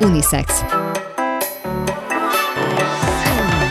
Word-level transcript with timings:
Unisex. 0.00 0.64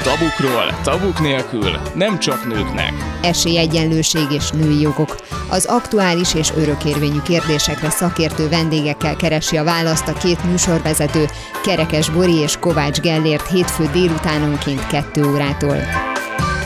Tabukról, 0.03 0.79
tabuk 0.83 1.19
nélkül, 1.19 1.79
nem 1.95 2.19
csak 2.19 2.47
nőknek. 2.47 2.93
Esélyegyenlőség 3.21 4.31
és 4.31 4.49
női 4.49 4.81
jogok. 4.81 5.15
Az 5.49 5.65
aktuális 5.65 6.33
és 6.33 6.51
örökérvényű 6.57 7.21
kérdésekre 7.21 7.89
szakértő 7.89 8.49
vendégekkel 8.49 9.15
keresi 9.15 9.57
a 9.57 9.63
választ 9.63 10.07
a 10.07 10.13
két 10.13 10.43
műsorvezető, 10.43 11.25
Kerekes 11.63 12.09
Bori 12.09 12.35
és 12.35 12.57
Kovács 12.59 12.99
Gellért 12.99 13.47
hétfő 13.47 13.89
délutánonként 13.91 14.87
2 14.87 15.25
órától. 15.25 15.77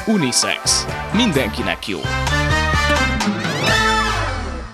Unisex. 0.05 0.85
Mindenkinek 1.13 1.87
jó. 1.87 1.99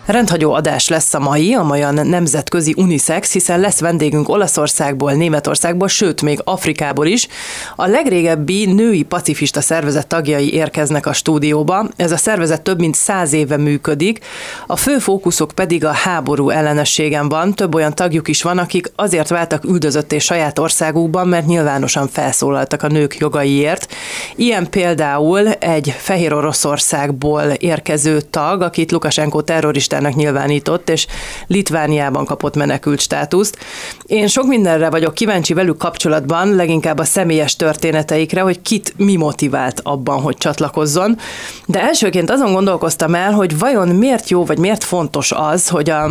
Rendhagyó 0.07 0.53
adás 0.53 0.87
lesz 0.87 1.13
a 1.13 1.19
mai, 1.19 1.53
amolyan 1.53 2.07
nemzetközi 2.07 2.73
unisex, 2.77 3.33
hiszen 3.33 3.59
lesz 3.59 3.79
vendégünk 3.79 4.29
Olaszországból, 4.29 5.11
Németországból, 5.11 5.87
sőt 5.87 6.21
még 6.21 6.39
Afrikából 6.43 7.05
is. 7.05 7.27
A 7.75 7.85
legrégebbi 7.85 8.65
női 8.65 9.03
pacifista 9.03 9.61
szervezet 9.61 10.07
tagjai 10.07 10.53
érkeznek 10.53 11.05
a 11.05 11.13
stúdióba. 11.13 11.87
Ez 11.95 12.11
a 12.11 12.17
szervezet 12.17 12.61
több 12.61 12.79
mint 12.79 12.95
száz 12.95 13.33
éve 13.33 13.57
működik. 13.57 14.19
A 14.67 14.75
fő 14.75 14.97
fókuszok 14.97 15.51
pedig 15.51 15.85
a 15.85 15.91
háború 15.91 16.49
ellenességen 16.49 17.29
van. 17.29 17.53
Több 17.53 17.75
olyan 17.75 17.95
tagjuk 17.95 18.27
is 18.27 18.41
van, 18.41 18.57
akik 18.57 18.91
azért 18.95 19.29
váltak 19.29 19.63
üldözötté 19.63 20.17
saját 20.19 20.59
országukban, 20.59 21.27
mert 21.27 21.45
nyilvánosan 21.45 22.07
felszólaltak 22.07 22.83
a 22.83 22.87
nők 22.87 23.17
jogaiért. 23.17 23.93
Ilyen 24.35 24.69
például 24.69 25.47
egy 25.47 25.95
Fehér 25.97 26.33
Oroszországból 26.33 27.41
érkező 27.41 28.21
tag, 28.21 28.61
akit 28.61 28.91
Lukasenko 28.91 29.41
terrorista 29.41 29.95
terroristának 29.97 30.15
nyilvánított, 30.15 30.89
és 30.89 31.07
Litvániában 31.47 32.25
kapott 32.25 32.55
menekült 32.55 32.99
státuszt. 32.99 33.57
Én 34.05 34.27
sok 34.27 34.45
mindenre 34.47 34.89
vagyok 34.89 35.13
kíváncsi 35.13 35.53
velük 35.53 35.77
kapcsolatban, 35.77 36.55
leginkább 36.55 36.99
a 36.99 37.03
személyes 37.03 37.55
történeteikre, 37.55 38.41
hogy 38.41 38.61
kit 38.61 38.93
mi 38.97 39.15
motivált 39.15 39.79
abban, 39.83 40.21
hogy 40.21 40.37
csatlakozzon. 40.37 41.17
De 41.65 41.81
elsőként 41.81 42.29
azon 42.29 42.53
gondolkoztam 42.53 43.15
el, 43.15 43.31
hogy 43.31 43.59
vajon 43.59 43.87
miért 43.87 44.29
jó, 44.29 44.45
vagy 44.45 44.57
miért 44.57 44.83
fontos 44.83 45.31
az, 45.31 45.67
hogy 45.67 45.89
a 45.89 46.09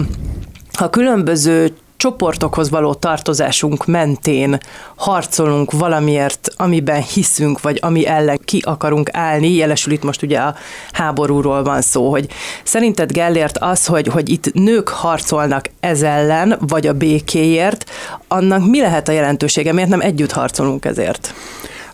a 0.78 0.90
különböző 0.90 1.72
csoportokhoz 1.96 2.70
való 2.70 2.94
tartozásunk 2.94 3.86
mentén 3.86 4.58
harcolunk 4.94 5.72
valamiért, 5.72 6.48
amiben 6.56 7.02
hiszünk, 7.02 7.60
vagy 7.60 7.78
ami 7.82 8.06
ellen 8.06 8.38
ki 8.44 8.62
akarunk 8.64 9.08
állni, 9.12 9.52
jelesül 9.52 9.92
itt 9.92 10.02
most 10.02 10.22
ugye 10.22 10.38
a 10.38 10.54
háborúról 10.92 11.62
van 11.62 11.80
szó, 11.80 12.10
hogy 12.10 12.28
szerinted 12.62 13.12
Gellért 13.12 13.58
az, 13.58 13.86
hogy, 13.86 14.06
hogy 14.06 14.28
itt 14.28 14.52
nők 14.52 14.88
harcolnak 14.88 15.70
ez 15.80 16.02
ellen, 16.02 16.58
vagy 16.60 16.86
a 16.86 16.92
békéért, 16.92 17.90
annak 18.28 18.66
mi 18.66 18.80
lehet 18.80 19.08
a 19.08 19.12
jelentősége, 19.12 19.72
miért 19.72 19.88
nem 19.88 20.00
együtt 20.00 20.32
harcolunk 20.32 20.84
ezért? 20.84 21.34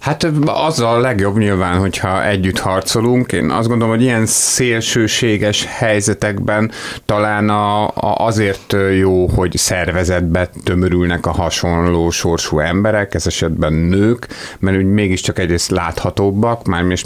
Hát 0.03 0.27
az 0.45 0.81
a 0.81 0.99
legjobb 0.99 1.39
nyilván, 1.39 1.79
hogyha 1.79 2.27
együtt 2.27 2.59
harcolunk. 2.59 3.33
Én 3.33 3.51
azt 3.51 3.69
gondolom, 3.69 3.95
hogy 3.95 4.03
ilyen 4.03 4.27
szélsőséges 4.27 5.67
helyzetekben 5.67 6.71
talán 7.05 7.49
a, 7.49 7.87
a 7.87 8.27
azért 8.27 8.77
jó, 8.99 9.27
hogy 9.27 9.57
szervezetbe 9.57 10.51
tömörülnek 10.65 11.27
a 11.27 11.31
hasonló 11.31 12.11
sorsú 12.11 12.59
emberek, 12.59 13.15
ez 13.15 13.27
esetben 13.27 13.73
nők, 13.73 14.27
mert 14.59 14.77
úgy 14.77 14.93
mégiscsak 14.93 15.39
egyrészt 15.39 15.71
láthatóbbak, 15.71 16.67
már 16.67 16.85
és 16.85 17.05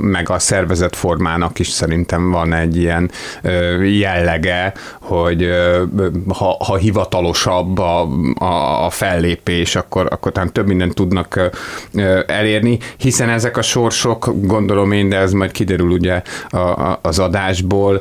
meg 0.00 0.30
a 0.30 0.38
szervezet 0.38 0.96
formának 0.96 1.58
is 1.58 1.68
szerintem 1.68 2.30
van 2.30 2.52
egy 2.52 2.76
ilyen 2.76 3.10
jellege, 3.82 4.72
hogy 5.00 5.48
ha, 6.28 6.56
ha 6.64 6.76
hivatalosabb 6.76 7.78
a, 7.78 8.08
a, 8.34 8.84
a 8.84 8.90
fellépés, 8.90 9.76
akkor, 9.76 10.06
akkor 10.10 10.32
talán 10.32 10.52
több 10.52 10.66
mindent 10.66 10.94
tudnak 10.94 11.50
elérni, 12.38 12.78
hiszen 12.96 13.28
ezek 13.28 13.56
a 13.56 13.62
sorsok, 13.62 14.32
gondolom 14.40 14.92
én, 14.92 15.08
de 15.08 15.16
ez 15.16 15.32
majd 15.32 15.50
kiderül 15.50 15.90
ugye 15.90 16.22
az 17.02 17.18
adásból, 17.18 18.00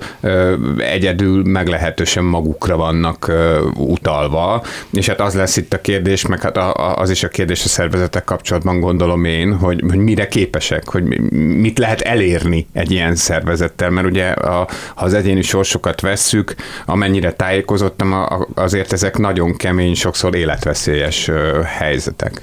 egyedül 0.78 1.44
meglehetősen 1.44 2.24
magukra 2.24 2.78
vannak 2.78 3.32
utalva, 3.78 4.64
és 4.92 5.08
hát 5.08 5.22
az 5.22 5.34
lesz 5.34 5.58
itt 5.58 5.74
a 5.74 5.82
kérdés, 5.82 6.26
meg 6.26 6.42
hát 6.42 6.58
az 6.76 7.10
is 7.10 7.24
a 7.24 7.28
kérdés 7.28 7.64
a 7.64 7.68
szervezetek 7.68 8.24
kapcsolatban 8.24 8.80
gondolom 8.80 9.26
én, 9.26 9.54
hogy, 9.54 9.84
hogy 9.90 9.98
mire 9.98 10.28
képesek, 10.28 10.90
hogy 10.90 11.04
mit 11.32 11.80
lehet 11.80 12.02
elérni 12.02 12.68
egy 12.74 12.92
ilyen 12.92 13.16
szervezettel, 13.16 13.90
mert 13.90 14.08
ugye 14.08 14.30
a, 14.30 14.68
ha 14.96 15.06
az 15.06 15.14
egyéni 15.14 15.42
sorsokat 15.42 16.02
vesszük, 16.02 16.56
amennyire 16.86 17.34
tájékozottam, 17.34 18.26
azért 18.56 18.94
ezek 18.94 19.18
nagyon 19.18 19.56
kemény, 19.56 19.96
sokszor 19.96 20.36
életveszélyes 20.36 21.32
helyzetek. 21.66 22.42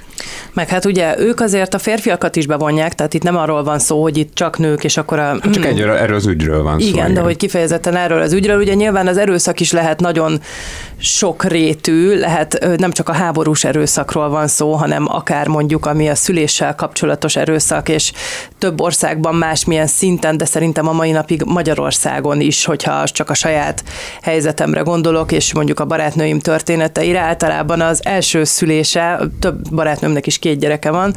Meg 0.53 0.67
hát 0.69 0.85
ugye 0.85 1.19
ők 1.19 1.39
azért 1.39 1.73
a 1.73 1.79
férfiakat 1.85 2.35
is 2.35 2.47
bevonják, 2.47 2.93
tehát 2.93 3.13
itt 3.13 3.23
nem 3.23 3.37
arról 3.37 3.63
van 3.63 3.79
szó, 3.79 4.01
hogy 4.01 4.17
itt 4.17 4.35
csak 4.35 4.57
nők, 4.57 4.83
és 4.83 4.97
akkor 4.97 5.19
a... 5.19 5.39
Csak 5.51 5.65
egy, 5.65 5.81
erről 5.81 6.15
az 6.15 6.25
ügyről 6.25 6.63
van 6.63 6.79
igen, 6.79 6.91
szó. 6.91 6.97
Igen, 6.97 7.13
de 7.13 7.19
hogy 7.19 7.37
kifejezetten 7.37 7.95
erről 7.95 8.21
az 8.21 8.33
ügyről, 8.33 8.59
ugye 8.59 8.73
nyilván 8.73 9.07
az 9.07 9.17
erőszak 9.17 9.59
is 9.59 9.71
lehet 9.71 9.99
nagyon 9.99 10.41
sok 10.97 11.43
rétű, 11.43 12.19
lehet 12.19 12.67
nem 12.77 12.91
csak 12.91 13.09
a 13.09 13.13
háborús 13.13 13.63
erőszakról 13.63 14.29
van 14.29 14.47
szó, 14.47 14.73
hanem 14.73 15.05
akár 15.07 15.47
mondjuk 15.47 15.85
ami 15.85 16.09
a 16.09 16.15
szüléssel 16.15 16.75
kapcsolatos 16.75 17.35
erőszak, 17.35 17.89
és 17.89 18.11
több 18.57 18.81
országban 18.81 19.35
másmilyen 19.35 19.87
szinten, 19.87 20.37
de 20.37 20.45
szerintem 20.45 20.87
a 20.87 20.93
mai 20.93 21.11
napig 21.11 21.43
Magyarországon 21.45 22.41
is, 22.41 22.65
hogyha 22.65 23.07
csak 23.07 23.29
a 23.29 23.33
saját 23.33 23.83
helyzetemre 24.21 24.81
gondolok, 24.81 25.31
és 25.31 25.53
mondjuk 25.53 25.79
a 25.79 25.85
barátnőim 25.85 26.39
történeteire, 26.39 27.19
általában 27.19 27.81
az 27.81 28.05
első 28.05 28.43
szülése, 28.43 29.19
több 29.39 29.69
barátnőmnek 29.69 30.27
is 30.27 30.39
két 30.39 30.59
gyereke 30.59 30.91
van, 30.91 31.13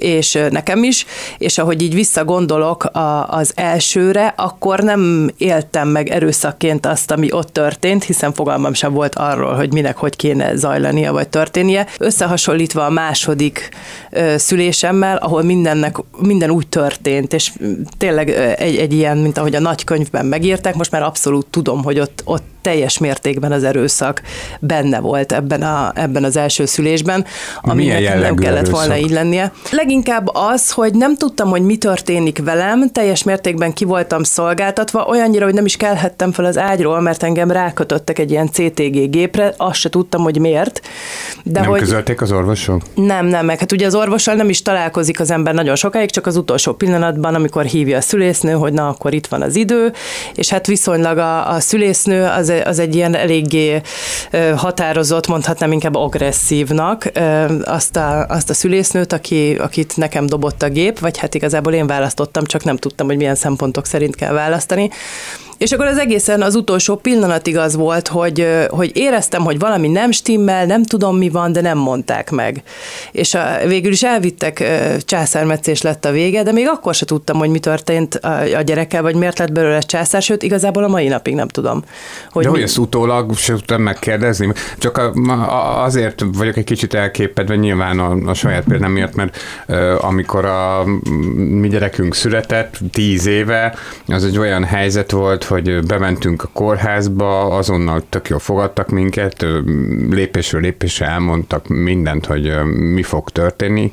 és 0.00 0.38
nekem 0.50 0.82
is, 0.82 1.06
és 1.38 1.58
ahogy 1.58 1.82
így 1.82 1.94
visszagondolok 1.94 2.84
a, 2.84 3.28
az 3.28 3.52
elsőre, 3.54 4.34
akkor 4.36 4.80
nem 4.80 5.30
éltem 5.38 5.88
meg 5.88 6.08
erőszakként 6.08 6.86
azt, 6.86 7.10
ami 7.10 7.32
ott 7.32 7.52
történt, 7.52 8.04
hiszen 8.04 8.32
fogalmam 8.32 8.72
sem 8.72 8.92
volt 8.92 9.14
arról, 9.14 9.54
hogy 9.54 9.72
minek 9.72 9.96
hogy 9.96 10.16
kéne 10.16 10.54
zajlania 10.56 11.12
vagy 11.12 11.28
történnie. 11.28 11.86
Összehasonlítva 11.98 12.84
a 12.84 12.90
második 12.90 13.68
ö, 14.10 14.34
szülésemmel, 14.38 15.16
ahol 15.16 15.42
mindennek, 15.42 15.96
minden 16.18 16.50
úgy 16.50 16.68
történt, 16.68 17.32
és 17.32 17.52
tényleg 17.98 18.30
egy, 18.58 18.76
egy 18.76 18.92
ilyen, 18.92 19.18
mint 19.18 19.38
ahogy 19.38 19.54
a 19.54 19.60
nagykönyvben 19.60 20.26
megírták, 20.26 20.74
most 20.74 20.90
már 20.90 21.02
abszolút 21.02 21.46
tudom, 21.46 21.82
hogy 21.82 21.98
ott, 21.98 22.22
ott 22.24 22.59
teljes 22.62 22.98
mértékben 22.98 23.52
az 23.52 23.64
erőszak 23.64 24.22
benne 24.60 25.00
volt 25.00 25.32
ebben, 25.32 25.62
a, 25.62 25.92
ebben 25.94 26.24
az 26.24 26.36
első 26.36 26.66
szülésben, 26.66 27.24
ami 27.60 27.86
nem 27.86 28.36
kellett 28.36 28.56
erőszak? 28.56 28.74
volna 28.74 28.96
így 28.96 29.10
lennie. 29.10 29.52
Leginkább 29.70 30.30
az, 30.32 30.70
hogy 30.70 30.94
nem 30.94 31.16
tudtam, 31.16 31.48
hogy 31.48 31.62
mi 31.62 31.76
történik 31.76 32.42
velem, 32.44 32.90
teljes 32.90 33.22
mértékben 33.22 33.72
ki 33.72 33.84
voltam 33.84 34.22
szolgáltatva, 34.22 35.06
olyannyira, 35.06 35.44
hogy 35.44 35.54
nem 35.54 35.64
is 35.64 35.76
kelhettem 35.76 36.32
fel 36.32 36.44
az 36.44 36.58
ágyról, 36.58 37.00
mert 37.00 37.22
engem 37.22 37.50
rákötöttek 37.50 38.18
egy 38.18 38.30
ilyen 38.30 38.48
CTG 38.50 39.10
gépre, 39.10 39.54
azt 39.56 39.78
se 39.78 39.88
tudtam, 39.88 40.22
hogy 40.22 40.38
miért. 40.38 40.80
De 41.44 41.60
nem 41.60 41.68
hogy... 41.68 41.80
közölték 41.80 42.20
az 42.20 42.32
orvosok? 42.32 42.82
Nem, 42.94 43.26
nem, 43.26 43.44
meg 43.44 43.58
hát 43.58 43.72
ugye 43.72 43.86
az 43.86 43.94
orvossal 43.94 44.34
nem 44.34 44.48
is 44.48 44.62
találkozik 44.62 45.20
az 45.20 45.30
ember 45.30 45.54
nagyon 45.54 45.76
sokáig, 45.76 46.10
csak 46.10 46.26
az 46.26 46.36
utolsó 46.36 46.72
pillanatban, 46.72 47.34
amikor 47.34 47.64
hívja 47.64 47.96
a 47.96 48.00
szülésznő, 48.00 48.52
hogy 48.52 48.72
na, 48.72 48.88
akkor 48.88 49.14
itt 49.14 49.26
van 49.26 49.42
az 49.42 49.56
idő, 49.56 49.92
és 50.34 50.48
hát 50.48 50.66
viszonylag 50.66 51.18
a, 51.18 51.52
a 51.52 51.60
szülésznő 51.60 52.24
az 52.24 52.49
az, 52.50 52.78
egy 52.78 52.94
ilyen 52.94 53.14
eléggé 53.14 53.80
határozott, 54.56 55.26
mondhatnám 55.26 55.72
inkább 55.72 55.94
agresszívnak 55.94 57.10
azt 57.64 57.96
a, 57.96 58.26
azt 58.26 58.50
a 58.50 58.54
szülésznőt, 58.54 59.12
aki, 59.12 59.54
akit 59.54 59.96
nekem 59.96 60.26
dobott 60.26 60.62
a 60.62 60.68
gép, 60.68 60.98
vagy 60.98 61.18
hát 61.18 61.34
igazából 61.34 61.72
én 61.72 61.86
választottam, 61.86 62.44
csak 62.44 62.64
nem 62.64 62.76
tudtam, 62.76 63.06
hogy 63.06 63.16
milyen 63.16 63.34
szempontok 63.34 63.86
szerint 63.86 64.14
kell 64.14 64.32
választani. 64.32 64.90
És 65.60 65.72
akkor 65.72 65.86
az 65.86 65.98
egészen 65.98 66.42
az 66.42 66.54
utolsó 66.54 66.96
pillanatig 66.96 67.56
az 67.56 67.76
volt, 67.76 68.08
hogy, 68.08 68.46
hogy 68.68 68.90
éreztem, 68.94 69.42
hogy 69.42 69.58
valami 69.58 69.88
nem 69.88 70.10
stimmel, 70.10 70.66
nem 70.66 70.82
tudom 70.84 71.16
mi 71.16 71.28
van, 71.28 71.52
de 71.52 71.60
nem 71.60 71.78
mondták 71.78 72.30
meg. 72.30 72.62
És 73.12 73.34
a, 73.34 73.46
végül 73.66 73.92
is 73.92 74.02
elvittek, 74.02 74.64
császármetszés 75.04 75.82
lett 75.82 76.04
a 76.04 76.10
vége, 76.10 76.42
de 76.42 76.52
még 76.52 76.68
akkor 76.68 76.94
se 76.94 77.04
tudtam, 77.04 77.38
hogy 77.38 77.48
mi 77.48 77.58
történt 77.58 78.14
a, 78.14 78.40
a 78.56 78.62
gyerekkel, 78.62 79.02
vagy 79.02 79.14
miért 79.14 79.38
lett 79.38 79.52
belőle 79.52 79.78
császár, 79.78 80.22
sőt, 80.22 80.42
igazából 80.42 80.84
a 80.84 80.88
mai 80.88 81.08
napig 81.08 81.34
nem 81.34 81.48
tudom. 81.48 81.84
Hogy 82.30 82.42
de 82.42 82.48
mi... 82.48 82.54
hogy 82.54 82.64
ezt 82.64 82.78
utólag 82.78 83.36
se 83.36 83.52
tudtam 83.52 83.82
megkérdezni? 83.82 84.52
Csak 84.78 84.98
a, 84.98 85.12
a, 85.28 85.82
azért 85.82 86.24
vagyok 86.32 86.56
egy 86.56 86.64
kicsit 86.64 86.94
elképedve 86.94 87.56
nyilván 87.56 87.98
a, 87.98 88.30
a 88.30 88.34
saját 88.34 88.64
példám 88.64 88.92
miatt, 88.92 89.14
mert 89.14 89.36
uh, 89.68 90.04
amikor 90.04 90.44
a 90.44 90.84
mi 91.36 91.68
gyerekünk 91.68 92.14
született, 92.14 92.78
tíz 92.92 93.26
éve, 93.26 93.74
az 94.06 94.24
egy 94.24 94.38
olyan 94.38 94.64
helyzet 94.64 95.10
volt, 95.10 95.48
hogy 95.50 95.86
bementünk 95.86 96.42
a 96.42 96.48
kórházba, 96.52 97.44
azonnal 97.44 98.02
tök 98.08 98.28
jól 98.28 98.38
fogadtak 98.38 98.88
minket, 98.88 99.46
lépésről 100.10 100.60
lépésre 100.60 101.06
elmondtak 101.06 101.68
mindent, 101.68 102.26
hogy 102.26 102.52
mi 102.94 103.02
fog 103.02 103.30
történni. 103.30 103.90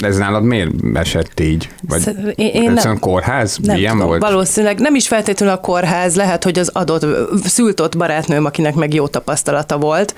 Ez 0.00 0.16
nálad 0.16 0.44
miért 0.44 0.70
esett 0.94 1.40
így? 1.40 1.68
Vagy 1.88 2.32
én, 2.36 2.72
nem, 2.72 2.98
kórház? 2.98 3.58
Nem 3.62 3.76
Ilyen 3.76 3.92
tudom, 3.92 4.06
volt? 4.06 4.22
Valószínűleg 4.22 4.78
nem 4.78 4.94
is 4.94 5.08
feltétlenül 5.08 5.54
a 5.54 5.60
kórház, 5.60 6.16
lehet, 6.16 6.44
hogy 6.44 6.58
az 6.58 6.70
adott 6.72 7.06
szültott 7.44 7.96
barátnőm, 7.96 8.44
akinek 8.44 8.74
meg 8.74 8.94
jó 8.94 9.06
tapasztalata 9.06 9.78
volt. 9.78 10.14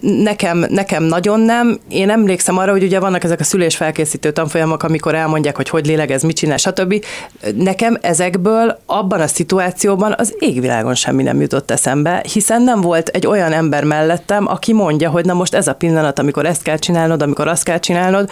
Nekem, 0.00 0.64
nekem 0.68 1.02
nagyon 1.02 1.40
nem. 1.40 1.78
Én 1.88 2.10
emlékszem 2.10 2.58
arra, 2.58 2.70
hogy 2.70 2.82
ugye 2.82 3.00
vannak 3.00 3.24
ezek 3.24 3.40
a 3.40 3.44
szülésfelkészítő 3.44 4.32
tanfolyamok, 4.32 4.82
amikor 4.82 5.14
elmondják, 5.14 5.56
hogy 5.56 5.68
hogy 5.68 5.86
lélegez, 5.86 6.22
mit 6.22 6.36
csinál, 6.36 6.56
stb. 6.56 7.04
Nekem 7.56 7.98
ezekből 8.00 8.78
abban 8.86 9.19
a 9.20 9.26
szituációban 9.26 10.14
az 10.18 10.34
égvilágon 10.38 10.94
semmi 10.94 11.22
nem 11.22 11.40
jutott 11.40 11.70
eszembe, 11.70 12.24
hiszen 12.32 12.62
nem 12.62 12.80
volt 12.80 13.08
egy 13.08 13.26
olyan 13.26 13.52
ember 13.52 13.84
mellettem, 13.84 14.46
aki 14.46 14.72
mondja, 14.72 15.10
hogy 15.10 15.24
na 15.24 15.34
most 15.34 15.54
ez 15.54 15.68
a 15.68 15.74
pillanat, 15.74 16.18
amikor 16.18 16.46
ezt 16.46 16.62
kell 16.62 16.76
csinálnod, 16.76 17.22
amikor 17.22 17.48
azt 17.48 17.62
kell 17.62 17.78
csinálnod. 17.78 18.30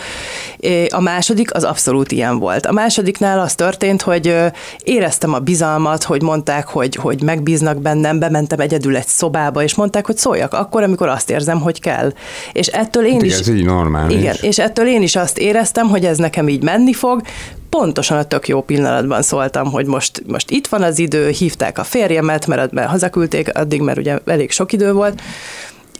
A 0.89 1.01
második 1.01 1.55
az 1.55 1.65
abszolút 1.65 2.13
ilyen 2.13 2.39
volt. 2.39 2.67
A 2.67 2.73
másodiknál 2.73 3.41
az 3.41 3.55
történt, 3.55 4.03
hogy 4.03 4.37
éreztem 4.83 5.35
a 5.35 5.39
bizalmat, 5.39 6.03
hogy 6.03 6.23
mondták, 6.23 6.69
hogy, 6.69 6.95
hogy 6.95 7.23
megbíznak 7.23 7.81
bennem, 7.81 8.19
bementem 8.19 8.61
egyedül 8.61 8.97
egy 8.97 9.07
szobába, 9.07 9.63
és 9.63 9.75
mondták, 9.75 10.07
hogy 10.07 10.17
szóljak 10.17 10.53
akkor, 10.53 10.83
amikor 10.83 11.09
azt 11.09 11.31
érzem, 11.31 11.61
hogy 11.61 11.81
kell. 11.81 12.13
És 12.53 12.67
ettől 12.67 13.07
én 13.07 13.13
hát 13.13 13.23
is... 13.23 13.39
Ez 13.39 13.49
így 13.49 13.65
normális. 13.65 14.17
Igen, 14.17 14.37
és 14.41 14.59
ettől 14.59 14.87
én 14.87 15.03
is 15.03 15.17
azt 15.17 15.39
éreztem, 15.39 15.89
hogy 15.89 16.05
ez 16.05 16.19
nekem 16.19 16.49
így 16.49 16.63
menni 16.63 16.93
fog, 16.93 17.23
pontosan 17.71 18.19
a 18.19 18.25
tök 18.25 18.49
jó 18.49 18.63
pillanatban 18.63 19.23
szóltam, 19.23 19.71
hogy 19.71 19.87
most, 19.87 20.23
most 20.27 20.51
itt 20.51 20.67
van 20.67 20.83
az 20.83 20.99
idő, 20.99 21.29
hívták 21.29 21.79
a 21.79 21.85
férjemet, 21.85 22.47
mert 22.47 22.79
hazaküldték 22.79 23.57
addig, 23.57 23.81
mert 23.81 23.99
ugye 23.99 24.19
elég 24.25 24.51
sok 24.51 24.73
idő 24.73 24.93
volt, 24.93 25.21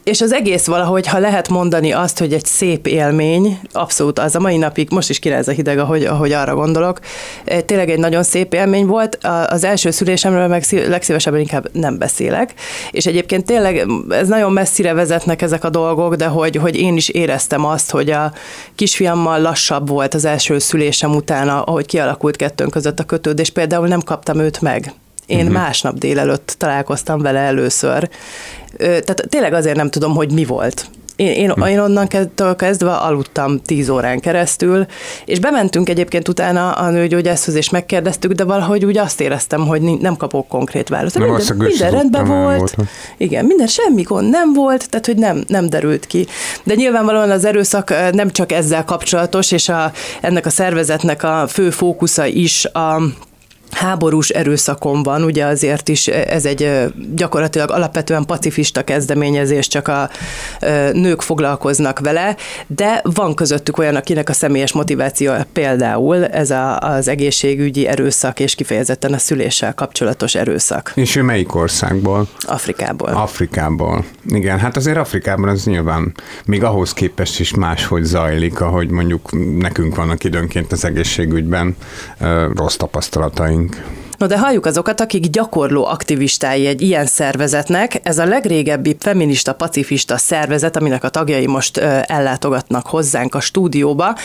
és 0.09 0.21
az 0.21 0.33
egész 0.33 0.65
valahogy, 0.65 1.07
ha 1.07 1.19
lehet 1.19 1.49
mondani 1.49 1.91
azt, 1.91 2.19
hogy 2.19 2.33
egy 2.33 2.45
szép 2.45 2.87
élmény, 2.87 3.59
abszolút 3.71 4.19
az 4.19 4.35
a 4.35 4.39
mai 4.39 4.57
napig, 4.57 4.87
most 4.91 5.09
is 5.09 5.19
király 5.19 5.41
a 5.45 5.51
hideg, 5.51 5.79
ahogy, 5.79 6.03
ahogy 6.05 6.31
arra 6.31 6.55
gondolok, 6.55 6.99
eh, 7.45 7.61
tényleg 7.61 7.89
egy 7.89 7.99
nagyon 7.99 8.23
szép 8.23 8.53
élmény 8.53 8.85
volt. 8.85 9.17
Az 9.47 9.63
első 9.63 9.91
szülésemről 9.91 10.47
meg 10.47 10.65
legszívesebben 10.71 11.39
inkább 11.39 11.69
nem 11.73 11.97
beszélek, 11.97 12.53
és 12.91 13.05
egyébként 13.05 13.45
tényleg 13.45 13.85
ez 14.09 14.27
nagyon 14.27 14.51
messzire 14.51 14.93
vezetnek 14.93 15.41
ezek 15.41 15.63
a 15.63 15.69
dolgok, 15.69 16.15
de 16.15 16.25
hogy, 16.25 16.55
hogy 16.55 16.75
én 16.75 16.95
is 16.95 17.09
éreztem 17.09 17.65
azt, 17.65 17.91
hogy 17.91 18.09
a 18.09 18.33
kisfiammal 18.75 19.41
lassabb 19.41 19.87
volt 19.87 20.13
az 20.13 20.25
első 20.25 20.59
szülésem 20.59 21.15
utána, 21.15 21.61
ahogy 21.61 21.85
kialakult 21.85 22.35
kettőnk 22.35 22.71
között 22.71 22.99
a 22.99 23.03
kötődés, 23.03 23.49
például 23.49 23.87
nem 23.87 24.01
kaptam 24.01 24.39
őt 24.39 24.61
meg. 24.61 24.93
Én 25.29 25.39
uh-huh. 25.39 25.53
másnap 25.53 25.97
délelőtt 25.97 26.55
találkoztam 26.57 27.21
vele 27.21 27.39
először. 27.39 28.09
Tehát 28.77 29.25
tényleg 29.29 29.53
azért 29.53 29.75
nem 29.75 29.89
tudom, 29.89 30.15
hogy 30.15 30.31
mi 30.31 30.45
volt. 30.45 30.89
Én, 31.19 31.31
én, 31.31 31.51
hm. 31.51 31.63
én 31.63 31.79
onnan 31.79 32.07
kezdve 32.57 32.91
aludtam 32.91 33.61
tíz 33.61 33.89
órán 33.89 34.19
keresztül, 34.19 34.85
és 35.25 35.39
bementünk 35.39 35.89
egyébként 35.89 36.27
utána 36.27 36.71
a 36.71 36.89
nőgyógyászhoz, 36.89 37.55
és 37.55 37.69
megkérdeztük, 37.69 38.31
de 38.31 38.43
valahogy 38.43 38.85
úgy 38.85 38.97
azt 38.97 39.21
éreztem, 39.21 39.67
hogy 39.67 39.81
nem 39.81 40.17
kapok 40.17 40.47
konkrét 40.47 40.89
választ. 40.89 41.17
Nem 41.17 41.27
minden, 41.27 41.55
minden 41.57 41.91
rendben 41.91 42.25
volt. 42.25 42.75
volt. 42.75 42.89
Igen, 43.17 43.45
minden 43.45 43.67
semmi 43.67 44.01
gond 44.01 44.29
nem 44.29 44.53
volt, 44.53 44.89
tehát 44.89 45.05
hogy 45.05 45.17
nem, 45.17 45.43
nem 45.47 45.69
derült 45.69 46.05
ki. 46.05 46.27
De 46.63 46.73
nyilvánvalóan 46.73 47.31
az 47.31 47.45
erőszak 47.45 47.93
nem 48.11 48.31
csak 48.31 48.51
ezzel 48.51 48.83
kapcsolatos, 48.83 49.51
és 49.51 49.69
a, 49.69 49.91
ennek 50.21 50.45
a 50.45 50.49
szervezetnek 50.49 51.23
a 51.23 51.45
fő 51.47 51.69
fókusza 51.69 52.25
is 52.25 52.65
a 52.65 53.01
háborús 53.71 54.29
erőszakon 54.29 55.03
van, 55.03 55.23
ugye 55.23 55.45
azért 55.45 55.87
is 55.87 56.07
ez 56.07 56.45
egy 56.45 56.69
gyakorlatilag 57.15 57.71
alapvetően 57.71 58.25
pacifista 58.25 58.83
kezdeményezés, 58.83 59.67
csak 59.67 59.87
a 59.87 60.09
nők 60.91 61.21
foglalkoznak 61.21 61.99
vele, 61.99 62.35
de 62.67 63.01
van 63.03 63.35
közöttük 63.35 63.77
olyan, 63.77 63.95
akinek 63.95 64.29
a 64.29 64.33
személyes 64.33 64.73
motiváció 64.73 65.31
például 65.53 66.25
ez 66.25 66.51
a, 66.51 66.79
az 66.79 67.07
egészségügyi 67.07 67.87
erőszak, 67.87 68.39
és 68.39 68.55
kifejezetten 68.55 69.13
a 69.13 69.17
szüléssel 69.17 69.73
kapcsolatos 69.73 70.35
erőszak. 70.35 70.91
És 70.95 71.15
ő 71.15 71.21
melyik 71.21 71.55
országból? 71.55 72.27
Afrikából. 72.41 73.09
Afrikából. 73.09 74.05
Igen, 74.27 74.59
hát 74.59 74.77
azért 74.77 74.97
Afrikában 74.97 75.49
az 75.49 75.63
nyilván 75.63 76.13
még 76.45 76.63
ahhoz 76.63 76.93
képest 76.93 77.39
is 77.39 77.53
máshogy 77.53 78.03
zajlik, 78.03 78.61
ahogy 78.61 78.89
mondjuk 78.89 79.29
nekünk 79.57 79.95
vannak 79.95 80.23
időnként 80.23 80.71
az 80.71 80.85
egészségügyben 80.85 81.75
rossz 82.55 82.75
tapasztalataink 82.75 83.58
think 83.67 84.08
No 84.19 84.27
de 84.27 84.37
halljuk 84.37 84.65
azokat, 84.65 85.01
akik 85.01 85.29
gyakorló 85.29 85.85
aktivistái 85.85 86.65
egy 86.65 86.81
ilyen 86.81 87.05
szervezetnek. 87.05 87.99
Ez 88.03 88.17
a 88.17 88.25
legrégebbi 88.25 88.95
feminista, 88.99 89.53
pacifista 89.53 90.17
szervezet, 90.17 90.75
aminek 90.75 91.03
a 91.03 91.09
tagjai 91.09 91.47
most 91.47 91.77
ellátogatnak 92.07 92.87
hozzánk 92.87 93.35
a 93.35 93.39
stúdióba. 93.39 94.15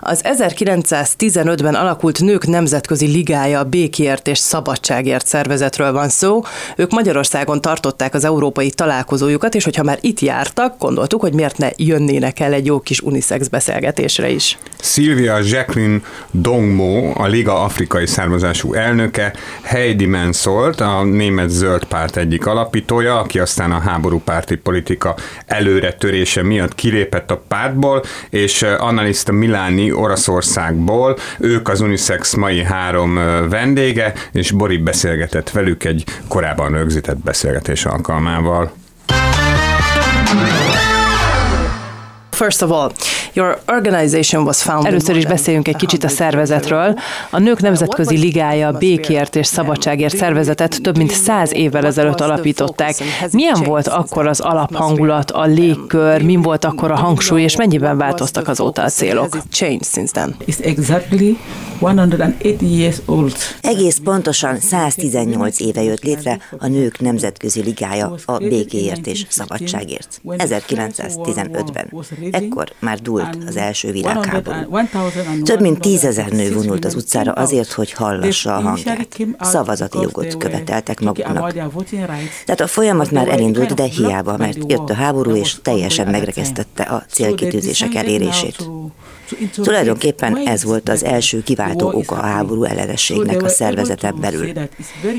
Az 0.00 0.20
1915-ben 0.24 1.74
alakult 1.74 2.20
Nők 2.20 2.46
Nemzetközi 2.46 3.06
Ligája 3.06 3.58
a 3.58 3.64
békért 3.64 4.28
és 4.28 4.38
szabadságért 4.38 5.26
szervezetről 5.26 5.92
van 5.92 6.08
szó. 6.08 6.42
Ők 6.76 6.90
Magyarországon 6.90 7.60
tartották 7.60 8.14
az 8.14 8.24
európai 8.24 8.70
találkozójukat, 8.70 9.54
és 9.54 9.64
hogyha 9.64 9.82
már 9.82 9.98
itt 10.00 10.20
jártak, 10.20 10.78
gondoltuk, 10.78 11.20
hogy 11.20 11.34
miért 11.34 11.58
ne 11.58 11.68
jönnének 11.76 12.40
el 12.40 12.52
egy 12.52 12.66
jó 12.66 12.80
kis 12.80 13.00
unisex 13.00 13.48
beszélgetésre 13.48 14.28
is. 14.28 14.58
Szilvia 14.80 15.38
Jacqueline 15.42 16.00
Dongmo, 16.30 17.12
a 17.16 17.26
Liga 17.26 17.62
afrikai 17.62 18.06
származású 18.06 18.72
elnöke, 18.72 19.32
Heidi 19.62 20.06
Menszolt, 20.06 20.80
a 20.80 21.04
német 21.04 21.48
zöld 21.48 21.84
párt 21.84 22.16
egyik 22.16 22.46
alapítója, 22.46 23.18
aki 23.18 23.38
aztán 23.38 23.72
a 23.72 23.78
háborúpárti 23.78 24.56
politika 24.56 25.14
előre 25.46 25.92
törése 25.92 26.42
miatt 26.42 26.74
kilépett 26.74 27.30
a 27.30 27.42
pártból, 27.48 28.02
és 28.30 28.62
Annalista 28.62 29.32
Milani 29.32 29.92
Oroszországból, 29.92 31.16
ők 31.38 31.68
az 31.68 31.80
Unisex 31.80 32.34
mai 32.34 32.62
három 32.62 33.14
vendége, 33.48 34.12
és 34.32 34.50
Bori 34.50 34.76
beszélgetett 34.76 35.50
velük 35.50 35.84
egy 35.84 36.04
korábban 36.28 36.72
rögzített 36.72 37.18
beszélgetés 37.18 37.84
alkalmával. 37.84 38.72
First 42.34 42.62
of 42.62 42.70
all, 42.70 42.92
your 43.32 43.58
organization 43.66 44.44
was 44.44 44.62
founded 44.62 44.86
Először 44.86 45.16
is 45.16 45.26
beszéljünk 45.26 45.68
egy 45.68 45.76
kicsit 45.76 46.04
a 46.04 46.08
szervezetről. 46.08 46.98
A 47.30 47.38
Nők 47.38 47.60
Nemzetközi 47.60 48.16
Ligája 48.16 48.72
békért 48.72 49.36
és 49.36 49.46
szabadságért 49.46 50.16
szervezetet 50.16 50.82
több 50.82 50.96
mint 50.96 51.10
száz 51.10 51.52
évvel 51.52 51.86
ezelőtt 51.86 52.20
alapították. 52.20 52.94
Milyen 53.30 53.62
volt 53.64 53.88
akkor 53.88 54.26
az 54.26 54.40
alaphangulat, 54.40 55.30
a 55.30 55.44
légkör, 55.44 56.22
min 56.22 56.42
volt 56.42 56.64
akkor 56.64 56.90
a 56.90 56.96
hangsúly, 56.96 57.42
és 57.42 57.56
mennyiben 57.56 57.96
változtak 57.96 58.48
azóta 58.48 58.82
a 58.82 58.88
célok? 58.88 59.38
Change 59.50 59.84
since 59.84 60.12
then. 60.12 60.36
exactly 60.62 61.32
180 61.80 62.56
years 62.60 62.96
old. 63.04 63.32
Egész 63.60 63.98
pontosan 64.04 64.60
118 64.60 65.60
éve 65.60 65.82
jött 65.82 66.02
létre 66.02 66.38
a 66.58 66.66
Nők 66.66 67.00
Nemzetközi 67.00 67.62
Ligája 67.62 68.14
a 68.24 68.38
békéért 68.38 69.06
és 69.06 69.26
szabadságért. 69.28 70.20
1915-ben. 70.24 71.92
Ekkor 72.30 72.72
már 72.78 73.00
dúlt 73.00 73.38
az 73.46 73.56
első 73.56 73.92
világháború. 73.92 74.86
Több 75.42 75.60
mint 75.60 75.80
tízezer 75.80 76.28
nő 76.28 76.52
vonult 76.52 76.84
az 76.84 76.94
utcára 76.94 77.32
azért, 77.32 77.72
hogy 77.72 77.92
hallassa 77.92 78.56
a 78.56 78.60
hangját. 78.60 79.16
Szavazati 79.40 79.98
jogot 80.00 80.36
követeltek 80.36 81.00
maguknak. 81.00 81.52
Tehát 82.44 82.60
a 82.60 82.66
folyamat 82.66 83.10
már 83.10 83.28
elindult, 83.28 83.74
de 83.74 83.84
hiába, 83.84 84.36
mert 84.36 84.58
jött 84.70 84.90
a 84.90 84.94
háború, 84.94 85.34
és 85.34 85.56
teljesen 85.62 86.08
megrekesztette 86.08 86.82
a 86.82 87.04
célkitűzések 87.08 87.94
elérését. 87.94 88.68
Tulajdonképpen 89.54 90.36
ez 90.36 90.64
volt 90.64 90.88
az 90.88 91.04
első 91.04 91.42
kiváltó 91.42 91.92
oka 91.92 92.14
a 92.14 92.22
háború 92.22 92.64
ellenességnek 92.64 93.42
a 93.42 93.48
szervezeten 93.48 94.14
belül. 94.20 94.52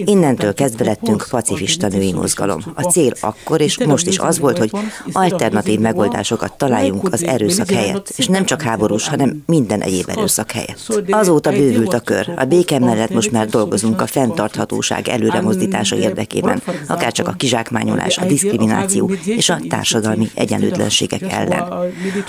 Innentől 0.06 0.53
kezdve 0.53 0.86
lettünk 0.86 1.25
pacifista 1.29 1.88
női 1.88 2.13
mozgalom. 2.13 2.62
A 2.75 2.82
cél 2.82 3.12
akkor 3.20 3.62
és 3.62 3.86
most 3.86 4.08
is 4.08 4.18
az 4.18 4.39
volt, 4.39 4.58
hogy 4.58 4.72
alternatív 5.12 5.79
megoldásokat 5.79 6.58
találjunk 6.58 6.95
az 7.04 7.24
erőszak 7.24 7.70
helyett, 7.70 8.14
és 8.16 8.28
nem 8.28 8.46
csak 8.46 8.62
háborús, 8.62 9.08
hanem 9.08 9.44
minden 9.46 9.82
egyéb 9.82 10.10
erőszak 10.10 10.52
helyett. 10.52 11.04
Azóta 11.10 11.52
bővült 11.52 11.94
a 11.94 12.00
kör. 12.00 12.34
A 12.36 12.46
béke 12.46 12.80
mellett 12.80 13.10
most 13.10 13.32
már 13.32 13.48
dolgozunk 13.48 14.02
a 14.02 14.08
fenntarthatóság 14.08 15.08
előremozdítása 15.08 15.96
érdekében, 15.96 16.62
akár 16.88 17.12
csak 17.12 17.28
a 17.28 17.32
kizsákmányolás, 17.32 18.18
a 18.18 18.25
diszkrimináció 18.25 19.12
és 19.25 19.50
a 19.50 19.60
társadalmi 19.70 20.30
egyenlőtlenségek 20.36 21.22
ellen. 21.32 21.74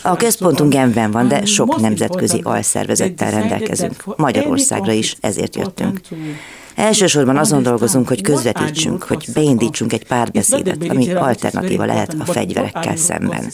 A 0.03 0.17
központunk 0.17 0.73
Genben 0.73 1.11
van, 1.11 1.29
de 1.29 1.45
sok 1.45 1.81
nemzetközi 1.81 2.41
alszervezettel 2.43 3.31
rendelkezünk. 3.31 4.17
Magyarországra 4.17 4.93
is 4.93 5.17
ezért 5.21 5.57
jöttünk. 5.57 6.01
Elsősorban 6.77 7.37
azon 7.37 7.63
dolgozunk, 7.63 8.09
hogy 8.09 8.23
közvetítsünk, 8.23 9.03
hogy 9.03 9.29
beindítsunk 9.35 9.93
egy 9.93 10.07
párbeszédet, 10.07 10.89
ami 10.89 11.13
alternatíva 11.13 11.85
lehet 11.85 12.17
a 12.19 12.25
fegyverekkel 12.25 12.97
szemben. 12.97 13.53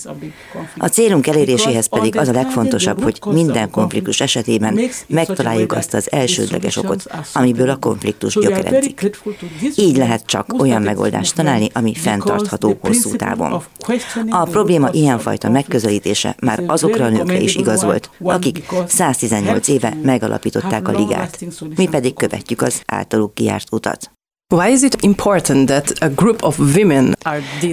A 0.77 0.87
célunk 0.87 1.27
eléréséhez 1.27 1.87
pedig 1.87 2.17
az 2.17 2.29
a 2.29 2.33
legfontosabb, 2.33 3.03
hogy 3.03 3.19
minden 3.25 3.71
konfliktus 3.71 4.21
esetében 4.21 4.81
megtaláljuk 5.07 5.73
azt 5.73 5.95
az 5.95 6.13
elsődleges 6.13 6.77
okot, 6.77 7.05
amiből 7.33 7.69
a 7.69 7.77
konfliktus 7.77 8.35
gyökeredzik. 8.35 9.11
Így 9.77 9.97
lehet 9.97 10.27
csak 10.27 10.61
olyan 10.61 10.83
megoldást 10.83 11.35
találni, 11.35 11.69
ami 11.73 11.95
fenntartható 11.95 12.79
hosszú 12.81 13.17
távon. 13.17 13.63
A 14.29 14.45
probléma 14.45 14.89
ilyenfajta 14.93 15.51
megközelítése 15.51 16.37
már 16.41 16.63
azokra 16.67 17.05
a 17.05 17.09
nőkre 17.09 17.41
is 17.41 17.55
igaz 17.55 17.83
volt, 17.83 18.11
akik 18.23 18.65
118 18.87 19.69
éve 19.69 19.97
megalapították 20.03 20.89
a 20.89 20.93
ligát. 20.93 21.39
Mi 21.77 21.89
pedig 21.89 22.15
követjük 22.15 22.63
az 22.63 22.83
általuk 23.13 23.35
kijárt 23.35 23.73
utat. 23.73 24.22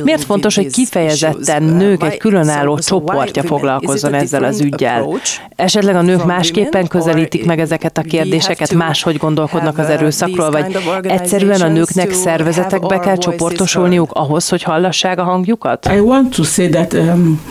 Miért 0.04 0.24
fontos, 0.24 0.56
hogy 0.56 0.72
kifejezetten 0.72 1.64
uh, 1.64 1.70
nők 1.70 2.04
egy 2.04 2.18
különálló 2.18 2.78
csoportja 2.80 3.44
foglalkozzon 3.44 4.14
ezzel 4.14 4.44
az 4.44 4.62
ügyel? 4.62 5.20
Esetleg 5.56 5.96
a 5.96 6.02
nők 6.02 6.26
másképpen 6.26 6.88
közelítik 6.88 7.46
meg 7.46 7.60
ezeket 7.60 7.98
a 7.98 8.02
kérdéseket, 8.02 8.74
máshogy 8.74 9.18
gondolkodnak 9.18 9.78
az 9.78 9.90
erőszakról, 9.90 10.52
vagy 10.52 10.78
egyszerűen 11.02 11.62
a 11.62 11.68
nőknek 11.68 12.12
szervezetekbe 12.12 13.00
kell 13.00 13.18
csoportosulniuk 13.18 14.12
ahhoz, 14.12 14.50
hogy 14.50 14.64
hallassák 14.64 15.20
a 15.20 15.24
hangjukat? 15.24 15.90
Um, 16.94 17.42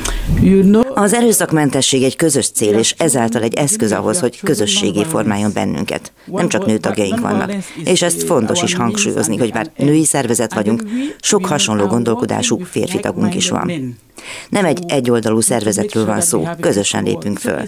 az 0.95 1.13
erőszakmentesség 1.13 2.03
egy 2.03 2.17
közös 2.17 2.51
cél, 2.51 2.79
és 2.79 2.95
ezáltal 2.99 3.43
egy 3.43 3.55
eszköz 3.55 3.93
ahhoz, 3.93 4.21
hogy 4.21 4.41
közösségé 4.41 5.05
formáljon 5.05 5.51
bennünket. 5.55 6.13
Nem 6.25 6.49
csak 6.49 6.67
nőtagjaink 6.67 7.21
vannak, 7.21 7.53
és 7.85 8.03
ezt 8.03 8.23
fontos 8.23 8.63
is 8.63 8.75
hangsúlyozni 8.75 9.18
hangsúlyozni, 9.19 9.37
hogy 9.37 9.53
bár 9.53 9.71
női 9.77 10.05
szervezet 10.05 10.55
vagyunk, 10.55 10.83
sok 11.21 11.47
hasonló 11.47 11.87
gondolkodású 11.87 12.59
férfi 12.59 13.01
tagunk 13.01 13.35
is 13.35 13.51
van. 13.51 13.97
Nem 14.49 14.65
egy 14.65 14.85
egyoldalú 14.87 15.41
szervezetről 15.41 16.07
van 16.07 16.21
szó, 16.21 16.49
közösen 16.61 17.03
lépünk 17.03 17.39
föl. 17.39 17.61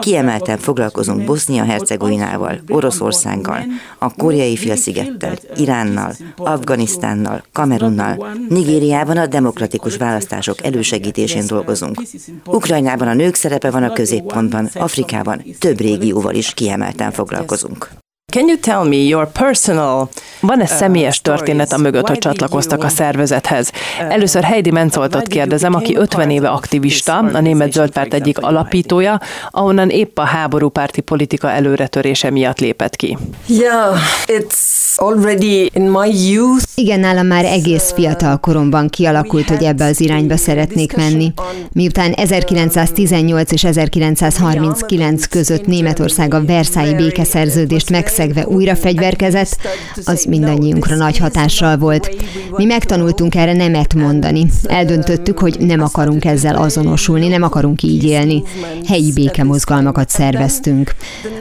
Kiemelten 0.00 0.58
foglalkozunk 0.58 1.24
Bosznia-Hercegovinával, 1.24 2.60
Oroszországgal, 2.68 3.64
a 3.98 4.14
koreai 4.14 4.56
félszigettel, 4.56 5.36
Iránnal, 5.56 6.12
Afganisztánnal, 6.36 7.44
Kamerunnal, 7.52 8.28
Nigériában 8.48 9.16
a 9.16 9.26
demokratikus 9.26 9.96
választások 9.96 10.64
elősegítésén 10.64 11.46
dolgozunk. 11.46 12.02
Ukrajnában 12.46 13.08
a 13.08 13.14
nők 13.14 13.34
szerepe 13.34 13.70
van 13.70 13.82
a 13.82 13.92
középpontban, 13.92 14.68
Afrikában 14.74 15.44
több 15.58 15.80
régióval 15.80 16.34
is 16.34 16.54
kiemelten 16.54 17.12
foglalkozunk. 17.12 18.04
Can 18.36 18.48
you 18.48 18.58
tell 18.58 18.84
me 18.84 18.96
your 18.96 19.26
personal 19.32 20.08
Van-e 20.40 20.62
uh, 20.62 20.68
személyes 20.68 21.20
történet 21.20 21.72
a 21.72 21.78
mögött, 21.78 22.08
hogy 22.08 22.18
csatlakoztak 22.18 22.84
a 22.84 22.88
szervezethez? 22.88 23.70
Uh, 24.00 24.12
Először 24.12 24.42
Heidi 24.42 24.70
Mencoltot 24.70 25.26
kérdezem, 25.26 25.74
aki 25.74 25.96
50 25.96 26.30
éve 26.30 26.48
aktivista, 26.48 27.16
a 27.16 27.40
Német 27.40 27.72
Zöldpárt 27.72 28.14
egyik 28.14 28.38
alapítója, 28.38 29.20
ahonnan 29.50 29.90
épp 29.90 30.18
a 30.18 30.24
háborúpárti 30.24 31.00
politika 31.00 31.50
előretörése 31.50 32.30
miatt 32.30 32.60
lépett 32.60 32.96
ki. 32.96 33.18
Yeah, 33.46 33.96
it's 34.26 34.85
already 34.98 35.70
in 35.74 35.90
my 35.90 36.28
youth. 36.28 36.64
Igen, 36.74 37.00
nálam 37.00 37.26
már 37.26 37.44
egész 37.44 37.92
fiatal 37.92 38.36
koromban 38.36 38.88
kialakult, 38.88 39.48
hogy 39.48 39.62
ebbe 39.62 39.84
az 39.84 40.00
irányba 40.00 40.36
szeretnék 40.36 40.96
menni. 40.96 41.32
Miután 41.72 42.12
1918 42.12 43.52
és 43.52 43.64
1939 43.64 45.26
között 45.26 45.66
Németország 45.66 46.34
a 46.34 46.44
Versailles 46.44 46.96
békeszerződést 46.96 47.90
megszegve 47.90 48.46
újra 48.46 48.76
fegyverkezett, 48.76 49.56
az 50.04 50.24
mindannyiunkra 50.24 50.96
nagy 50.96 51.18
hatással 51.18 51.76
volt. 51.76 52.16
Mi 52.56 52.64
megtanultunk 52.64 53.34
erre 53.34 53.52
nemet 53.52 53.94
mondani. 53.94 54.46
Eldöntöttük, 54.64 55.38
hogy 55.38 55.56
nem 55.60 55.82
akarunk 55.82 56.24
ezzel 56.24 56.56
azonosulni, 56.56 57.28
nem 57.28 57.42
akarunk 57.42 57.82
így 57.82 58.04
élni. 58.04 58.42
Helyi 58.86 59.12
békemozgalmakat 59.12 60.08
szerveztünk. 60.08 60.94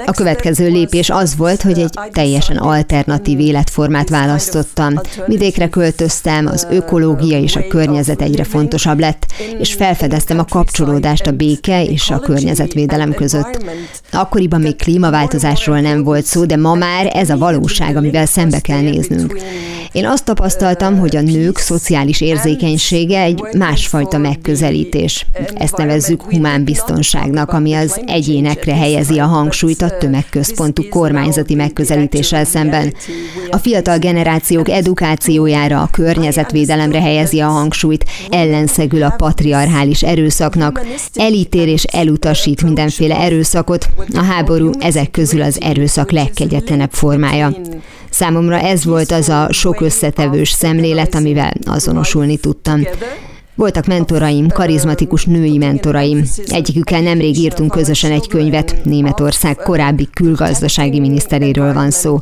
A 0.06 0.12
következő 0.12 0.68
lépés 0.70 1.10
az 1.10 1.36
volt, 1.36 1.62
hogy 1.62 1.80
egy 1.80 1.94
teljesen 2.12 2.58
alternatív 2.58 3.40
életformát 3.46 4.10
választottam. 4.10 4.94
Vidékre 5.26 5.70
költöztem, 5.70 6.48
az 6.48 6.68
ökológia 6.70 7.40
és 7.40 7.56
a 7.56 7.68
környezet 7.68 8.22
egyre 8.22 8.44
fontosabb 8.44 9.00
lett, 9.00 9.26
és 9.60 9.74
felfedeztem 9.74 10.40
a 10.40 10.46
kapcsolódást 10.46 11.28
a 11.28 11.32
béke 11.32 11.84
és 11.84 12.10
a 12.10 12.20
környezetvédelem 12.20 13.14
között. 13.14 13.64
Akkoriban 14.12 14.62
még 14.62 14.76
klímaváltozásról 14.76 15.80
nem 15.80 16.04
volt 16.04 16.26
szó, 16.26 16.46
de 16.46 16.56
ma 16.56 16.74
már 16.74 17.12
ez 17.14 17.30
a 17.30 17.38
valóság, 17.38 17.96
amivel 17.96 18.26
szembe 18.26 18.60
kell 18.60 18.82
néznünk. 18.82 19.40
Én 19.92 20.06
azt 20.06 20.26
tapasztaltam, 20.26 21.00
hogy 21.00 21.16
a 21.16 21.22
nők 21.22 21.58
szociális 21.58 22.22
érzékenysége 22.22 23.22
egy 23.22 23.42
másfajta 23.58 24.18
megközelítés. 24.18 25.26
Ezt 25.56 25.78
nevezzük 25.78 26.22
humán 26.22 26.64
biztonságnak, 26.64 27.52
ami 27.52 27.74
az 27.74 28.02
egyénekre 28.06 28.76
helyezi 28.76 29.20
a 29.20 29.26
hangsúlyt 29.26 29.82
a 29.82 29.98
tömegközpontú 29.98 30.84
kormányzati 30.90 31.56
megközelítéssel 31.56 32.46
szemben. 32.46 32.94
A 33.50 33.58
fiatal 33.58 33.98
generációk 33.98 34.70
edukációjára, 34.70 35.82
a 35.82 35.90
környezetvédelemre 35.92 37.02
helyezi 37.02 37.40
a 37.40 37.48
hangsúlyt, 37.48 38.06
ellenszegül 38.30 39.04
a 39.04 39.14
patriarchális 39.18 40.04
erőszaknak, 40.04 40.82
elítél 41.14 41.68
és 41.68 41.84
elutasít 41.84 42.64
mindenféle 42.64 43.20
erőszakot, 43.20 43.90
a 44.14 44.24
háború 44.24 44.70
ezek 44.80 45.12
közül 45.12 45.42
az 45.42 45.62
erőszak 45.62 46.12
legkegyetlenebb 46.12 46.92
formája. 46.92 47.56
Számomra 48.10 48.60
ez 48.60 48.86
volt 48.86 49.12
az 49.12 49.30
a 49.30 49.48
sok 49.52 49.82
összetevős 49.82 50.50
szemlélet, 50.50 51.16
amivel 51.16 51.54
azonosulni 51.66 52.38
tudtam. 52.38 52.82
Voltak 53.58 53.86
mentoraim, 53.86 54.48
karizmatikus 54.48 55.26
női 55.26 55.58
mentoraim. 55.58 56.24
Egyikükkel 56.48 57.02
nemrég 57.02 57.38
írtunk 57.38 57.72
közösen 57.72 58.12
egy 58.12 58.28
könyvet, 58.28 58.76
Németország 58.84 59.56
korábbi 59.56 60.10
külgazdasági 60.14 61.00
miniszteréről 61.00 61.74
van 61.74 61.92
szó. 61.92 62.20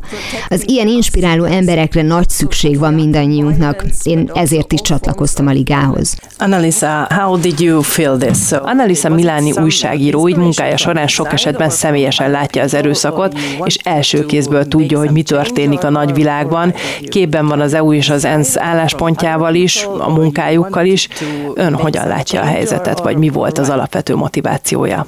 Az 0.48 0.68
ilyen 0.68 0.88
inspiráló 0.88 1.44
emberekre 1.44 2.02
nagy 2.02 2.28
szükség 2.28 2.78
van 2.78 2.94
mindannyiunknak. 2.94 3.84
Én 4.02 4.30
ezért 4.34 4.72
is 4.72 4.80
csatlakoztam 4.80 5.46
a 5.46 5.50
ligához. 5.50 6.16
Annalisa, 6.38 7.06
how 7.10 7.38
did 7.38 7.60
you 7.60 7.80
feel 7.80 8.16
this? 8.16 8.38
So, 8.38 8.56
Annalisa 8.62 9.08
Miláni 9.08 9.52
újságíró 9.52 10.28
így 10.28 10.36
munkája 10.36 10.76
során 10.76 11.06
sok 11.06 11.32
esetben 11.32 11.70
személyesen 11.70 12.30
látja 12.30 12.62
az 12.62 12.74
erőszakot, 12.74 13.38
és 13.64 13.76
első 13.82 14.26
kézből 14.26 14.68
tudja, 14.68 14.98
hogy 14.98 15.10
mi 15.10 15.22
történik 15.22 15.84
a 15.84 15.90
nagyvilágban. 15.90 16.74
Képben 17.08 17.46
van 17.46 17.60
az 17.60 17.74
EU 17.74 17.92
és 17.92 18.10
az 18.10 18.24
ENSZ 18.24 18.56
álláspontjával 18.56 19.54
is, 19.54 19.86
a 19.98 20.10
munkájukkal 20.10 20.86
is. 20.86 21.08
Ön 21.54 21.74
hogyan 21.74 22.08
látja 22.08 22.40
a 22.40 22.44
helyzetet, 22.44 22.98
vagy 22.98 23.16
mi 23.16 23.28
volt 23.28 23.58
az 23.58 23.70
alapvető 23.70 24.16
motivációja? 24.16 25.06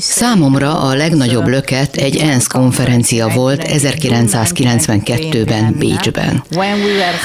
Számomra 0.00 0.80
a 0.80 0.94
legnagyobb 0.94 1.46
löket 1.46 1.96
egy 1.96 2.16
ENSZ 2.16 2.46
konferencia 2.46 3.28
volt 3.28 3.62
1992-ben 3.66 5.74
Bécsben. 5.78 6.42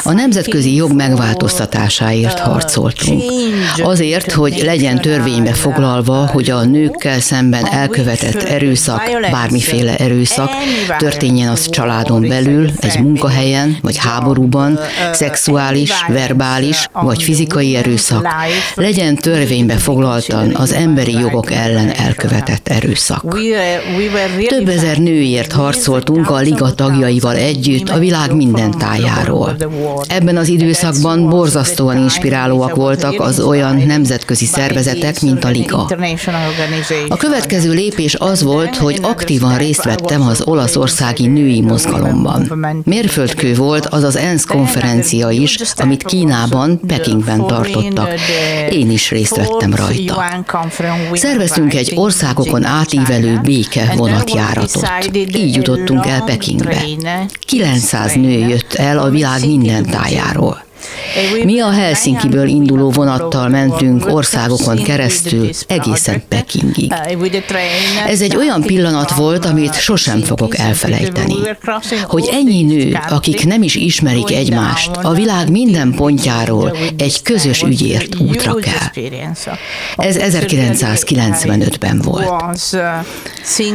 A 0.04 0.12
nemzetközi 0.12 0.76
jog 0.76 0.92
megváltoztatásáért 0.92 2.40
harcoltunk. 2.40 3.24
Azért, 3.78 4.32
hogy 4.32 4.62
legyen 4.64 5.02
törvénybe 5.02 5.54
foglalva, 5.54 6.28
hogy 6.28 6.50
a 6.50 6.64
nőkkel 6.64 7.20
szemben 7.20 7.66
elkövetett 7.66 8.44
erőszak, 8.44 9.02
bármiféle 9.32 9.96
erőszak, 9.96 10.50
történjen 10.98 11.50
az 11.50 11.70
családon 11.70 12.28
belül, 12.28 12.70
egy 12.80 13.00
munkahelyen, 13.00 13.78
vagy 13.82 13.98
háborúban, 13.98 14.80
szexuális, 15.12 15.92
verbális, 16.08 16.88
vagy 16.92 17.24
fizikai 17.24 17.76
erőszak, 17.76 18.28
legyen 18.76 19.16
törvénybe 19.16 19.74
foglaltan 19.74 20.56
az 20.56 20.74
emberi 20.74 21.12
jogok 21.12 21.52
ellen 21.52 21.90
elkövetett 21.90 22.68
erőszak. 22.68 23.38
Több 24.48 24.68
ezer 24.68 24.98
nőért 24.98 25.52
harcoltunk 25.52 26.30
a 26.30 26.38
Liga 26.38 26.74
tagjaival 26.74 27.36
együtt 27.36 27.90
a 27.90 28.00
világ 28.00 28.36
minden 28.36 28.72
tájáról. 28.72 29.56
Ebben 30.08 30.38
az 30.38 30.48
időszakban 30.48 31.30
borzasztóan 31.30 31.98
inspirálóak 31.98 32.76
voltak 32.76 33.22
az 33.22 33.40
olyan 33.40 33.78
nemzetközi 33.78 34.46
szervezetek, 34.46 35.22
mint 35.22 35.44
a 35.44 35.50
Liga. 35.50 35.86
A 37.08 37.18
következő 37.18 37.72
lépés 37.72 38.16
az 38.16 38.44
volt, 38.44 38.76
hogy 38.76 39.00
aktívan 39.02 39.58
részt 39.58 39.84
vettem 39.84 40.22
az 40.22 40.42
olaszországi 40.46 41.28
női 41.28 41.62
mozgalomban. 41.62 42.52
Mérföldkő 42.86 43.56
volt 43.56 43.86
az 43.86 44.04
az 44.04 44.16
ENSZ 44.16 44.46
konferencia 44.46 45.30
is, 45.30 45.58
amit 45.76 46.04
Kínában, 46.04 46.80
Pekingben 46.88 47.48
tartottak. 47.48 48.10
Én 48.70 48.92
is 48.92 49.10
részt 49.10 49.36
vettem 49.36 49.74
rajta. 49.76 50.24
Szerveztünk 51.14 51.74
egy 51.74 51.92
országokon 51.96 52.64
átívelő 52.64 53.40
béke 53.44 53.94
vonatjáratot. 53.98 54.90
Így 55.14 55.56
jutottunk 55.56 56.06
el 56.06 56.22
Pekingbe. 56.24 56.84
900 57.46 58.14
nő 58.14 58.48
jött 58.48 58.74
el 58.74 59.00
a 59.00 59.10
világ 59.10 59.46
minden 59.46 59.84
tájáról. 59.86 60.64
Mi 61.44 61.60
a 61.60 61.72
Helsinkiből 61.72 62.48
induló 62.48 62.90
vonattal 62.90 63.48
mentünk 63.48 64.08
országokon 64.08 64.84
keresztül 64.84 65.50
egészen 65.68 66.24
Pekingig. 66.28 66.94
Ez 68.08 68.22
egy 68.22 68.36
olyan 68.36 68.62
pillanat 68.62 69.12
volt, 69.16 69.46
amit 69.46 69.80
sosem 69.80 70.20
fogok 70.20 70.58
elfelejteni. 70.58 71.36
Hogy 72.04 72.30
ennyi 72.32 72.64
nő, 72.64 73.00
akik 73.10 73.46
nem 73.46 73.64
is 73.64 73.76
ismerik 73.76 74.32
egymást, 74.32 74.92
a 75.02 75.12
világ 75.14 75.52
minden 75.52 75.92
pontjáról 75.92 76.78
egy 76.98 77.22
közös 77.22 77.62
ügyért 77.62 78.20
útra 78.20 78.54
kell. 78.54 79.04
Ez 79.96 80.18
1995-ben 80.20 82.02
volt. 82.04 82.32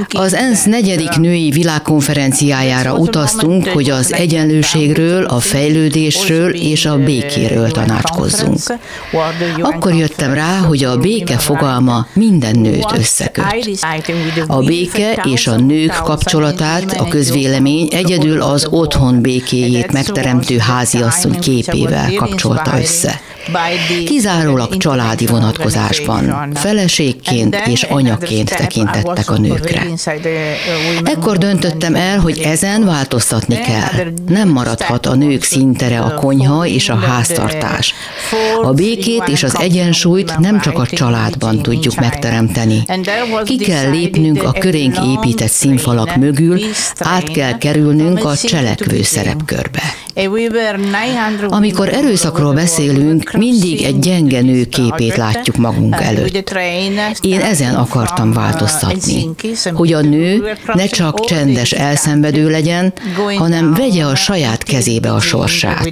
Az 0.08 0.34
ENSZ 0.34 0.64
negyedik 0.64 1.16
női 1.16 1.50
világkonferenciájára 1.50 2.94
utaztunk, 2.94 3.68
hogy 3.68 3.90
az 3.90 4.12
egyenlőségről, 4.12 5.24
a 5.24 5.40
fejlődésről 5.40 6.54
és 6.54 6.86
a 6.86 6.96
békéről 6.96 7.27
tanácskozzunk. 7.70 8.58
Akkor 9.60 9.94
jöttem 9.94 10.34
rá, 10.34 10.58
hogy 10.58 10.84
a 10.84 10.96
béke 10.96 11.38
fogalma 11.38 12.06
minden 12.12 12.58
nőt 12.58 12.92
összeköt. 12.96 13.44
A 14.46 14.58
béke 14.58 15.12
és 15.24 15.46
a 15.46 15.56
nők 15.56 15.94
kapcsolatát 16.02 16.92
a 16.92 17.08
közvélemény 17.08 17.88
egyedül 17.90 18.42
az 18.42 18.66
otthon 18.70 19.20
békéjét 19.20 19.92
megteremtő 19.92 20.58
háziasszony 20.58 21.38
képével 21.38 22.12
kapcsolta 22.14 22.78
össze. 22.78 23.20
Kizárólag 24.04 24.76
családi 24.76 25.26
vonatkozásban, 25.26 26.52
feleségként 26.54 27.56
és 27.66 27.82
anyaként 27.82 28.56
tekintettek 28.56 29.30
a 29.30 29.38
nőkre. 29.38 29.82
Ekkor 31.04 31.38
döntöttem 31.38 31.94
el, 31.94 32.18
hogy 32.18 32.38
ezen 32.38 32.84
változtatni 32.84 33.54
kell. 33.54 34.04
Nem 34.28 34.48
maradhat 34.48 35.06
a 35.06 35.14
nők 35.14 35.42
szintere 35.42 35.98
a 36.00 36.14
konyha 36.14 36.66
és 36.66 36.88
a 36.88 36.96
háztartás. 36.96 37.94
A 38.62 38.72
békét 38.72 39.22
és 39.26 39.42
az 39.42 39.56
egyensúlyt 39.60 40.38
nem 40.38 40.60
csak 40.60 40.78
a 40.78 40.86
családban 40.86 41.62
tudjuk 41.62 41.94
megteremteni. 41.94 42.82
Ki 43.44 43.56
kell 43.56 43.90
lépnünk 43.90 44.42
a 44.42 44.52
körénk 44.52 44.96
épített 45.06 45.50
színfalak 45.50 46.16
mögül, 46.16 46.60
át 46.98 47.30
kell 47.30 47.58
kerülnünk 47.58 48.24
a 48.24 48.36
cselekvő 48.36 49.02
szerepkörbe. 49.02 49.82
Amikor 51.48 51.88
erőszakról 51.88 52.52
beszélünk, 52.54 53.32
mindig 53.38 53.82
egy 53.82 53.98
gyenge 53.98 54.40
nő 54.40 54.64
képét 54.64 55.16
látjuk 55.16 55.56
magunk 55.56 55.96
előtt. 56.00 56.54
Én 57.20 57.40
ezen 57.40 57.74
akartam 57.74 58.32
változtatni, 58.32 59.28
hogy 59.72 59.92
a 59.92 60.00
nő 60.00 60.56
ne 60.74 60.86
csak 60.86 61.24
csendes 61.24 61.72
elszenvedő 61.72 62.50
legyen, 62.50 62.92
hanem 63.36 63.74
vegye 63.74 64.04
a 64.04 64.14
saját 64.14 64.62
kezébe 64.62 65.12
a 65.12 65.20
sorsát. 65.20 65.88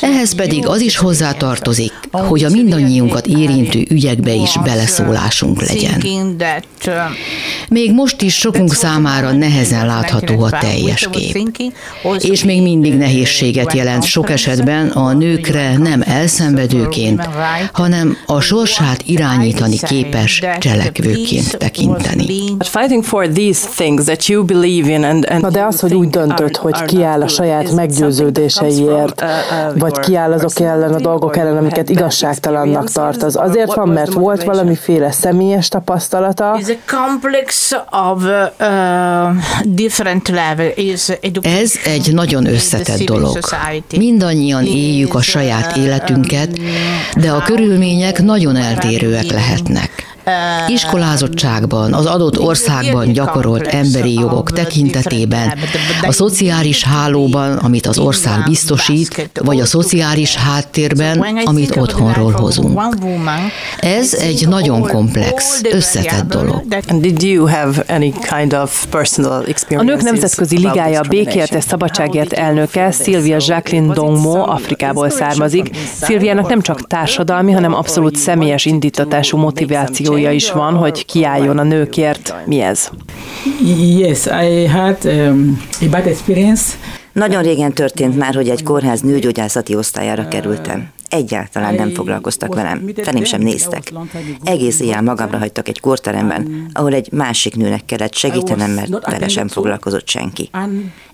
Ehhez 0.00 0.34
pedig 0.34 0.66
az 0.66 0.80
is 0.80 0.96
hozzátartozik, 0.96 1.92
hogy 2.10 2.44
a 2.44 2.48
mindannyiunkat 2.48 3.26
érintő 3.26 3.84
ügyekbe 3.88 4.32
is 4.32 4.58
beleszólásunk 4.64 5.62
legyen. 5.62 6.02
Még 7.68 7.92
most 7.92 8.22
is 8.22 8.34
sokunk 8.34 8.74
számára 8.74 9.32
nehezen 9.32 9.86
látható 9.86 10.42
a 10.42 10.50
teljes 10.50 11.08
kép, 11.10 11.38
és 12.18 12.44
még 12.44 12.62
mindig 12.62 12.94
nehézséget 12.94 13.72
jelent 13.72 14.04
sok 14.04 14.30
esetben 14.30 14.88
a 14.88 15.12
nőkre 15.12 15.76
nem 15.78 16.02
elszenvedőként, 16.42 17.28
hanem 17.72 18.16
a 18.26 18.40
sorsát 18.40 19.02
irányítani 19.06 19.78
képes 19.78 20.42
cselekvőként 20.58 21.56
tekinteni. 21.56 22.26
Na 25.40 25.50
de 25.50 25.64
az, 25.64 25.80
hogy 25.80 25.94
úgy 25.94 26.08
döntött, 26.08 26.56
hogy 26.56 26.84
kiáll 26.84 27.22
a 27.22 27.28
saját 27.28 27.72
meggyőződéseiért, 27.72 29.24
vagy 29.74 29.98
kiáll 29.98 30.32
azok 30.32 30.60
ellen 30.60 30.94
a 30.94 31.00
dolgok 31.00 31.36
ellen, 31.36 31.56
amiket 31.56 31.88
igazságtalannak 31.88 32.90
tart, 32.90 33.22
az 33.22 33.36
azért 33.36 33.74
van, 33.74 33.88
mert 33.88 34.12
volt 34.12 34.44
valamiféle 34.44 35.12
személyes 35.12 35.68
tapasztalata? 35.68 36.58
Ez 41.42 41.72
egy 41.84 42.12
nagyon 42.12 42.46
összetett 42.46 43.00
dolog. 43.00 43.38
Mindannyian 43.96 44.64
éljük 44.64 45.14
a 45.14 45.22
saját 45.22 45.76
életünket, 46.22 46.58
de 47.16 47.30
a 47.30 47.42
körülmények 47.42 48.22
nagyon 48.22 48.56
eltérőek 48.56 49.30
lehetnek. 49.30 50.01
Iskolázottságban, 50.68 51.94
az 51.94 52.06
adott 52.06 52.38
országban 52.38 53.12
gyakorolt 53.12 53.66
emberi 53.66 54.14
jogok 54.14 54.52
tekintetében, 54.52 55.58
a 56.02 56.12
szociális 56.12 56.84
hálóban, 56.84 57.56
amit 57.56 57.86
az 57.86 57.98
ország 57.98 58.44
biztosít, 58.44 59.30
vagy 59.40 59.60
a 59.60 59.66
szociális 59.66 60.34
háttérben, 60.36 61.26
amit 61.44 61.76
otthonról 61.76 62.32
hozunk. 62.32 62.80
Ez 63.78 64.14
egy 64.14 64.48
nagyon 64.48 64.80
komplex, 64.80 65.60
összetett 65.70 66.28
dolog. 66.28 66.62
A 69.68 69.82
Nők 69.82 70.02
Nemzetközi 70.02 70.56
Ligája 70.56 71.00
békért 71.08 71.54
és 71.54 71.64
szabadságért 71.64 72.32
elnöke 72.32 72.90
Szilvia 72.90 73.36
Jacqueline 73.46 73.94
Dongmo 73.94 74.38
Afrikából 74.38 75.10
származik. 75.10 75.70
Szilviának 76.02 76.48
nem 76.48 76.60
csak 76.60 76.86
társadalmi, 76.86 77.52
hanem 77.52 77.74
abszolút 77.74 78.16
személyes 78.16 78.64
indítatású 78.64 79.36
motiváció 79.36 80.11
motivációja 80.12 80.30
is 80.30 80.52
van, 80.52 80.74
hogy 80.74 81.04
kiálljon 81.04 81.58
a 81.58 81.62
nőkért. 81.62 82.34
Mi 82.46 82.60
ez? 82.60 82.90
Yes, 83.96 84.26
I 84.26 84.66
had 84.66 84.96
um, 85.04 85.62
a 85.80 85.88
bad 85.90 86.06
experience. 86.06 86.74
Nagyon 87.12 87.42
régen 87.42 87.72
történt 87.72 88.16
már, 88.16 88.34
hogy 88.34 88.48
egy 88.48 88.62
kórház 88.62 89.00
nőgyógyászati 89.00 89.76
osztályára 89.76 90.28
kerültem. 90.28 90.88
Egyáltalán 91.12 91.74
nem 91.74 91.90
foglalkoztak 91.90 92.54
velem, 92.54 92.90
felém 93.02 93.24
sem 93.24 93.40
néztek. 93.40 93.92
Egész 94.44 94.80
éjjel 94.80 95.02
magamra 95.02 95.38
hagytak 95.38 95.68
egy 95.68 95.80
kórteremben, 95.80 96.70
ahol 96.72 96.94
egy 96.94 97.12
másik 97.12 97.56
nőnek 97.56 97.84
kellett 97.84 98.14
segítenem, 98.14 98.70
mert 98.70 99.10
vele 99.10 99.28
sem 99.28 99.48
foglalkozott 99.48 100.08
senki. 100.08 100.50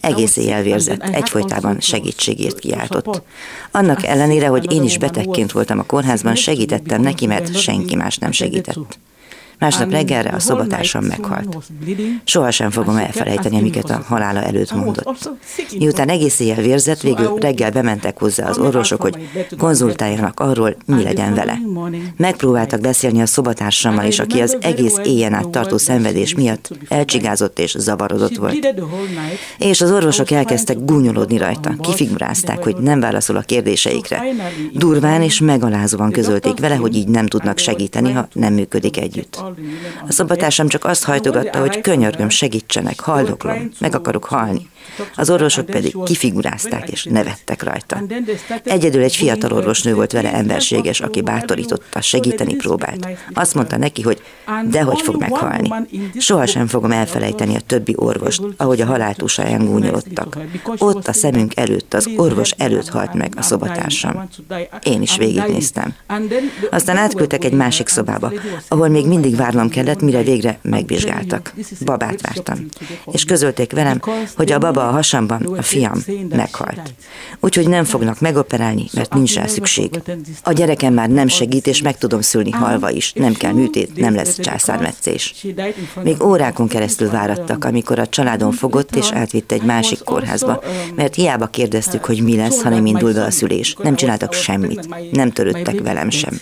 Egész 0.01 0.37
éjjel 0.37 0.63
vérzett, 0.63 1.03
egyfolytában 1.03 1.81
segítségért 1.81 2.59
kiáltott. 2.59 3.23
Annak 3.71 4.05
ellenére, 4.05 4.47
hogy 4.47 4.73
én 4.73 4.83
is 4.83 4.99
betegként 4.99 5.53
voltam 5.53 5.79
a 5.79 5.83
kórházban, 5.83 6.35
segítettem 6.35 7.01
neki, 7.01 7.27
mert 7.27 7.57
senki 7.57 7.97
más 7.97 8.19
nem 8.19 8.33
segített. 8.33 8.99
Másnap 9.59 9.90
reggelre 9.90 10.31
a 10.31 10.38
szobatársam 10.38 11.05
meghalt. 11.05 11.57
Sohasem 12.25 12.71
fogom 12.71 12.97
elfelejteni, 12.97 13.59
amiket 13.59 13.90
a 13.90 14.05
halála 14.07 14.42
előtt 14.42 14.73
mondott. 14.73 15.31
Miután 15.79 16.09
egész 16.09 16.40
éjjel 16.40 16.62
vérzett, 16.62 17.01
végül 17.01 17.35
reggel 17.38 17.71
bementek 17.71 18.18
hozzá 18.18 18.49
az 18.49 18.59
orvosok, 18.59 19.01
hogy 19.01 19.29
konzultáljanak 19.59 20.40
arról, 20.40 20.77
mi 20.87 21.03
legyen 21.03 21.35
vele. 21.35 21.59
Megpróbáltak 22.16 22.81
beszélni 22.81 23.21
a 23.21 23.27
szobatársammal 23.27 24.05
is, 24.05 24.18
aki 24.18 24.40
az 24.40 24.57
egész 24.61 24.97
éjjel 25.05 25.35
át 25.35 25.49
tartó 25.49 25.77
szenvedés 25.77 26.35
miatt 26.35 26.71
elcsigázott 26.88 27.59
és 27.59 27.75
zavarodott 27.79 28.37
volt. 28.37 28.75
És 29.59 29.81
az 29.81 29.90
orvosok 29.90 30.31
elkezdtek 30.31 30.85
gúnyolódni 30.85 31.38
rajta, 31.38 31.75
kifigurázták, 31.81 32.62
hogy 32.62 32.77
nem 32.77 33.01
válaszol 33.01 33.37
a 33.37 33.40
kérdéseikre. 33.40 34.23
Durván 34.73 35.23
és 35.23 35.40
megalázóan 35.40 36.11
közölték 36.11 36.59
vele, 36.59 36.75
hogy 36.75 36.97
így 36.97 37.09
nem 37.09 37.27
tudnak 37.27 37.59
segíteni, 37.59 38.12
ha 38.12 38.29
nem 38.33 38.53
működik 38.53 38.97
együtt. 38.97 39.42
A 40.07 40.13
szobatársam 40.13 40.69
csak 40.69 40.85
azt 40.85 41.05
hajtogatta, 41.05 41.61
hogy 41.61 41.81
könyörgöm, 41.81 42.29
segítsenek, 42.29 43.01
haldoklom, 43.01 43.71
meg 43.79 43.95
akarok 43.95 44.25
halni. 44.25 44.69
Az 45.14 45.31
orvosok 45.31 45.67
pedig 45.67 45.97
kifigurázták 46.05 46.91
és 46.91 47.05
nevettek 47.05 47.62
rajta. 47.62 48.03
Egyedül 48.64 49.03
egy 49.03 49.17
fiatal 49.17 49.53
orvosnő 49.53 49.95
volt 49.95 50.12
vele 50.12 50.33
emberséges, 50.33 51.01
aki 51.01 51.21
bátorította, 51.21 52.01
segíteni 52.01 52.55
próbált. 52.55 53.09
Azt 53.35 53.55
mondta 53.55 53.77
neki, 53.77 54.03
hogy 54.03 54.23
dehogy 54.71 55.01
fog 55.01 55.17
meghalni. 55.17 55.71
Sohasem 56.19 56.67
fogom 56.67 56.93
elfelejteni 56.93 57.57
a 57.57 57.61
többi 57.61 57.95
orvost, 57.97 58.43
ahogy 58.57 58.81
a 58.81 58.87
haláltusáján 58.87 59.67
gúnyolodtak. 59.67 60.38
Ott 60.79 61.09
a 61.09 61.12
szemünk 61.12 61.57
előtt, 61.57 61.95
az 61.95 62.09
orvos 62.17 62.51
előtt 62.51 62.88
halt 62.88 63.14
meg 63.14 63.33
a 63.37 63.43
szobatársam. 63.43 64.29
Én 64.83 65.03
is 65.03 65.17
végignéztem. 65.17 65.95
Aztán 66.71 66.97
átküldtek 66.97 67.45
egy 67.45 67.53
másik 67.53 67.88
szobába, 67.88 68.33
ahol 68.69 68.88
még 68.88 69.07
mindig 69.07 69.37
várnom 69.37 69.69
kellett, 69.69 70.01
mire 70.01 70.23
végre 70.23 70.59
megvizsgáltak. 70.62 71.55
Babát 71.85 72.21
vártam. 72.21 72.67
És 73.12 73.25
közölték 73.25 73.73
velem, 73.73 74.01
hogy 74.37 74.53
a 74.53 74.59
baba 74.73 74.89
a 74.89 74.93
hasamban, 74.93 75.43
a 75.43 75.63
fiam 75.63 76.05
meghalt. 76.29 76.95
Úgyhogy 77.41 77.69
nem 77.69 77.85
fognak 77.85 78.21
megoperálni, 78.21 78.85
mert 78.93 79.15
nincs 79.15 79.35
rá 79.35 79.47
szükség. 79.47 80.01
A 80.43 80.53
gyerekem 80.53 80.95
már 80.95 81.09
nem 81.09 81.29
segít, 81.29 81.67
és 81.67 81.83
meg 81.83 81.99
tudom 81.99 82.21
szülni 82.21 82.51
halva 82.51 82.91
is. 82.91 83.13
Nem 83.13 83.33
kell 83.33 83.53
műtét, 83.53 83.97
nem 83.97 84.15
lesz 84.15 84.41
császármetszés. 84.41 85.47
Még 86.03 86.23
órákon 86.23 86.69
keresztül 86.69 87.11
várattak, 87.11 87.65
amikor 87.65 87.99
a 87.99 88.07
családon 88.07 88.53
fogott 88.53 88.97
és 88.97 89.11
átvitt 89.13 89.53
egy 89.53 89.63
másik 89.63 89.99
kórházba, 90.05 90.63
mert 90.95 91.15
hiába 91.15 91.47
kérdeztük, 91.47 92.05
hogy 92.05 92.23
mi 92.23 92.37
lesz, 92.37 92.63
ha 92.63 92.69
nem 92.69 92.87
indul 92.87 93.13
be 93.13 93.23
a 93.23 93.31
szülés. 93.31 93.77
Nem 93.83 93.97
csináltak 93.97 94.33
semmit, 94.33 95.13
nem 95.13 95.31
törődtek 95.31 95.81
velem 95.81 96.11
sem. 96.11 96.41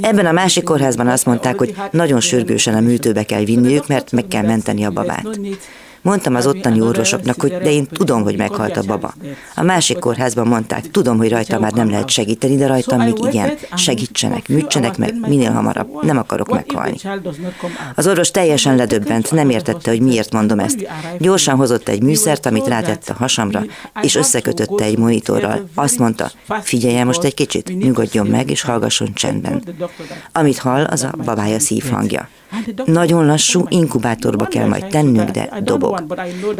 Ebben 0.00 0.26
a 0.26 0.32
másik 0.32 0.64
kórházban 0.64 1.08
azt 1.08 1.26
mondták, 1.26 1.58
hogy 1.58 1.74
nagyon 1.90 2.20
sürgősen 2.20 2.74
a 2.74 2.80
műtőbe 2.80 3.24
kell 3.24 3.44
vinniük, 3.44 3.86
mert 3.86 4.12
meg 4.12 4.26
kell 4.28 4.42
menteni 4.42 4.84
a 4.84 4.90
babát. 4.90 5.40
Mondtam 6.02 6.34
az 6.34 6.46
ottani 6.46 6.80
orvosoknak, 6.80 7.40
hogy 7.40 7.50
de 7.50 7.70
én 7.70 7.86
tudom, 7.86 8.22
hogy 8.22 8.36
meghalt 8.36 8.76
a 8.76 8.82
baba. 8.82 9.14
A 9.54 9.62
másik 9.62 9.98
kórházban 9.98 10.46
mondták, 10.46 10.90
tudom, 10.90 11.16
hogy 11.16 11.28
rajta 11.28 11.58
már 11.58 11.72
nem 11.72 11.90
lehet 11.90 12.08
segíteni, 12.08 12.56
de 12.56 12.66
rajtam 12.66 13.00
még 13.00 13.14
igen, 13.26 13.52
segítsenek, 13.74 14.48
műtsenek 14.48 14.96
meg, 14.96 15.14
minél 15.28 15.52
hamarabb, 15.52 16.02
nem 16.02 16.18
akarok 16.18 16.50
meghalni. 16.50 16.96
Az 17.94 18.06
orvos 18.06 18.30
teljesen 18.30 18.76
ledöbbent, 18.76 19.32
nem 19.32 19.50
értette, 19.50 19.90
hogy 19.90 20.00
miért 20.00 20.32
mondom 20.32 20.58
ezt. 20.58 20.88
Gyorsan 21.18 21.56
hozott 21.56 21.88
egy 21.88 22.02
műszert, 22.02 22.46
amit 22.46 22.66
rátett 22.66 23.08
a 23.08 23.14
hasamra, 23.14 23.62
és 24.02 24.14
összekötötte 24.14 24.84
egy 24.84 24.98
monitorral. 24.98 25.68
Azt 25.74 25.98
mondta, 25.98 26.30
figyeljen 26.62 27.06
most 27.06 27.24
egy 27.24 27.34
kicsit, 27.34 27.78
nyugodjon 27.78 28.26
meg, 28.26 28.50
és 28.50 28.62
hallgasson 28.62 29.14
csendben. 29.14 29.62
Amit 30.32 30.58
hall, 30.58 30.84
az 30.84 31.02
a 31.02 31.12
babája 31.24 31.58
szívhangja. 31.58 32.28
Nagyon 32.84 33.26
lassú 33.26 33.66
inkubátorba 33.68 34.44
kell 34.44 34.66
majd 34.66 34.86
tennünk, 34.86 35.30
de 35.30 35.60
dobog. 35.62 35.89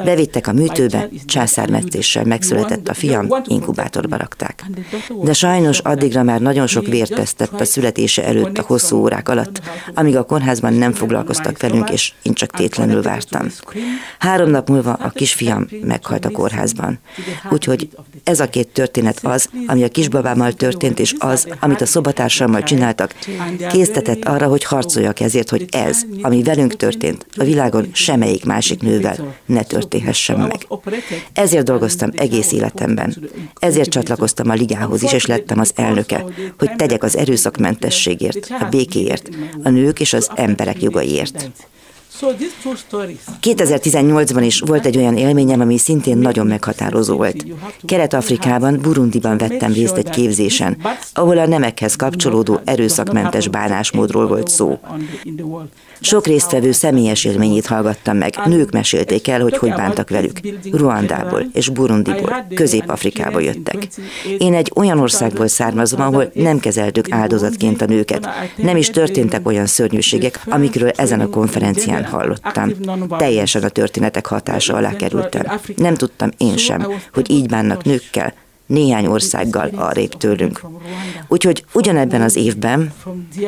Bevittek 0.05 0.47
a 0.47 0.53
műtőbe, 0.53 1.09
császármetszéssel 1.25 2.25
megszületett 2.25 2.89
a 2.89 2.95
fiam, 2.95 3.29
inkubátorba 3.45 4.17
rakták. 4.17 4.65
De 5.23 5.33
sajnos 5.33 5.79
addigra 5.79 6.23
már 6.23 6.41
nagyon 6.41 6.67
sok 6.67 6.87
vért 6.87 7.15
tesztett 7.15 7.61
a 7.61 7.65
születése 7.65 8.25
előtt 8.25 8.59
a 8.59 8.63
hosszú 8.67 8.97
órák 8.97 9.29
alatt, 9.29 9.61
amíg 9.95 10.17
a 10.17 10.23
kórházban 10.23 10.73
nem 10.73 10.93
foglalkoztak 10.93 11.61
velünk, 11.61 11.91
és 11.91 12.13
én 12.23 12.33
csak 12.33 12.51
tétlenül 12.51 13.03
vártam. 13.03 13.47
Három 14.19 14.51
nap 14.51 14.69
múlva 14.69 14.93
a 14.93 15.09
kisfiam 15.09 15.67
meghalt 15.83 16.25
a 16.25 16.31
kórházban. 16.31 16.99
Úgyhogy 17.51 17.89
ez 18.25 18.41
a 18.41 18.49
két 18.49 18.69
történet 18.69 19.19
az, 19.23 19.49
ami 19.67 19.83
a 19.83 19.89
kisbabámmal 19.89 20.53
történt, 20.53 20.99
és 20.99 21.15
az, 21.19 21.47
amit 21.61 21.81
a 21.81 21.87
szobatársammal 21.87 22.63
csináltak, 22.63 23.15
késztetett 23.69 24.25
arra, 24.25 24.47
hogy 24.47 24.65
harcoljak 24.65 25.21
ezért, 25.21 25.51
hogy 25.51 25.67
ez, 25.71 26.03
ami 26.23 26.43
velünk 26.43 26.77
történt, 26.77 27.27
a 27.37 27.45
világon 27.45 27.89
semmelyik 27.93 28.45
másik 28.45 28.83
nővel 28.83 29.20
ne 29.47 29.63
történhessen 29.63 30.39
meg. 30.39 30.67
Ezért 31.33 31.65
dolgoztam 31.65 32.11
egész 32.17 32.53
életemben. 32.53 33.31
Ezért 33.59 33.91
csatlakoztam 33.91 34.51
a 34.51 34.55
ligához 34.55 35.03
is, 35.03 35.13
és 35.13 35.27
lettem 35.27 35.59
az 35.59 35.73
elnöke, 35.77 36.25
hogy 36.59 36.71
tegyek 36.77 37.03
az 37.03 37.17
erőszakmentességért, 37.17 38.49
a 38.61 38.67
békéért, 38.71 39.29
a 39.63 39.69
nők 39.69 40.01
és 40.01 40.13
az 40.13 40.31
emberek 40.35 40.83
jogaiért. 40.83 41.51
2018-ban 43.43 44.43
is 44.45 44.61
volt 44.61 44.87
egy 44.87 44.97
olyan 44.97 45.17
élményem, 45.17 45.61
ami 45.61 45.79
szintén 45.79 46.19
nagyon 46.19 46.47
meghatározó 46.47 47.17
volt. 47.17 47.45
Kelet-Afrikában, 47.85 48.79
Burundiban 48.83 49.39
vettem 49.39 49.73
részt 49.73 49.97
egy 49.97 50.11
képzésen, 50.11 50.77
ahol 51.15 51.39
a 51.39 51.47
nemekhez 51.47 51.97
kapcsolódó 51.97 52.61
erőszakmentes 52.65 53.49
bánásmódról 53.49 54.27
volt 54.27 54.49
szó. 54.49 54.79
Sok 56.01 56.27
résztvevő 56.27 56.73
személyes 56.73 57.25
élményét 57.25 57.67
hallgattam 57.67 58.17
meg. 58.17 58.35
Nők 58.45 58.71
mesélték 58.71 59.29
el, 59.29 59.41
hogy 59.41 59.57
hogy 59.57 59.73
bántak 59.75 60.11
velük. 60.11 60.41
Ruandából 60.73 61.47
és 61.53 61.69
Burundiból, 61.69 62.47
Közép-Afrikából 62.55 63.43
jöttek. 63.43 63.89
Én 64.39 64.55
egy 64.55 64.73
olyan 64.75 64.99
országból 64.99 65.47
származom, 65.47 66.01
ahol 66.01 66.31
nem 66.35 66.59
kezeltük 66.59 67.11
áldozatként 67.11 67.83
a 67.83 67.87
nőket. 67.87 68.29
Nem 68.57 68.77
is 68.77 68.91
történtek 68.91 69.47
olyan 69.47 69.67
szörnyűségek, 69.67 70.41
amikről 70.49 70.91
ezen 70.91 71.21
a 71.21 71.29
konferencián 71.29 72.05
hallottam. 72.05 72.73
Teljesen 73.19 73.63
a 73.63 73.69
történetek 73.69 74.27
hatása 74.27 74.75
alá 74.75 74.97
kerültem. 74.97 75.61
Nem 75.77 75.95
tudtam 75.95 76.31
én 76.37 76.57
sem, 76.57 76.87
hogy 77.13 77.31
így 77.31 77.49
bánnak 77.49 77.85
nőkkel, 77.85 78.35
néhány 78.71 79.07
országgal 79.07 79.71
arrébb 79.75 80.13
tőlünk. 80.15 80.61
Úgyhogy 81.29 81.65
ugyanebben 81.73 82.23
az 82.23 82.37
évben, 82.37 82.93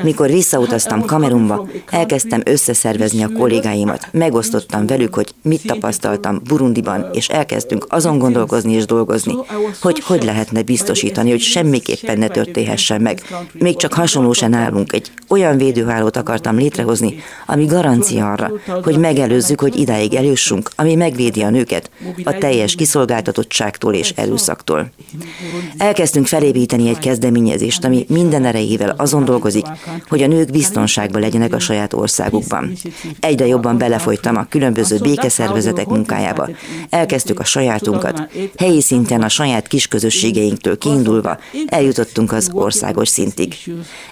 mikor 0.03 0.31
visszautaztam 0.31 1.05
Kamerunba, 1.05 1.69
elkezdtem 1.91 2.41
összeszervezni 2.45 3.23
a 3.23 3.33
kollégáimat, 3.39 4.09
megosztottam 4.11 4.87
velük, 4.87 5.15
hogy 5.15 5.35
mit 5.43 5.67
tapasztaltam 5.67 6.41
Burundiban, 6.45 7.07
és 7.13 7.29
elkezdtünk 7.29 7.87
azon 7.89 8.19
gondolkozni 8.19 8.73
és 8.73 8.85
dolgozni, 8.85 9.35
hogy 9.81 10.01
hogy 10.01 10.23
lehetne 10.23 10.63
biztosítani, 10.63 11.31
hogy 11.31 11.41
semmiképpen 11.41 12.19
ne 12.19 12.29
történhessen 12.29 13.01
meg. 13.01 13.23
Még 13.53 13.77
csak 13.77 13.93
hasonló 13.93 14.33
se 14.33 14.49
nálunk. 14.49 14.93
Egy 14.93 15.13
olyan 15.29 15.57
védőhálót 15.57 16.17
akartam 16.17 16.57
létrehozni, 16.57 17.15
ami 17.47 17.65
garancia 17.65 18.33
arra, 18.33 18.53
hogy 18.83 18.99
megelőzzük, 18.99 19.61
hogy 19.61 19.77
idáig 19.77 20.15
eljussunk, 20.15 20.71
ami 20.77 20.95
megvédi 20.95 21.43
a 21.43 21.51
nőket 21.51 21.91
a 22.25 22.39
teljes 22.39 22.75
kiszolgáltatottságtól 22.75 23.95
és 23.95 24.11
erőszaktól. 24.11 24.91
Elkezdtünk 25.77 26.27
felépíteni 26.27 26.89
egy 26.89 26.99
kezdeményezést, 26.99 27.85
ami 27.85 28.05
minden 28.09 28.45
erejével 28.45 28.95
azon 28.97 29.25
dolgozik, 29.25 29.67
hogy 30.09 30.23
a 30.23 30.27
nők 30.27 30.51
biztonságban 30.51 31.21
legyenek 31.21 31.55
a 31.55 31.59
saját 31.59 31.93
országukban. 31.93 32.73
Egyre 33.21 33.47
jobban 33.47 33.79
belefolytam 33.79 34.37
a 34.37 34.47
különböző 34.49 34.99
békeszervezetek 34.99 35.87
munkájába. 35.87 36.49
Elkezdtük 36.91 37.41
a 37.41 37.45
sajátunkat. 37.45 38.29
Helyi 38.57 38.81
szinten 38.81 39.23
a 39.23 39.29
saját 39.29 39.67
kisközösségeinktől 39.67 40.79
kiindulva 40.79 41.39
eljutottunk 41.67 42.33
az 42.33 42.51
országos 42.53 43.09
szintig. 43.09 43.55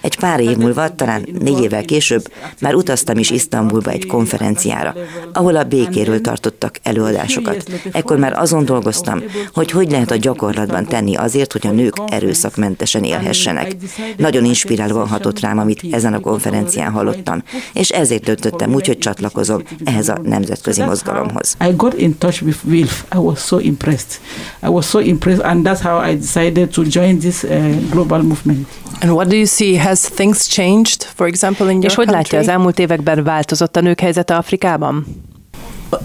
Egy 0.01 0.17
pár 0.17 0.39
év 0.39 0.57
múlva, 0.57 0.95
talán 0.95 1.27
négy 1.39 1.61
évvel 1.61 1.85
később 1.85 2.31
már 2.59 2.75
utaztam 2.75 3.17
is 3.17 3.29
Isztambulba 3.29 3.91
egy 3.91 4.05
konferenciára, 4.05 4.95
ahol 5.33 5.55
a 5.55 5.63
békéről 5.63 6.21
tartottak 6.21 6.79
előadásokat. 6.83 7.71
Ekkor 7.91 8.17
már 8.17 8.33
azon 8.33 8.65
dolgoztam, 8.65 9.23
hogy 9.53 9.71
hogy 9.71 9.91
lehet 9.91 10.11
a 10.11 10.15
gyakorlatban 10.15 10.85
tenni 10.91 11.15
azért, 11.15 11.51
hogy 11.51 11.67
a 11.67 11.71
nők 11.71 11.93
erőszakmentesen 12.07 13.03
élhessenek. 13.03 13.75
Nagyon 14.17 14.45
inspirálóan 14.45 15.07
hatott 15.07 15.39
rám, 15.39 15.57
amit 15.57 15.81
ezen 15.91 16.13
a 16.13 16.19
konferencián 16.19 16.91
hallottam, 16.91 17.43
és 17.73 17.89
ezért 17.89 18.23
döntöttem 18.23 18.73
úgy, 18.73 18.87
hogy 18.87 18.97
csatlakozom 18.97 19.61
ehhez 19.83 20.09
a 20.09 20.17
nemzetközi 20.23 20.81
mozgalomhoz. 20.81 21.55
I 21.69 21.73
got 21.75 21.93
in 21.99 22.17
touch 22.17 22.43
with 22.43 22.57
Wilf. 22.65 23.03
I 23.15 23.17
was 23.17 23.39
so 23.39 23.57
impressed. 23.59 24.19
I 24.63 24.67
was 24.67 24.85
so 24.85 24.99
impressed 24.99 25.45
and 25.45 25.67
that's 25.67 25.81
how 25.81 26.09
I 26.09 26.15
decided 26.15 26.69
to 26.69 26.83
join 26.83 27.19
this 27.19 27.43
uh, 27.43 27.49
global 27.89 28.21
movement. 28.21 28.67
And 29.01 29.11
what 29.11 29.27
do 29.27 29.35
you 29.35 29.45
see? 29.45 29.77
Has 29.77 29.99
things 30.09 30.47
changed, 30.47 31.03
for 31.15 31.27
example, 31.27 31.65
in 31.65 31.71
your 31.71 31.85
És 31.85 31.95
hogy 31.95 32.07
látja, 32.07 32.39
az 32.39 32.47
elmúlt 32.47 32.79
években 32.79 33.23
változott 33.23 33.75
a 33.75 33.81
nők 33.81 33.99
helyzete 33.99 34.35
Afrikában? 34.35 35.05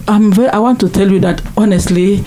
I'm 0.06 0.32
very, 0.34 0.48
I 0.52 0.58
want 0.58 0.78
to 0.78 0.88
tell 0.88 1.08
you 1.10 1.18
that 1.18 1.42
honestly, 1.54 2.22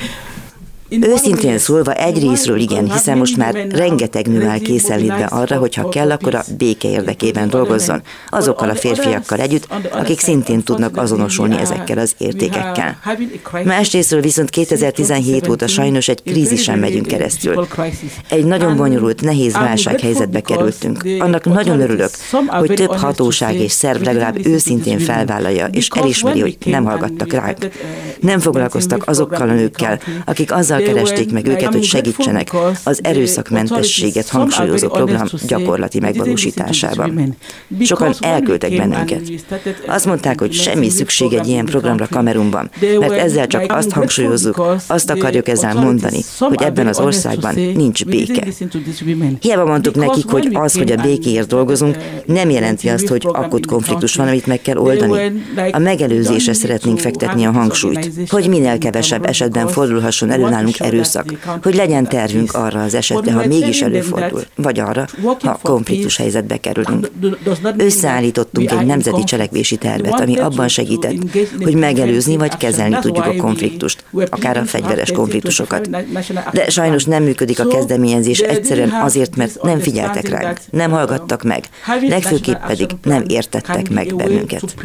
Őszintén 0.90 1.58
szólva 1.58 1.94
egyrésztről 1.94 2.60
igen, 2.60 2.92
hiszen 2.92 3.18
most 3.18 3.38
már 3.38 3.68
rengeteg 3.70 4.28
nő 4.28 4.48
áll 4.48 4.60
készenlétbe 4.60 5.26
arra, 5.26 5.58
hogy 5.58 5.76
ha 5.76 5.90
kell, 5.90 6.12
akkor 6.12 6.36
a 6.36 6.44
béke 6.58 6.90
érdekében 6.90 7.50
dolgozzon, 7.50 8.02
azokkal 8.30 8.70
a 8.70 8.76
férfiakkal 8.76 9.40
együtt, 9.40 9.68
akik 9.92 10.20
szintén 10.20 10.64
tudnak 10.64 10.98
azonosulni 10.98 11.58
ezekkel 11.58 11.98
az 11.98 12.16
értékekkel. 12.18 13.00
Másrésztről 13.64 14.22
viszont 14.22 14.50
2017 14.50 15.48
óta 15.48 15.68
sajnos 15.68 16.08
egy 16.08 16.24
krízisen 16.24 16.80
megyünk 16.80 17.08
keresztül. 17.08 17.68
Egy 18.30 18.46
nagyon 18.46 18.76
bonyolult, 18.76 19.22
nehéz 19.22 19.54
válsághelyzetbe 19.54 20.42
kerültünk. 20.42 21.08
Annak 21.20 21.46
nagyon 21.46 21.80
örülök, 21.80 22.10
hogy 22.48 22.74
több 22.74 22.96
hatóság 22.96 23.56
és 23.56 23.72
szerv 23.72 24.04
legalább 24.04 24.46
őszintén 24.46 25.00
felvállalja 25.00 25.66
és 25.66 25.88
elismeri, 25.88 26.40
hogy 26.40 26.58
nem 26.66 26.86
hallgattak 26.86 27.34
ránk. 27.34 27.58
Nem 28.20 28.40
foglalkoztak 28.40 29.08
azokkal 29.08 29.50
a 29.50 29.54
nőkkel, 29.54 30.00
akik 30.26 30.52
azzal 30.52 30.79
azzal 30.80 30.94
keresték 30.94 31.32
meg 31.32 31.48
őket, 31.48 31.74
hogy 31.74 31.84
segítsenek 31.84 32.52
az 32.84 33.00
erőszakmentességet 33.04 34.30
hangsúlyozó 34.30 34.88
program 34.88 35.28
gyakorlati 35.48 36.00
megvalósításában. 36.00 37.36
Sokan 37.82 38.14
elküldtek 38.20 38.78
bennünket. 38.78 39.22
Azt 39.88 40.06
mondták, 40.06 40.40
hogy 40.40 40.54
semmi 40.54 40.90
szükség 40.90 41.34
egy 41.34 41.48
ilyen 41.48 41.66
programra 41.66 42.08
Kamerunban, 42.08 42.70
mert 43.00 43.12
ezzel 43.12 43.48
csak 43.48 43.72
azt 43.72 43.92
hangsúlyozzuk, 43.92 44.64
azt 44.88 45.10
akarjuk 45.10 45.48
ezzel 45.48 45.74
mondani, 45.74 46.20
hogy 46.38 46.62
ebben 46.62 46.88
az 46.88 47.00
országban 47.00 47.54
nincs 47.56 48.06
béke. 48.06 48.48
Hiába 49.40 49.66
mondtuk 49.66 49.96
nekik, 49.96 50.30
hogy 50.30 50.50
az, 50.54 50.74
hogy 50.74 50.92
a 50.92 50.96
békéért 50.96 51.48
dolgozunk, 51.48 51.98
nem 52.26 52.50
jelenti 52.50 52.90
azt, 52.90 53.08
hogy 53.08 53.28
akut 53.32 53.66
konfliktus 53.66 54.16
van, 54.16 54.28
amit 54.28 54.48
meg 54.48 54.62
kell 54.62 54.78
oldani. 54.78 55.42
A 55.72 55.80
megelőzésre 55.80 56.54
szeretnénk 56.54 57.00
fektetni 57.00 57.46
a 57.46 57.52
hangsúlyt, 57.52 58.12
hogy 58.30 58.48
minél 58.48 58.78
kevesebb 58.78 59.26
esetben 59.26 59.68
fordulhasson 59.68 60.30
elő 60.32 60.50
nálunk 60.78 60.94
erőszak, 60.94 61.60
hogy 61.64 61.76
legyen 61.76 62.08
tervünk 62.08 62.54
arra 62.54 62.84
az 62.84 62.94
esetre, 62.94 63.32
ha 63.32 63.48
mégis 63.48 63.82
előfordul, 63.82 64.44
vagy 64.56 64.80
arra, 64.80 65.08
ha 65.42 65.60
konfliktus 65.62 66.18
helyzetbe 66.18 66.58
kerülünk. 66.58 67.12
Összeállítottunk 67.78 68.72
egy 68.72 68.86
nemzeti 68.86 69.24
cselekvési 69.24 69.76
tervet, 69.76 70.20
ami 70.20 70.38
abban 70.38 70.68
segített, 70.68 71.16
hogy 71.64 71.76
megelőzni 71.76 72.38
vagy 72.38 72.58
kezelni 72.58 72.98
tudjuk 73.02 73.26
a 73.26 73.36
konfliktust, 73.36 74.04
akár 74.30 74.58
a 74.58 74.66
fegyveres 74.66 75.12
konfliktusokat. 75.12 75.90
De 76.52 76.70
sajnos 76.70 77.04
nem 77.04 77.24
működik 77.24 77.60
a 77.60 77.68
kezdeményezés 77.68 78.40
egyszerűen 78.40 78.90
azért, 78.90 79.36
mert 79.36 79.62
nem 79.64 79.80
figyeltek 79.80 80.30
ránk, 80.30 80.58
nem 80.72 80.92
hallgattak 80.92 81.44
meg, 81.44 81.64
legfőképp 82.08 82.66
pedig 82.68 82.90
nem 83.04 83.24
értettek 83.28 83.90
meg 83.90 84.16
bennünket. 84.16 84.76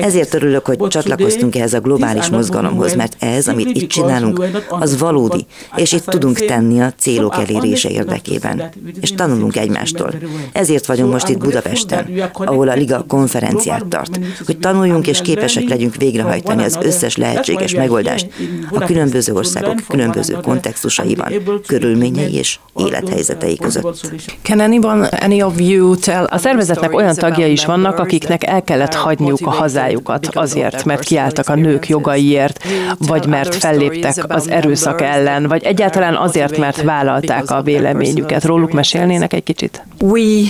Ezért 0.00 0.34
örülök, 0.34 0.66
hogy 0.66 0.78
csatlakoztunk 0.88 1.56
ehhez 1.56 1.74
a 1.74 1.80
globális 1.80 2.28
mozgalomhoz, 2.28 2.94
mert 2.94 3.16
ez, 3.18 3.48
amit 3.48 3.76
itt 3.76 3.88
csinálunk, 3.88 4.44
az 4.68 4.96
valódi, 5.02 5.46
és 5.76 5.92
itt 5.92 6.04
tudunk 6.04 6.38
tenni 6.38 6.80
a 6.80 6.92
célok 6.98 7.34
elérése 7.34 7.90
érdekében, 7.90 8.72
és 9.00 9.12
tanulunk 9.12 9.56
egymástól. 9.56 10.14
Ezért 10.52 10.86
vagyunk 10.86 11.12
most 11.12 11.28
itt 11.28 11.38
Budapesten, 11.38 12.30
ahol 12.32 12.68
a 12.68 12.74
Liga 12.74 13.04
konferenciát 13.08 13.86
tart, 13.86 14.20
hogy 14.46 14.58
tanuljunk 14.58 15.06
és 15.06 15.20
képesek 15.20 15.68
legyünk 15.68 15.96
végrehajtani 15.96 16.62
az 16.62 16.78
összes 16.82 17.16
lehetséges 17.16 17.74
megoldást 17.74 18.26
a 18.70 18.84
különböző 18.84 19.32
országok 19.32 19.80
különböző 19.88 20.34
kontextusaiban, 20.42 21.32
körülményei 21.66 22.34
és 22.34 22.58
élethelyzetei 22.76 23.56
között. 23.56 24.00
Can 24.42 24.60
anyone, 24.60 25.06
any 25.06 25.42
of 25.42 25.60
you 25.60 25.96
tell 25.96 26.24
a 26.24 26.38
szervezetnek 26.38 26.94
olyan 26.94 27.14
tagjai 27.14 27.52
is 27.52 27.64
vannak, 27.64 27.98
akiknek 27.98 28.44
el 28.44 28.62
kellett 28.62 28.94
hagyniuk 28.94 29.46
a 29.46 29.50
hazájukat 29.50 30.26
azért, 30.32 30.84
mert 30.84 31.02
kiálltak 31.02 31.48
a 31.48 31.54
nők 31.54 31.88
jogaiért, 31.88 32.64
vagy 32.98 33.26
mert 33.26 33.54
felléptek 33.54 34.24
az 34.28 34.48
erőszak 34.50 34.91
ellen, 35.00 35.46
vagy 35.46 35.64
egyáltalán 35.64 36.16
azért, 36.16 36.58
mert 36.58 36.82
vállalták 36.82 37.50
a 37.50 37.62
véleményüket. 37.62 38.44
Róluk 38.44 38.72
mesélnének 38.72 39.32
egy 39.32 39.42
kicsit? 39.42 39.84
We 40.00 40.42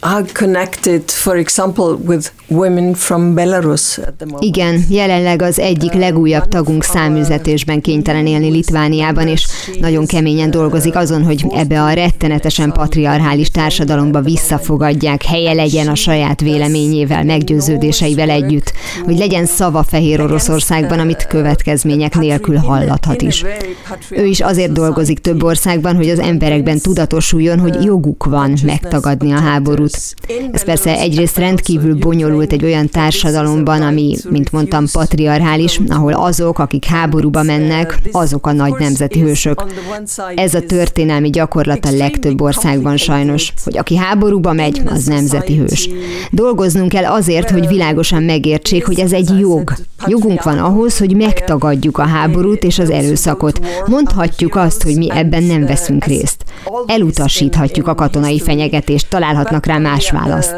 are 0.00 0.24
connected, 0.32 1.10
for 1.10 1.36
example, 1.36 1.84
with 1.84 2.30
Igen, 4.38 4.84
jelenleg 4.88 5.42
az 5.42 5.58
egyik 5.58 5.92
legújabb 5.92 6.48
tagunk 6.48 6.84
száműzetésben 6.84 7.80
kénytelen 7.80 8.26
élni 8.26 8.50
Litvániában, 8.50 9.28
és 9.28 9.46
nagyon 9.80 10.06
keményen 10.06 10.50
dolgozik 10.50 10.96
azon, 10.96 11.24
hogy 11.24 11.44
ebbe 11.50 11.82
a 11.82 11.92
rettenetesen 11.92 12.72
patriarchális 12.72 13.50
társadalomba 13.50 14.20
visszafogadják, 14.20 15.22
helye 15.24 15.52
legyen 15.52 15.88
a 15.88 15.94
saját 15.94 16.40
véleményével, 16.40 17.24
meggyőződéseivel 17.24 18.30
együtt, 18.30 18.72
hogy 19.04 19.18
legyen 19.18 19.46
szava 19.46 19.82
Fehér 19.82 20.20
Oroszországban, 20.20 20.98
amit 20.98 21.26
következmények 21.26 22.18
nélkül 22.18 22.56
hallathat 22.56 23.22
is. 23.22 23.44
Ő 24.10 24.24
is 24.24 24.40
azért 24.40 24.72
dolgozik 24.72 25.18
több 25.18 25.42
országban, 25.42 25.96
hogy 25.96 26.08
az 26.08 26.18
emberekben 26.18 26.78
tudatosuljon, 26.78 27.58
hogy 27.58 27.84
joguk 27.84 28.24
van 28.24 28.52
megtagadni 28.64 29.32
a 29.32 29.40
háborút, 29.40 30.14
ez 30.52 30.64
persze 30.64 30.98
egyrészt 30.98 31.36
rendkívül 31.36 31.94
bonyolult 31.94 32.34
egy 32.44 32.64
olyan 32.64 32.88
társadalomban, 32.88 33.82
ami, 33.82 34.16
mint 34.30 34.52
mondtam, 34.52 34.84
patriarchális, 34.92 35.80
ahol 35.88 36.12
azok, 36.12 36.58
akik 36.58 36.84
háborúba 36.84 37.42
mennek, 37.42 37.98
azok 38.12 38.46
a 38.46 38.52
nagy 38.52 38.74
nemzeti 38.78 39.20
hősök. 39.20 39.64
Ez 40.34 40.54
a 40.54 40.60
történelmi 40.60 41.30
gyakorlat 41.30 41.84
a 41.84 41.90
legtöbb 41.90 42.40
országban 42.40 42.96
sajnos, 42.96 43.52
hogy 43.64 43.78
aki 43.78 43.96
háborúba 43.96 44.52
megy, 44.52 44.82
az 44.86 45.04
nemzeti 45.04 45.56
hős. 45.56 45.88
Dolgoznunk 46.30 46.88
kell 46.88 47.04
azért, 47.04 47.50
hogy 47.50 47.68
világosan 47.68 48.22
megértsék, 48.22 48.86
hogy 48.86 49.00
ez 49.00 49.12
egy 49.12 49.30
jog. 49.38 49.72
Jogunk 50.06 50.42
van 50.42 50.58
ahhoz, 50.58 50.98
hogy 50.98 51.16
megtagadjuk 51.16 51.98
a 51.98 52.06
háborút 52.06 52.64
és 52.64 52.78
az 52.78 52.90
erőszakot. 52.90 53.66
Mondhatjuk 53.86 54.56
azt, 54.56 54.82
hogy 54.82 54.96
mi 54.96 55.10
ebben 55.10 55.42
nem 55.42 55.66
veszünk 55.66 56.04
részt. 56.04 56.44
Elutasíthatjuk 56.86 57.86
a 57.86 57.94
katonai 57.94 58.40
fenyegetést, 58.40 59.08
találhatnak 59.08 59.66
rá 59.66 59.78
más 59.78 60.10
választ. 60.10 60.54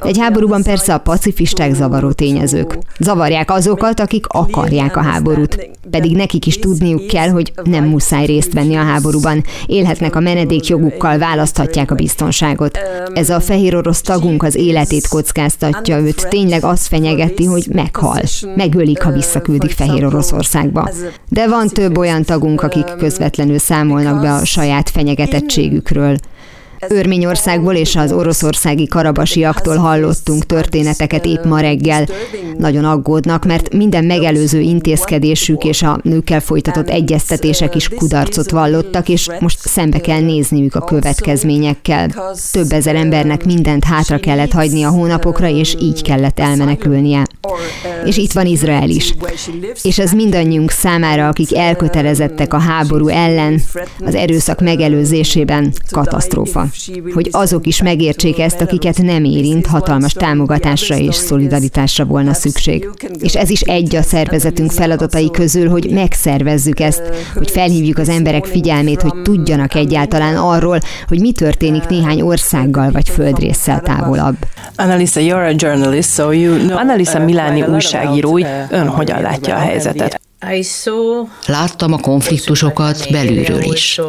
Egy 0.00 0.18
háborúban 0.18 0.62
persze 0.62 0.94
a 0.94 0.98
pacifisták 1.22 1.74
zavaró 1.74 2.12
tényezők. 2.12 2.78
Zavarják 2.98 3.50
azokat, 3.50 4.00
akik 4.00 4.26
akarják 4.28 4.96
a 4.96 5.02
háborút. 5.02 5.70
Pedig 5.90 6.16
nekik 6.16 6.46
is 6.46 6.58
tudniuk 6.58 7.06
kell, 7.06 7.28
hogy 7.28 7.52
nem 7.64 7.84
muszáj 7.84 8.26
részt 8.26 8.52
venni 8.52 8.74
a 8.74 8.82
háborúban. 8.82 9.44
Élhetnek 9.66 10.16
a 10.16 10.20
menedékjogukkal, 10.20 11.18
választhatják 11.18 11.90
a 11.90 11.94
biztonságot. 11.94 12.78
Ez 13.14 13.30
a 13.30 13.40
fehér 13.40 13.76
orosz 13.76 14.00
tagunk 14.00 14.42
az 14.42 14.54
életét 14.54 15.08
kockáztatja 15.08 15.98
őt. 15.98 16.28
Tényleg 16.28 16.64
azt 16.64 16.86
fenyegeti, 16.86 17.44
hogy 17.44 17.66
meghal. 17.72 18.22
Megölik, 18.56 19.02
ha 19.02 19.10
visszaküldik 19.10 19.70
Fehér 19.70 20.04
Oroszországba. 20.04 20.90
De 21.28 21.48
van 21.48 21.68
több 21.68 21.98
olyan 21.98 22.22
tagunk, 22.22 22.62
akik 22.62 22.94
közvetlenül 22.98 23.58
számolnak 23.58 24.20
be 24.20 24.32
a 24.32 24.44
saját 24.44 24.90
fenyegetettségükről. 24.90 26.16
Örményországból 26.88 27.74
és 27.74 27.96
az 27.96 28.12
oroszországi 28.12 28.86
karabasiaktól 28.86 29.76
hallottunk 29.76 30.46
történeteket 30.46 31.24
épp 31.24 31.44
ma 31.44 31.60
reggel. 31.60 32.06
Nagyon 32.58 32.84
aggódnak, 32.84 33.44
mert 33.44 33.74
minden 33.74 34.04
megelőző 34.04 34.60
intézkedésük 34.60 35.64
és 35.64 35.82
a 35.82 36.00
nőkkel 36.02 36.40
folytatott 36.40 36.88
egyeztetések 36.88 37.74
is 37.74 37.88
kudarcot 37.88 38.50
vallottak, 38.50 39.08
és 39.08 39.28
most 39.40 39.58
szembe 39.58 39.98
kell 39.98 40.20
nézniük 40.20 40.74
a 40.74 40.84
következményekkel. 40.84 42.08
Több 42.52 42.72
ezer 42.72 42.94
embernek 42.94 43.44
mindent 43.44 43.84
hátra 43.84 44.18
kellett 44.18 44.52
hagyni 44.52 44.82
a 44.82 44.90
hónapokra, 44.90 45.48
és 45.48 45.76
így 45.80 46.02
kellett 46.02 46.40
elmenekülnie. 46.40 47.26
És 48.04 48.16
itt 48.16 48.32
van 48.32 48.46
Izrael 48.46 48.88
is. 48.88 49.14
És 49.82 49.98
ez 49.98 50.12
mindannyiunk 50.12 50.70
számára, 50.70 51.28
akik 51.28 51.56
elkötelezettek 51.56 52.54
a 52.54 52.58
háború 52.58 53.08
ellen, 53.08 53.60
az 54.00 54.14
erőszak 54.14 54.60
megelőzésében 54.60 55.72
katasztrófa 55.90 56.66
hogy 57.14 57.28
azok 57.30 57.66
is 57.66 57.82
megértsék 57.82 58.38
ezt, 58.38 58.60
akiket 58.60 59.02
nem 59.02 59.24
érint, 59.24 59.66
hatalmas 59.66 60.12
támogatásra 60.12 60.96
és 60.96 61.14
szolidaritásra 61.14 62.04
volna 62.04 62.34
szükség. 62.34 62.88
És 63.18 63.34
ez 63.34 63.50
is 63.50 63.60
egy 63.60 63.96
a 63.96 64.02
szervezetünk 64.02 64.70
feladatai 64.72 65.30
közül, 65.30 65.68
hogy 65.68 65.90
megszervezzük 65.90 66.80
ezt, 66.80 67.02
hogy 67.34 67.50
felhívjuk 67.50 67.98
az 67.98 68.08
emberek 68.08 68.44
figyelmét, 68.44 69.02
hogy 69.02 69.22
tudjanak 69.22 69.74
egyáltalán 69.74 70.36
arról, 70.36 70.78
hogy 71.08 71.20
mi 71.20 71.32
történik 71.32 71.86
néhány 71.86 72.20
országgal 72.20 72.90
vagy 72.90 73.08
földrészsel 73.08 73.80
távolabb. 73.80 74.36
Annalisa, 74.76 75.20
you're 75.20 75.52
a 75.52 75.54
journalist, 75.56 76.10
so 76.10 76.30
you 76.30 76.56
know, 76.56 76.76
Annalisa 76.76 77.18
Milani 77.18 77.62
újságírói, 77.62 78.42
ön 78.70 78.88
hogyan 78.88 79.20
látja 79.20 79.54
a 79.54 79.58
helyzetet? 79.58 80.20
Láttam 81.46 81.92
a 81.92 81.98
konfliktusokat 81.98 83.06
belülről 83.10 83.62
is. 83.62 84.00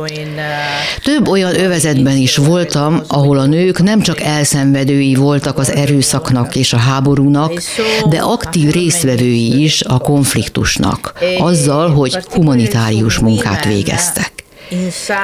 Több 1.03 1.27
olyan 1.27 1.59
övezetben 1.59 2.17
is 2.17 2.37
voltam, 2.37 3.01
ahol 3.07 3.37
a 3.37 3.45
nők 3.45 3.81
nem 3.81 4.01
csak 4.01 4.21
elszenvedői 4.21 5.15
voltak 5.15 5.57
az 5.57 5.71
erőszaknak 5.71 6.55
és 6.55 6.73
a 6.73 6.77
háborúnak, 6.77 7.53
de 8.09 8.19
aktív 8.19 8.71
résztvevői 8.71 9.63
is 9.63 9.81
a 9.81 9.97
konfliktusnak, 9.97 11.13
azzal, 11.37 11.89
hogy 11.89 12.17
humanitárius 12.31 13.19
munkát 13.19 13.65
végeztek. 13.65 14.32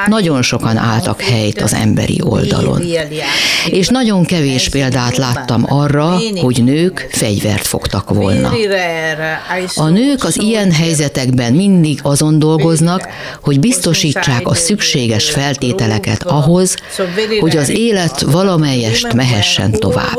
Nagyon 0.07 0.41
sokan 0.41 0.77
álltak 0.77 1.21
helyt 1.21 1.61
az 1.61 1.73
emberi 1.73 2.21
oldalon. 2.23 2.81
És 3.69 3.87
nagyon 3.87 4.25
kevés 4.25 4.69
példát 4.69 5.17
láttam 5.17 5.63
arra, 5.67 6.17
hogy 6.41 6.63
nők 6.63 7.07
fegyvert 7.11 7.67
fogtak 7.67 8.09
volna. 8.09 8.51
A 9.75 9.87
nők 9.87 10.23
az 10.23 10.39
ilyen 10.41 10.71
helyzetekben 10.71 11.53
mindig 11.53 11.99
azon 12.03 12.39
dolgoznak, 12.39 13.07
hogy 13.41 13.59
biztosítsák 13.59 14.47
a 14.47 14.53
szükséges 14.53 15.29
feltételeket 15.29 16.23
ahhoz, 16.23 16.75
hogy 17.39 17.57
az 17.57 17.69
élet 17.69 18.21
valamelyest 18.21 19.13
mehessen 19.13 19.71
tovább. 19.71 20.17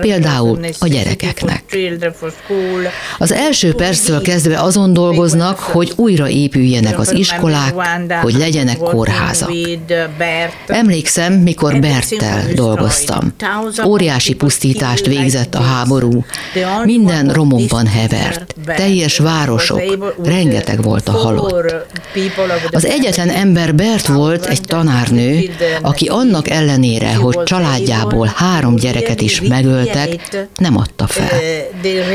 Például 0.00 0.58
a 0.78 0.86
gyerekeknek. 0.86 1.62
Az 3.18 3.32
első 3.32 3.74
perctől 3.74 4.20
kezdve 4.20 4.60
azon 4.60 4.92
dolgoznak, 4.92 5.58
hogy 5.58 5.92
újra 5.96 6.28
épüljenek 6.28 6.98
az 6.98 7.12
iskolák, 7.12 7.74
hogy 8.22 8.34
legyenek 8.34 8.59
legyenek 8.64 8.90
kórházak. 8.90 9.50
Emlékszem, 10.66 11.32
mikor 11.32 11.78
Berttel 11.78 12.42
dolgoztam. 12.54 13.34
Óriási 13.86 14.34
pusztítást 14.34 15.06
végzett 15.06 15.54
a 15.54 15.60
háború. 15.60 16.24
Minden 16.84 17.28
romokban 17.28 17.86
hevert. 17.86 18.54
Teljes 18.76 19.18
városok. 19.18 19.82
Rengeteg 20.24 20.82
volt 20.82 21.08
a 21.08 21.12
halott. 21.12 21.74
Az 22.70 22.86
egyetlen 22.86 23.28
ember 23.28 23.74
Bert 23.74 24.06
volt 24.06 24.46
egy 24.46 24.60
tanárnő, 24.60 25.50
aki 25.82 26.06
annak 26.06 26.50
ellenére, 26.50 27.14
hogy 27.14 27.42
családjából 27.42 28.32
három 28.36 28.76
gyereket 28.76 29.20
is 29.20 29.40
megöltek, 29.40 30.38
nem 30.56 30.76
adta 30.76 31.06
fel. 31.06 31.40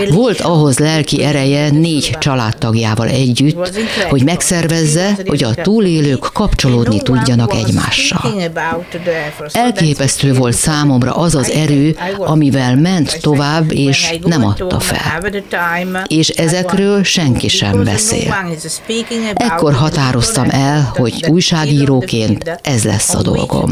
Volt 0.10 0.42
ahhoz 0.42 0.78
lelki 0.78 1.24
ereje 1.24 1.70
négy 1.70 2.16
családtagjával 2.20 3.08
együtt, 3.08 3.80
hogy 4.10 4.24
megszervezze, 4.24 5.18
hogy 5.26 5.44
a 5.44 5.54
túlélők 5.54 6.30
kapcsolódni 6.36 7.02
tudjanak 7.02 7.54
egymással. 7.54 8.34
Elképesztő 9.52 10.34
volt 10.34 10.56
számomra 10.56 11.16
az 11.16 11.36
az 11.36 11.50
erő, 11.50 11.98
amivel 12.18 12.76
ment 12.76 13.18
tovább, 13.22 13.72
és 13.72 14.18
nem 14.24 14.46
adta 14.46 14.80
fel. 14.80 15.22
És 16.08 16.30
ezekről 16.30 17.04
senki 17.04 17.48
sem 17.48 17.84
beszél. 17.84 18.36
Ekkor 19.34 19.74
határoztam 19.74 20.50
el, 20.50 20.94
hogy 20.96 21.26
újságíróként 21.28 22.60
ez 22.62 22.84
lesz 22.84 23.14
a 23.14 23.22
dolgom. 23.22 23.72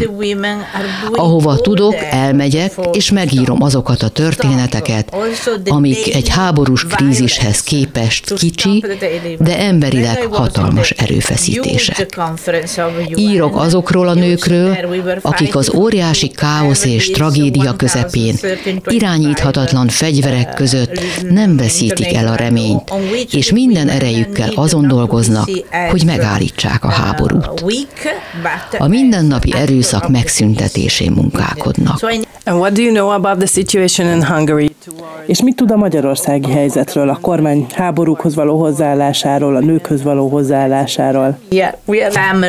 Ahova 1.11 1.55
tudok, 1.55 1.95
elmegyek, 2.11 2.73
és 2.91 3.11
megírom 3.11 3.61
azokat 3.63 4.01
a 4.01 4.09
történeteket, 4.09 5.15
amik 5.65 6.15
egy 6.15 6.29
háborús 6.29 6.85
krízishez 6.85 7.61
képest 7.61 8.33
kicsi, 8.33 8.85
de 9.39 9.57
emberileg 9.59 10.27
hatalmas 10.31 10.89
erőfeszítések. 10.89 12.05
Írok 13.15 13.55
azokról 13.55 14.07
a 14.07 14.13
nőkről, 14.13 14.77
akik 15.21 15.55
az 15.55 15.73
óriási 15.75 16.27
káosz 16.27 16.85
és 16.85 17.11
tragédia 17.11 17.75
közepén, 17.75 18.35
irányíthatatlan 18.85 19.87
fegyverek 19.87 20.53
között 20.53 21.01
nem 21.29 21.57
veszítik 21.57 22.13
el 22.13 22.27
a 22.27 22.35
reményt, 22.35 22.93
és 23.31 23.51
minden 23.51 23.87
erejükkel 23.87 24.51
azon 24.55 24.87
dolgoznak, 24.87 25.49
hogy 25.89 26.05
megállítsák 26.05 26.83
a 26.83 26.89
háborút. 26.89 27.63
A 28.77 28.87
mindennapi 28.87 29.53
erőszak 29.55 30.09
megszüntetésén 30.09 31.11
munkálkodnak. 31.11 31.99
And 32.45 32.59
what 32.59 32.73
do 32.73 32.81
you 32.81 32.91
know 32.91 33.09
about 33.09 33.37
the 33.37 33.47
situation 33.47 34.07
in 34.07 34.25
Hungary? 34.25 34.75
És 35.25 35.41
mit 35.41 35.55
tud 35.55 35.71
a 35.71 35.75
magyarországi 35.75 36.51
helyzetről, 36.51 37.09
a 37.09 37.17
kormány 37.21 37.65
háborúkhoz 37.73 38.35
való 38.35 38.59
hozzáállásáról, 38.59 39.55
a 39.55 39.59
nőkhöz 39.59 40.03
való 40.03 40.27
hozzáállásáról? 40.27 41.37
Um, 41.87 42.42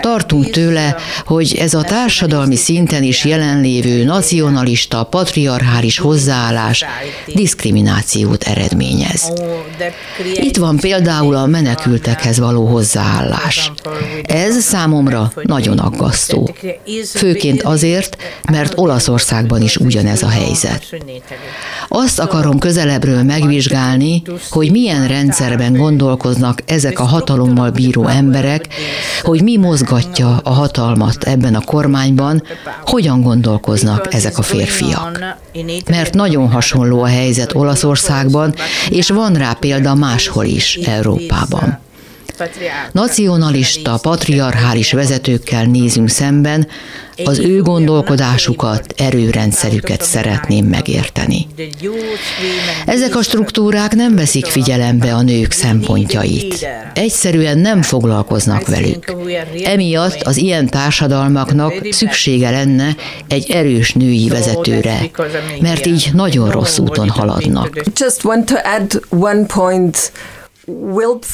Tartunk 0.00 0.50
tőle, 0.50 0.96
hogy 1.24 1.56
ez 1.58 1.74
a 1.74 1.82
társadalmi 1.82 2.56
szinten 2.56 3.02
is 3.02 3.24
jelenlévő 3.24 4.04
nacionalista, 4.04 5.04
patriarchális 5.04 5.98
hozzáállás 5.98 6.84
diszkriminációt 7.26 8.42
eredményez. 8.42 9.32
Itt 10.34 10.56
van 10.56 10.76
például 10.76 11.34
a 11.34 11.46
menekültekhez 11.46 12.38
való 12.38 12.66
hozzáállás. 12.66 13.72
Ez 14.22 14.62
számomra 14.62 15.32
nagyon 15.42 15.78
aggasztó. 15.78 16.54
Főként 17.14 17.62
azért, 17.62 18.16
mert 18.50 18.72
Olaszországban 18.76 19.62
is 19.62 19.76
ugyanez 19.76 20.22
a 20.22 20.28
helyzet. 20.28 20.96
Azt 21.88 22.18
akarom 22.18 22.58
közelebbről 22.58 23.22
megvizsgálni, 23.22 24.22
hogy 24.50 24.70
milyen 24.70 25.08
rendszerben 25.08 25.72
gondolkoznak 25.72 26.62
ezek 26.66 26.98
a 26.98 27.04
hatalommal 27.04 27.70
bíró 27.80 28.06
emberek, 28.06 28.68
hogy 29.22 29.42
mi 29.42 29.56
mozgatja 29.56 30.40
a 30.42 30.50
hatalmat 30.50 31.24
ebben 31.24 31.54
a 31.54 31.60
kormányban, 31.60 32.42
hogyan 32.86 33.22
gondolkoznak 33.22 34.14
ezek 34.14 34.38
a 34.38 34.42
férfiak. 34.42 35.36
Mert 35.88 36.14
nagyon 36.14 36.50
hasonló 36.50 37.02
a 37.02 37.06
helyzet 37.06 37.54
Olaszországban, 37.54 38.54
és 38.90 39.10
van 39.10 39.34
rá 39.34 39.52
példa 39.52 39.94
máshol 39.94 40.44
is 40.44 40.74
Európában. 40.74 41.78
Nacionalista, 42.92 43.98
patriarchális 44.02 44.92
vezetőkkel 44.92 45.64
nézünk 45.64 46.08
szemben, 46.08 46.66
az 47.24 47.38
ő 47.38 47.62
gondolkodásukat, 47.62 48.94
erőrendszerüket 48.96 50.02
szeretném 50.02 50.64
megérteni. 50.66 51.46
Ezek 52.86 53.16
a 53.16 53.22
struktúrák 53.22 53.94
nem 53.94 54.14
veszik 54.16 54.46
figyelembe 54.46 55.14
a 55.14 55.22
nők 55.22 55.52
szempontjait. 55.52 56.66
Egyszerűen 56.94 57.58
nem 57.58 57.82
foglalkoznak 57.82 58.68
velük. 58.68 59.14
Emiatt 59.64 60.22
az 60.22 60.36
ilyen 60.36 60.66
társadalmaknak 60.66 61.72
szüksége 61.90 62.50
lenne 62.50 62.96
egy 63.28 63.50
erős 63.50 63.92
női 63.92 64.28
vezetőre, 64.28 65.10
mert 65.60 65.86
így 65.86 66.10
nagyon 66.12 66.50
rossz 66.50 66.78
úton 66.78 67.08
haladnak. 67.08 67.82
Just 67.96 68.24
want 68.24 68.46
to 68.46 68.54
add 68.54 69.02
one 69.08 69.46
point 69.46 70.12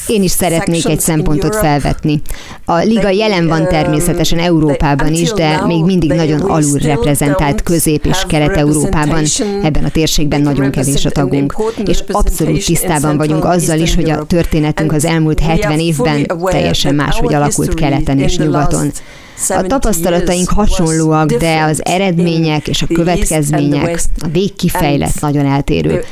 én 0.07 0.23
is 0.23 0.31
szeretnék 0.31 0.85
egy 0.85 0.99
szempontot 0.99 1.55
felvetni. 1.55 2.21
A 2.65 2.75
liga 2.77 3.09
jelen 3.09 3.47
van 3.47 3.67
természetesen 3.67 4.39
Európában 4.39 5.13
is, 5.13 5.31
de 5.31 5.65
még 5.65 5.83
mindig 5.83 6.11
nagyon 6.11 6.41
alul 6.41 6.77
reprezentált 6.77 7.63
Közép- 7.63 8.05
és 8.05 8.23
Kelet-Európában. 8.27 9.23
Ebben 9.63 9.83
a 9.83 9.89
térségben 9.89 10.41
nagyon 10.41 10.71
kevés 10.71 11.05
a 11.05 11.09
tagunk. 11.09 11.55
És 11.85 12.03
abszolút 12.07 12.65
tisztában 12.65 13.17
vagyunk 13.17 13.45
azzal 13.45 13.79
is, 13.79 13.95
hogy 13.95 14.09
a 14.09 14.25
történetünk 14.25 14.91
az 14.91 15.05
elmúlt 15.05 15.39
70 15.39 15.79
évben 15.79 16.25
teljesen 16.43 16.95
máshogy 16.95 17.33
alakult 17.33 17.73
keleten 17.73 18.19
és 18.19 18.37
nyugaton. 18.37 18.91
A 19.49 19.61
tapasztalataink 19.61 20.49
hasonlóak, 20.49 21.31
de 21.31 21.61
az 21.61 21.81
eredmények 21.85 22.67
és 22.67 22.81
a 22.81 22.87
következmények, 22.93 24.01
a 24.19 24.27
végkifejlet 24.31 25.21
nagyon 25.21 25.45
eltérő. 25.45 26.03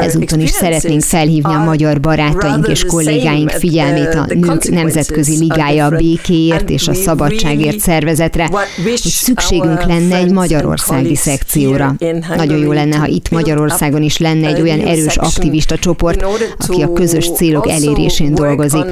Ezúton 0.00 0.40
is 0.40 0.50
szeretnénk 0.50 1.02
felhívni 1.02 1.54
a 1.54 1.58
magyar 1.58 2.00
barátaink 2.00 2.68
és 2.68 2.84
kollégáink 2.84 3.50
figyelmét 3.50 4.14
a 4.14 4.26
Nők 4.34 4.68
Nemzetközi 4.68 5.38
Ligája 5.38 5.84
a 5.84 5.90
békéért 5.96 6.70
és 6.70 6.88
a 6.88 6.94
szabadságért 6.94 7.78
szervezetre, 7.78 8.50
hogy 8.82 8.96
szükségünk 8.96 9.82
lenne 9.84 10.16
egy 10.16 10.30
magyarországi 10.30 11.14
szekcióra. 11.14 11.94
Nagyon 12.36 12.58
jó 12.58 12.72
lenne, 12.72 12.96
ha 12.96 13.06
itt 13.06 13.30
Magyarországon 13.30 14.02
is 14.02 14.18
lenne 14.18 14.46
egy 14.46 14.60
olyan 14.60 14.80
erős 14.80 15.16
aktivista 15.16 15.78
csoport, 15.78 16.24
aki 16.58 16.82
a 16.82 16.92
közös 16.92 17.30
célok 17.32 17.68
elérésén 17.68 18.34
dolgozik. 18.34 18.84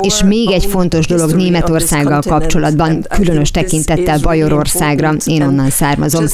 És 0.00 0.22
még 0.22 0.50
egy 0.50 0.64
fontos 0.64 1.06
dolog 1.06 1.34
Németországgal 1.34 2.20
kapcsolatban, 2.28 3.04
különös 3.14 3.50
tekintettel 3.50 4.18
Bajorországra, 4.22 5.14
én 5.24 5.42
onnan 5.42 5.70
származom. 5.70 6.24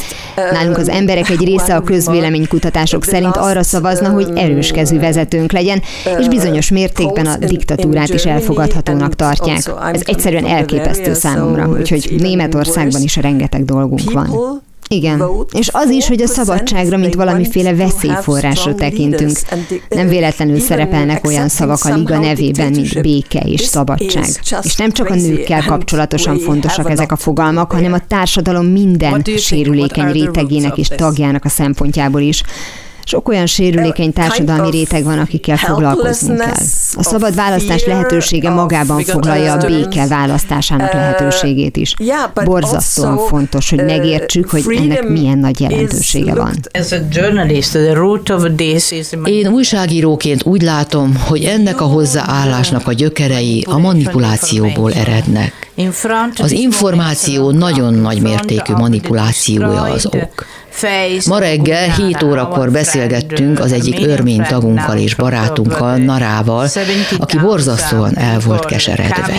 Nálunk 0.53 0.79
az 0.79 0.88
emberek 0.88 1.29
egy 1.29 1.45
része 1.45 1.77
a 1.77 1.83
közvéleménykutatások 1.83 3.05
szerint 3.05 3.37
arra 3.37 3.62
szavazna, 3.62 4.09
hogy 4.09 4.31
erőskezű 4.35 4.99
vezetőnk 4.99 5.53
legyen, 5.53 5.83
és 6.19 6.29
bizonyos 6.29 6.71
mértékben 6.71 7.27
a 7.27 7.37
diktatúrát 7.37 8.09
is 8.09 8.25
elfogadhatónak 8.25 9.14
tartják. 9.14 9.71
Ez 9.92 10.01
egyszerűen 10.05 10.47
elképesztő 10.47 11.14
számomra, 11.14 11.69
úgyhogy 11.69 12.14
Németországban 12.19 13.03
is 13.03 13.16
rengeteg 13.16 13.64
dolgunk 13.64 14.12
van. 14.12 14.62
Igen, 14.88 15.22
és 15.53 15.68
az 15.72 15.90
is, 15.90 16.07
hogy 16.09 16.22
a 16.22 16.27
szabadságra, 16.27 16.96
mint 16.96 17.14
valamiféle 17.14 17.75
veszélyforrásra 17.75 18.75
tekintünk. 18.75 19.38
Nem 19.88 20.09
véletlenül 20.09 20.61
szerepelnek 20.61 21.27
olyan 21.27 21.49
szavak 21.49 21.85
a 21.85 21.94
liga 21.94 22.18
nevében, 22.18 22.70
mint 22.70 23.01
béke 23.01 23.40
és 23.40 23.61
szabadság. 23.61 24.29
És 24.62 24.77
nem 24.77 24.90
csak 24.90 25.11
a 25.11 25.14
nőkkel 25.14 25.64
kapcsolatosan 25.64 26.38
fontosak 26.38 26.90
ezek 26.90 27.12
a 27.12 27.16
fogalmak, 27.16 27.72
hanem 27.72 27.92
a 27.92 28.07
társadalom 28.09 28.66
minden 28.66 29.22
sérülékeny 29.37 30.12
rétegének 30.12 30.77
és 30.77 30.88
tagjának 30.88 31.44
a 31.44 31.49
szempontjából 31.49 32.20
is. 32.20 32.42
Sok 33.09 33.29
olyan 33.29 33.47
sérülékeny 33.47 34.12
társadalmi 34.12 34.71
réteg 34.71 35.05
van, 35.05 35.19
akikkel 35.19 35.57
foglalkoznunk 35.57 36.38
kell. 36.38 36.55
A 36.95 37.03
szabad 37.03 37.35
választás 37.35 37.85
lehetősége 37.85 38.51
magában 38.51 39.03
foglalja 39.03 39.53
a 39.53 39.66
béke 39.66 40.07
választásának 40.07 40.92
lehetőségét 40.92 41.77
is. 41.77 41.95
Borzasztóan 42.45 43.19
fontos, 43.19 43.71
hogy 43.71 43.85
megértsük, 43.85 44.51
hogy 44.51 44.62
ennek 44.77 45.09
milyen 45.09 45.38
nagy 45.38 45.61
jelentősége 45.61 46.35
van. 46.35 46.55
Én 49.25 49.49
újságíróként 49.49 50.45
úgy 50.45 50.62
látom, 50.62 51.16
hogy 51.27 51.45
ennek 51.45 51.81
a 51.81 51.85
hozzáállásnak 51.85 52.87
a 52.88 52.92
gyökerei 52.92 53.64
a 53.69 53.79
manipulációból 53.79 54.92
erednek. 54.92 55.71
Az 56.37 56.51
információ 56.51 57.51
nagyon 57.51 57.95
nagy 57.95 58.21
mértékű 58.21 58.73
manipulációja 58.73 59.83
az 59.83 60.07
ok. 60.07 60.45
Ma 61.27 61.39
reggel 61.39 61.91
7 61.91 62.23
órakor 62.23 62.71
beszélgettünk 62.71 63.61
az 63.61 63.73
egyik 63.73 64.07
örmény 64.07 64.43
tagunkkal 64.43 64.99
és 64.99 65.15
barátunkkal, 65.15 65.97
Narával, 65.97 66.69
aki 67.19 67.39
borzasztóan 67.39 68.19
el 68.19 68.39
volt 68.39 68.65
keseredve. 68.65 69.35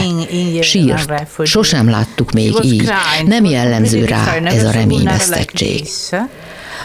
Sírt. 0.62 1.14
Sosem 1.44 1.90
láttuk 1.90 2.32
még 2.32 2.54
így. 2.62 2.90
Nem 3.26 3.46
jellemző 3.46 4.06
rá 4.06 4.36
ez 4.44 4.64
a 4.64 4.72
reményvesztettség. 4.72 5.88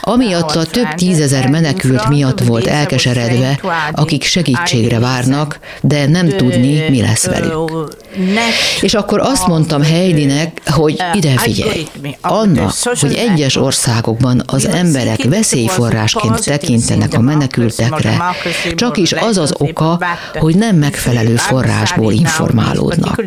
Amiatt 0.04 0.56
a 0.56 0.64
több 0.64 0.94
tízezer 0.94 1.48
menekült 1.48 2.08
miatt 2.08 2.40
volt 2.40 2.66
elkeseredve, 2.66 3.60
akik 3.92 4.22
segítségre 4.22 4.98
várnak, 4.98 5.58
de 5.80 6.06
nem 6.06 6.28
tudni, 6.28 6.88
mi 6.88 7.00
lesz 7.00 7.26
velük. 7.26 7.70
És 8.80 8.94
akkor 8.94 9.20
azt 9.20 9.46
mondtam 9.46 9.82
Heidinek, 9.82 10.60
hogy 10.70 11.02
ide 11.12 11.38
figyelj, 11.38 11.86
annak, 12.20 12.72
hogy 13.00 13.14
egyes 13.14 13.56
országokban 13.56 14.42
az 14.46 14.66
emberek 14.66 15.22
veszélyforrásként 15.22 16.44
tekintenek 16.44 17.14
a 17.14 17.20
menekültekre, 17.20 18.22
csak 18.74 18.96
is 18.96 19.12
az 19.12 19.36
az 19.38 19.54
oka, 19.58 19.98
hogy 20.34 20.54
nem 20.54 20.76
megfelelő 20.76 21.36
forrásból 21.36 22.12
informálódnak. 22.12 23.24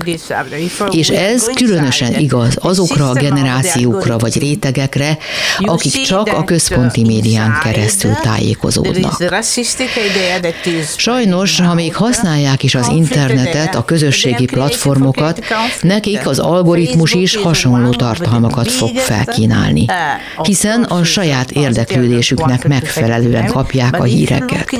És 0.89 1.09
ez 1.09 1.45
különösen 1.53 2.19
igaz 2.19 2.57
azokra 2.61 3.09
a 3.09 3.13
generációkra 3.13 4.17
vagy 4.17 4.39
rétegekre, 4.39 5.17
akik 5.57 6.01
csak 6.01 6.27
a 6.27 6.43
köz 6.43 6.65
központi 6.67 7.03
médián 7.03 7.59
keresztül 7.63 8.13
tájékozódnak. 8.13 9.23
Sajnos, 10.95 11.59
ha 11.59 11.73
még 11.73 11.95
használják 11.95 12.63
is 12.63 12.75
az 12.75 12.87
internetet 12.87 13.75
a 13.75 13.85
közösségi 13.85 14.45
platformon, 14.45 14.73
platformokat, 14.75 15.39
nekik 15.81 16.27
az 16.27 16.39
algoritmus 16.39 17.13
is 17.13 17.35
hasonló 17.35 17.89
tartalmakat 17.89 18.71
fog 18.71 18.95
felkínálni, 18.95 19.85
hiszen 20.43 20.83
a 20.83 21.03
saját 21.03 21.51
érdeklődésüknek 21.51 22.67
megfelelően 22.67 23.45
kapják 23.45 23.99
a 23.99 24.03
híreket, 24.03 24.71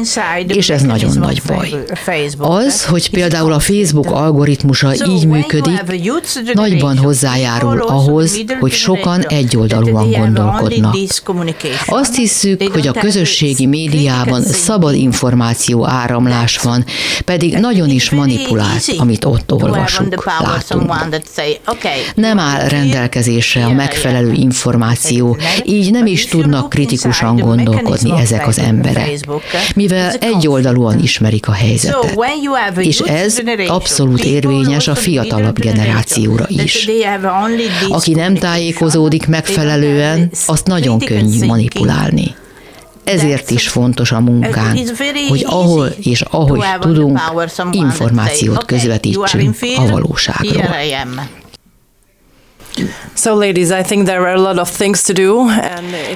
és 0.47 0.69
ez 0.69 0.81
nagyon 0.81 1.17
nagy 1.17 1.41
baj. 1.47 1.85
Az, 2.37 2.85
hogy 2.85 3.09
például 3.09 3.53
a 3.53 3.59
Facebook 3.59 4.11
algoritmusa 4.11 4.93
így 5.07 5.27
működik, 5.27 5.83
nagyban 6.53 6.97
hozzájárul 6.97 7.81
ahhoz, 7.81 8.39
hogy 8.59 8.71
sokan 8.71 9.21
egyoldalúan 9.21 10.11
gondolkodnak. 10.11 10.95
Azt 11.85 12.15
hiszük, 12.15 12.63
hogy 12.73 12.87
a 12.87 12.91
közösségi 12.91 13.65
médiában 13.65 14.43
szabad 14.43 14.95
információ 14.95 15.87
áramlás 15.87 16.57
van, 16.57 16.85
pedig 17.25 17.57
nagyon 17.57 17.89
is 17.89 18.09
manipulált, 18.09 18.93
amit 18.97 19.25
ott 19.25 19.51
olvasunk, 19.85 20.25
látunk. 20.69 20.91
Nem 22.15 22.39
áll 22.39 22.67
rendelkezésre 22.67 23.65
a 23.65 23.71
megfelelő 23.71 24.31
információ, 24.31 25.37
így 25.63 25.91
nem 25.91 26.05
is 26.05 26.25
tudnak 26.25 26.69
kritikusan 26.69 27.35
gondolkodni 27.35 28.11
ezek 28.19 28.47
az 28.47 28.59
emberek, 28.59 29.09
mivel 29.75 30.11
egyoldalúan 30.19 30.99
ismerik 30.99 31.47
a 31.47 31.51
helyzetet. 31.51 32.13
És 32.77 32.99
ez 32.99 33.41
abszolút 33.67 34.23
érvényes 34.23 34.87
a 34.87 34.95
fiatalabb 34.95 35.59
generációra 35.59 36.45
is. 36.47 36.89
Aki 37.89 38.13
nem 38.13 38.35
tájékozódik 38.35 39.27
megfelelően, 39.27 40.31
azt 40.45 40.67
nagyon 40.67 40.99
könnyű 40.99 41.45
manipulálni. 41.45 42.35
Ezért 43.05 43.51
is 43.51 43.67
fontos 43.67 44.11
a 44.11 44.19
munkánk, 44.19 44.79
hogy 45.27 45.45
ahol 45.47 45.87
és 46.01 46.21
ahogy 46.21 46.63
tudunk, 46.79 47.19
információt 47.71 48.65
közvetítsünk 48.65 49.55
a 49.77 49.87
valóságról. 49.91 50.63
So 53.13 53.35
ladies, 53.35 53.69
I 53.69 53.83
think 53.83 54.05
there 54.05 54.19
are 54.19 54.33
a 54.33 54.41
lot 54.41 54.59
of 54.59 54.77
things 54.77 55.01
to 55.01 55.13
do. 55.13 55.45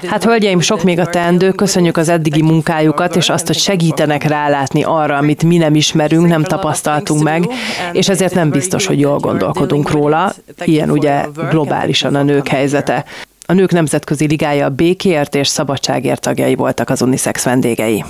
Hát 0.07 0.23
hölgyeim, 0.23 0.59
sok 0.59 0.83
még 0.83 0.99
a 0.99 1.05
teendő, 1.05 1.51
köszönjük 1.51 1.97
az 1.97 2.09
eddigi 2.09 2.41
munkájukat, 2.41 3.15
és 3.15 3.29
azt, 3.29 3.47
hogy 3.47 3.57
segítenek 3.57 4.23
rálátni 4.23 4.83
arra, 4.83 5.17
amit 5.17 5.43
mi 5.43 5.57
nem 5.57 5.75
ismerünk, 5.75 6.27
nem 6.27 6.43
tapasztaltunk 6.43 7.23
meg, 7.23 7.47
és 7.91 8.09
ezért 8.09 8.33
nem 8.33 8.49
biztos, 8.49 8.85
hogy 8.85 8.99
jól 8.99 9.17
gondolkodunk 9.17 9.91
róla. 9.91 10.33
Ilyen 10.65 10.89
ugye 10.91 11.25
globálisan 11.49 12.15
a 12.15 12.23
nők 12.23 12.47
helyzete. 12.47 13.05
A 13.49 13.53
Nők 13.53 13.71
Nemzetközi 13.71 14.27
Ligája 14.27 14.65
a 14.65 14.69
békért 14.69 15.35
és 15.35 15.47
szabadságért 15.47 16.21
tagjai 16.21 16.55
voltak 16.55 16.89
az 16.89 17.01
Unisex 17.01 17.43
vendégei. 17.43 18.03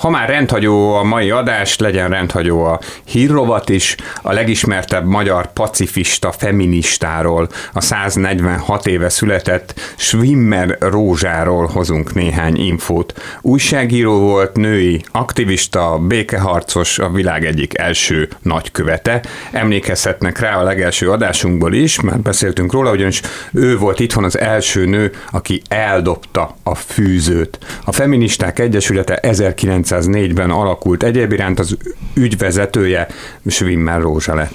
Ha 0.00 0.10
már 0.10 0.28
rendhagyó 0.28 0.94
a 0.94 1.02
mai 1.02 1.30
adás, 1.30 1.78
legyen 1.78 2.08
rendhagyó 2.08 2.64
a 2.64 2.80
hírrovat 3.04 3.68
is. 3.68 3.96
A 4.22 4.32
legismertebb 4.32 5.06
magyar 5.06 5.52
pacifista 5.52 6.32
feministáról, 6.32 7.48
a 7.72 7.80
146 7.80 8.86
éve 8.86 9.08
született 9.08 9.80
Schwimmer 9.96 10.76
Rózsáról 10.80 11.66
hozunk 11.66 12.14
néhány 12.14 12.56
infót. 12.56 13.20
Újságíró 13.40 14.18
volt, 14.18 14.56
női 14.56 15.04
aktivista, 15.12 15.98
békeharcos, 15.98 16.98
a 16.98 17.10
világ 17.10 17.44
egyik 17.44 17.78
első 17.78 18.28
nagykövete. 18.42 19.22
Emlékezhetnek 19.50 20.38
rá 20.38 20.56
a 20.56 20.62
legelső 20.62 21.10
adásunkból 21.10 21.74
is, 21.74 22.00
mert 22.00 22.22
beszéltünk 22.22 22.72
róla, 22.72 22.90
ugyanis 22.90 23.20
ő 23.52 23.78
volt 23.78 24.00
itthon 24.00 24.24
az 24.24 24.38
első 24.38 24.84
nő, 24.86 25.12
aki 25.30 25.62
eldobta 25.68 26.56
a 26.62 26.74
fűzőt. 26.74 27.58
A 27.84 27.92
Feministák 27.92 28.58
Egyesülete 28.58 29.14
19 29.14 29.89
1904-ben 29.90 30.50
alakult, 30.50 31.02
egyéb 31.02 31.32
iránt 31.32 31.58
az 31.58 31.76
ügyvezetője 32.14 33.06
Schwimmer 33.46 34.00
Rózsa 34.00 34.34
lett. 34.34 34.52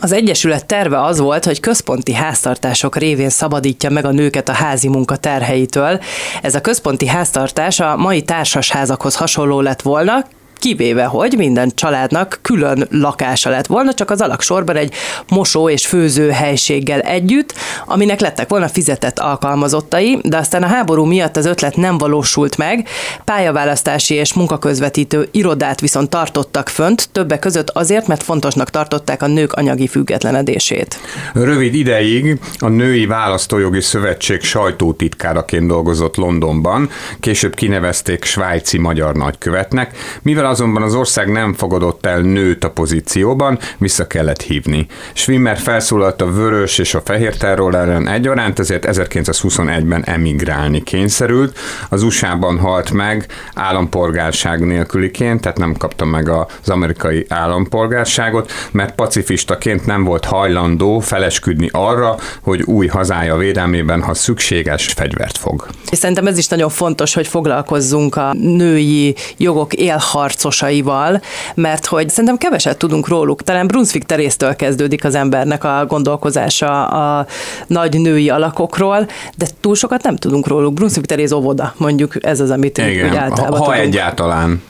Az 0.00 0.12
Egyesület 0.12 0.66
terve 0.66 1.02
az 1.02 1.18
volt, 1.18 1.44
hogy 1.44 1.60
központi 1.60 2.14
háztartások 2.14 2.96
révén 2.96 3.28
szabadítja 3.28 3.90
meg 3.90 4.04
a 4.04 4.10
nőket 4.10 4.48
a 4.48 4.52
házi 4.52 4.88
munka 4.88 5.16
terheitől. 5.16 6.00
Ez 6.42 6.54
a 6.54 6.60
központi 6.60 7.06
háztartás 7.06 7.80
a 7.80 7.96
mai 7.96 8.22
társasházakhoz 8.22 9.16
hasonló 9.16 9.60
lett 9.60 9.82
volna, 9.82 10.24
kivéve, 10.58 11.04
hogy 11.04 11.34
minden 11.36 11.70
családnak 11.74 12.38
külön 12.42 12.86
lakása 12.90 13.50
lett 13.50 13.66
volna, 13.66 13.94
csak 13.94 14.10
az 14.10 14.20
alaksorban 14.20 14.76
egy 14.76 14.94
mosó 15.28 15.68
és 15.68 15.86
főző 15.86 16.30
helységgel 16.30 17.00
együtt, 17.00 17.54
aminek 17.86 18.20
lettek 18.20 18.48
volna 18.48 18.68
fizetett 18.68 19.18
alkalmazottai, 19.18 20.18
de 20.22 20.36
aztán 20.36 20.62
a 20.62 20.66
háború 20.66 21.04
miatt 21.04 21.36
az 21.36 21.46
ötlet 21.46 21.76
nem 21.76 21.98
valósult 21.98 22.56
meg, 22.56 22.88
pályaválasztási 23.24 24.14
és 24.14 24.34
munkaközvetítő 24.34 25.28
irodát 25.30 25.80
viszont 25.80 26.10
tartottak 26.10 26.68
fönt, 26.68 27.08
többek 27.12 27.38
között 27.38 27.70
azért, 27.70 28.06
mert 28.06 28.22
fontosnak 28.22 28.70
tartották 28.70 29.22
a 29.22 29.26
nők 29.26 29.52
anyagi 29.52 29.86
függetlenedését. 29.86 30.98
Rövid 31.32 31.74
ideig 31.74 32.40
a 32.58 32.68
Női 32.68 33.06
Választójogi 33.06 33.80
Szövetség 33.80 34.42
sajtótitkáraként 34.42 35.66
dolgozott 35.66 36.16
Londonban, 36.16 36.90
később 37.20 37.54
kinevezték 37.54 38.24
svájci 38.24 38.78
magyar 38.78 39.14
nagykövetnek, 39.14 39.96
mivel 40.22 40.45
azonban 40.46 40.82
az 40.82 40.94
ország 40.94 41.32
nem 41.32 41.54
fogadott 41.54 42.06
el 42.06 42.20
nőt 42.20 42.64
a 42.64 42.70
pozícióban, 42.70 43.58
vissza 43.78 44.06
kellett 44.06 44.42
hívni. 44.42 44.86
Schwimmer 45.12 45.58
felszólalt 45.58 46.20
a 46.22 46.32
vörös 46.32 46.78
és 46.78 46.94
a 46.94 47.00
fehér 47.04 47.36
terror 47.36 47.74
ellen 47.74 48.08
egyaránt, 48.08 48.58
ezért 48.58 48.86
1921-ben 48.88 50.04
emigrálni 50.04 50.82
kényszerült. 50.82 51.58
Az 51.88 52.02
USA-ban 52.02 52.58
halt 52.58 52.90
meg 52.90 53.26
állampolgárság 53.54 54.66
nélküliként, 54.66 55.40
tehát 55.40 55.58
nem 55.58 55.74
kapta 55.76 56.04
meg 56.04 56.28
az 56.28 56.68
amerikai 56.68 57.26
állampolgárságot, 57.28 58.52
mert 58.70 58.94
pacifistaként 58.94 59.86
nem 59.86 60.04
volt 60.04 60.24
hajlandó 60.24 60.98
felesküdni 61.00 61.68
arra, 61.72 62.16
hogy 62.42 62.62
új 62.62 62.86
hazája 62.86 63.36
védelmében, 63.36 64.02
ha 64.02 64.14
szükséges, 64.14 64.86
fegyvert 64.86 65.38
fog. 65.38 65.66
És 65.90 65.98
szerintem 65.98 66.26
ez 66.26 66.38
is 66.38 66.48
nagyon 66.48 66.68
fontos, 66.68 67.14
hogy 67.14 67.26
foglalkozzunk 67.26 68.16
a 68.16 68.32
női 68.32 69.14
jogok 69.36 69.74
élharc 69.74 70.35
harcosaival, 70.36 71.20
mert 71.54 71.86
hogy 71.86 72.08
szerintem 72.08 72.36
keveset 72.36 72.78
tudunk 72.78 73.08
róluk. 73.08 73.42
Talán 73.42 73.66
Brunswick 73.66 74.06
terésztől 74.06 74.56
kezdődik 74.56 75.04
az 75.04 75.14
embernek 75.14 75.64
a 75.64 75.84
gondolkozása 75.88 76.86
a 76.86 77.26
nagy 77.66 78.00
női 78.00 78.30
alakokról, 78.30 79.08
de 79.36 79.46
túl 79.60 79.74
sokat 79.74 80.02
nem 80.02 80.16
tudunk 80.16 80.46
róluk. 80.46 80.74
Brunswick 80.74 81.06
teréz 81.06 81.32
óvoda, 81.32 81.74
mondjuk 81.76 82.24
ez 82.24 82.40
az, 82.40 82.50
amit 82.50 82.78
Igen, 82.78 83.08
úgy 83.08 83.16
általában 83.16 83.58
ha, 83.58 83.64
ha 83.64 83.74
egyáltalán. 83.74 84.62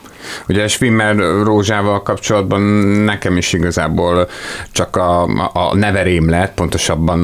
Ugye 0.47 0.67
Schwimmer 0.67 1.15
Rózsával 1.43 2.03
kapcsolatban 2.03 2.61
nekem 2.61 3.37
is 3.37 3.53
igazából 3.53 4.29
csak 4.71 4.95
a, 4.95 5.23
a 5.53 5.75
neverém 5.75 6.29
lett, 6.29 6.53
pontosabban 6.53 7.21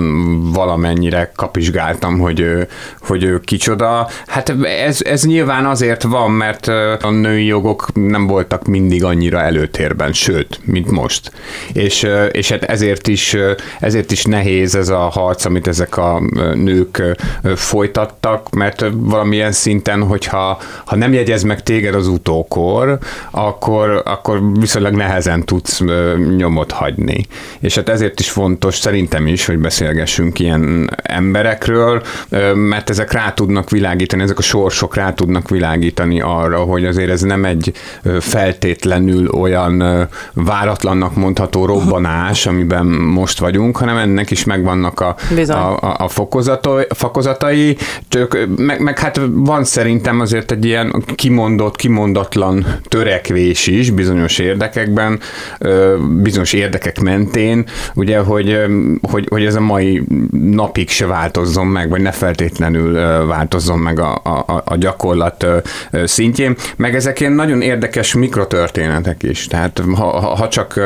valamennyire 0.52 1.32
kapizsgáltam, 1.36 2.20
hogy 2.20 2.40
ő, 2.40 2.68
hogy 3.00 3.24
ő 3.24 3.40
kicsoda. 3.40 4.08
Hát 4.28 4.56
ez, 4.86 5.02
ez 5.02 5.24
nyilván 5.24 5.66
azért 5.66 6.04
van, 6.04 6.32
mert 6.32 6.68
a 7.02 7.10
női 7.10 7.46
jogok 7.46 7.88
nem 7.94 8.28
voltak 8.28 8.68
mindig 8.68 9.04
annyira 9.04 9.42
előtérben, 9.42 10.14
sőt, 10.14 10.60
mint 10.64 10.92
most. 10.92 11.32
És, 11.74 12.08
és 12.32 12.50
hát 12.50 12.64
ezért 12.64 13.08
is, 13.08 13.36
ezért 13.80 14.12
is 14.12 14.24
nehéz 14.24 14.76
ez 14.76 14.90
a 14.90 14.98
harc, 14.98 15.46
amit 15.46 15.68
ezek 15.68 15.98
a 15.98 16.22
nők 16.54 17.04
folytattak, 17.56 18.50
mert 18.50 18.86
valamilyen 18.94 19.52
szinten, 19.52 20.04
hogyha 20.04 20.62
ha 20.86 20.96
nem 20.96 21.14
jegyez 21.14 21.44
meg 21.44 21.64
téged 21.64 21.96
az 21.96 22.08
utókor, 22.08 22.93
akkor, 23.32 24.02
akkor 24.06 24.42
viszonylag 24.60 24.94
nehezen 24.94 25.44
tudsz 25.46 25.82
nyomot 26.38 26.72
hagyni. 26.72 27.26
És 27.60 27.76
hát 27.76 27.90
ezért 27.90 28.20
is 28.20 28.30
fontos 28.30 28.76
szerintem 28.76 29.28
is, 29.28 29.46
hogy 29.46 29.58
beszélgessünk 29.58 30.40
ilyen 30.40 30.90
emberekről, 31.04 32.02
mert 32.54 32.90
ezek 32.90 33.12
rá 33.12 33.34
tudnak 33.34 33.70
világítani, 33.70 34.22
ezek 34.22 34.38
a 34.38 34.42
sorsok 34.42 34.96
rá 34.96 35.14
tudnak 35.14 35.50
világítani 35.50 36.22
arra, 36.22 36.58
hogy 36.58 36.86
azért 36.86 37.10
ez 37.10 37.22
nem 37.22 37.46
egy 37.46 37.74
feltétlenül 38.20 39.28
olyan 39.28 40.08
váratlannak 40.34 41.16
mondható 41.16 41.66
robbanás, 41.74 42.46
amiben 42.46 42.86
most 42.86 43.40
vagyunk, 43.40 43.78
hanem 43.78 43.98
ennek 43.98 44.32
is 44.32 44.44
megvannak 44.44 45.00
a, 45.00 45.16
a, 45.48 45.52
a, 45.54 45.96
a 45.98 46.08
fokozatai, 46.08 46.86
fokozatai 46.90 47.78
csak, 48.08 48.38
meg, 48.58 48.80
meg 48.82 49.00
hát 49.00 49.20
van 49.32 49.64
szerintem 49.64 50.20
azért 50.20 50.52
egy 50.52 50.66
ilyen 50.66 51.04
kimondott, 51.16 51.76
kimondatlan 51.76 52.66
törekvés 52.88 53.68
is 53.68 53.92
bizonyos 53.92 54.40
érdekekben, 54.40 55.20
bizonyos 56.22 56.54
érdekek 56.54 57.00
mentén, 57.00 57.66
ugye, 57.94 58.18
hogy, 58.18 58.60
hogy, 59.02 59.28
hogy 59.30 59.46
ez 59.46 59.56
a 59.56 59.60
mai 59.60 60.04
napig 60.32 60.90
se 60.90 61.06
változzon 61.06 61.68
meg, 61.68 61.90
vagy 61.90 62.02
ne 62.02 62.12
feltétlenül 62.12 62.94
változzon 63.28 63.80
meg 63.80 64.00
a, 64.00 64.14
a, 64.24 64.64
a 64.66 64.76
gyakorlat 64.76 65.46
szintjén, 66.04 66.56
meg 66.76 66.96
ezek 66.96 67.20
ilyen 67.20 67.32
nagyon 67.32 67.62
érdekes 67.62 68.14
mikrotörténetek 68.14 69.24
is, 69.24 69.48
tehát 69.48 69.82
ha, 69.96 70.20
ha 70.20 70.48
csak 70.48 70.80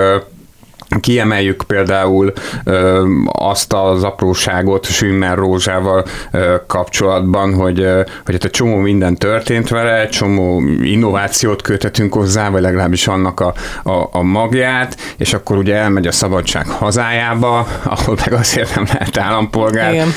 Kiemeljük 1.00 1.64
például 1.68 2.34
ö, 2.64 3.06
azt 3.26 3.74
az 3.74 4.04
apróságot 4.04 4.86
Schwimmer 4.86 5.38
Rózsával 5.38 6.06
ö, 6.32 6.56
kapcsolatban, 6.68 7.54
hogy, 7.54 7.80
ö, 7.80 7.96
hogy 8.26 8.34
hát 8.34 8.44
egy 8.44 8.52
csomó 8.52 8.76
minden 8.76 9.16
történt 9.16 9.70
vele, 9.70 10.02
egy 10.02 10.10
csomó 10.10 10.62
innovációt 10.82 11.62
kötetünk 11.62 12.14
hozzá, 12.14 12.50
vagy 12.50 12.62
legalábbis 12.62 13.08
annak 13.08 13.40
a, 13.40 13.54
a, 13.84 14.10
a 14.12 14.22
magját, 14.22 14.98
és 15.18 15.34
akkor 15.34 15.58
ugye 15.58 15.76
elmegy 15.76 16.08
a 16.08 16.12
szabadság 16.12 16.68
hazájába, 16.68 17.68
ahol 17.96 18.16
meg 18.26 18.34
azért 18.34 18.76
nem 18.76 18.86
lehet 18.94 19.18
állampolgár, 19.18 19.94
Igen. 19.94 20.10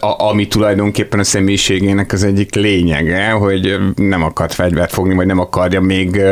A, 0.00 0.28
ami 0.28 0.48
tulajdonképpen 0.48 1.18
a 1.18 1.24
személyiségének 1.24 2.12
az 2.12 2.24
egyik 2.24 2.54
lényege, 2.54 3.30
hogy 3.30 3.78
nem 3.94 4.22
akart 4.22 4.54
fegyvert 4.54 4.92
fogni, 4.92 5.14
vagy 5.14 5.26
nem 5.26 5.38
akarja 5.38 5.80
még, 5.80 6.22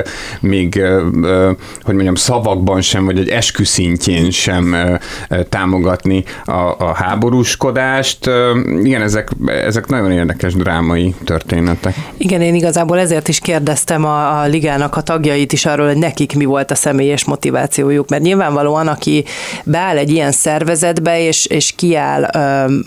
még 0.41 0.83
hogy 1.83 1.95
mondjam, 1.95 2.14
szavakban 2.14 2.81
sem, 2.81 3.05
vagy 3.05 3.18
egy 3.18 3.28
esküsz 3.28 3.70
szintjén 3.71 4.31
sem 4.31 4.77
támogatni 5.49 6.25
a, 6.45 6.75
a 6.79 6.95
háborúskodást. 6.95 8.31
Igen, 8.83 9.03
ezek, 9.03 9.29
ezek 9.47 9.87
nagyon 9.87 10.12
érdekes 10.12 10.55
drámai 10.55 11.14
történetek. 11.25 11.95
Igen, 12.16 12.41
én 12.41 12.55
igazából 12.55 12.99
ezért 12.99 13.29
is 13.29 13.39
kérdeztem 13.39 14.05
a, 14.05 14.41
a 14.41 14.47
ligának 14.47 14.97
a 14.97 15.01
tagjait 15.01 15.53
is 15.53 15.66
arról, 15.66 15.87
hogy 15.87 15.97
nekik 15.97 16.37
mi 16.37 16.45
volt 16.45 16.71
a 16.71 16.75
személyes 16.75 17.25
motivációjuk, 17.25 18.09
mert 18.09 18.23
nyilvánvalóan, 18.23 18.89
aki 18.89 19.25
beáll 19.64 19.97
egy 19.97 20.11
ilyen 20.11 20.33
szervezetbe, 20.33 21.21
és, 21.21 21.47
és 21.47 21.73
kiáll 21.77 22.31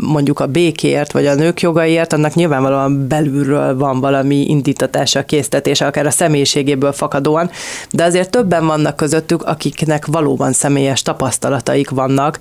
mondjuk 0.01 0.39
a 0.39 0.47
békért, 0.47 1.11
vagy 1.11 1.25
a 1.25 1.35
nők 1.35 1.61
jogaiért, 1.61 2.13
annak 2.13 2.33
nyilvánvalóan 2.33 3.07
belülről 3.07 3.77
van 3.77 3.99
valami 3.99 4.45
indítatása, 4.49 5.23
késztetése, 5.25 5.85
akár 5.85 6.05
a 6.05 6.11
személyiségéből 6.11 6.91
fakadóan, 6.91 7.49
de 7.91 8.03
azért 8.03 8.29
többen 8.29 8.65
vannak 8.65 8.95
közöttük, 8.95 9.43
akiknek 9.43 10.05
valóban 10.05 10.53
személyes 10.53 10.72
személyes 10.73 11.01
tapasztalataik 11.01 11.89
vannak, 11.89 12.39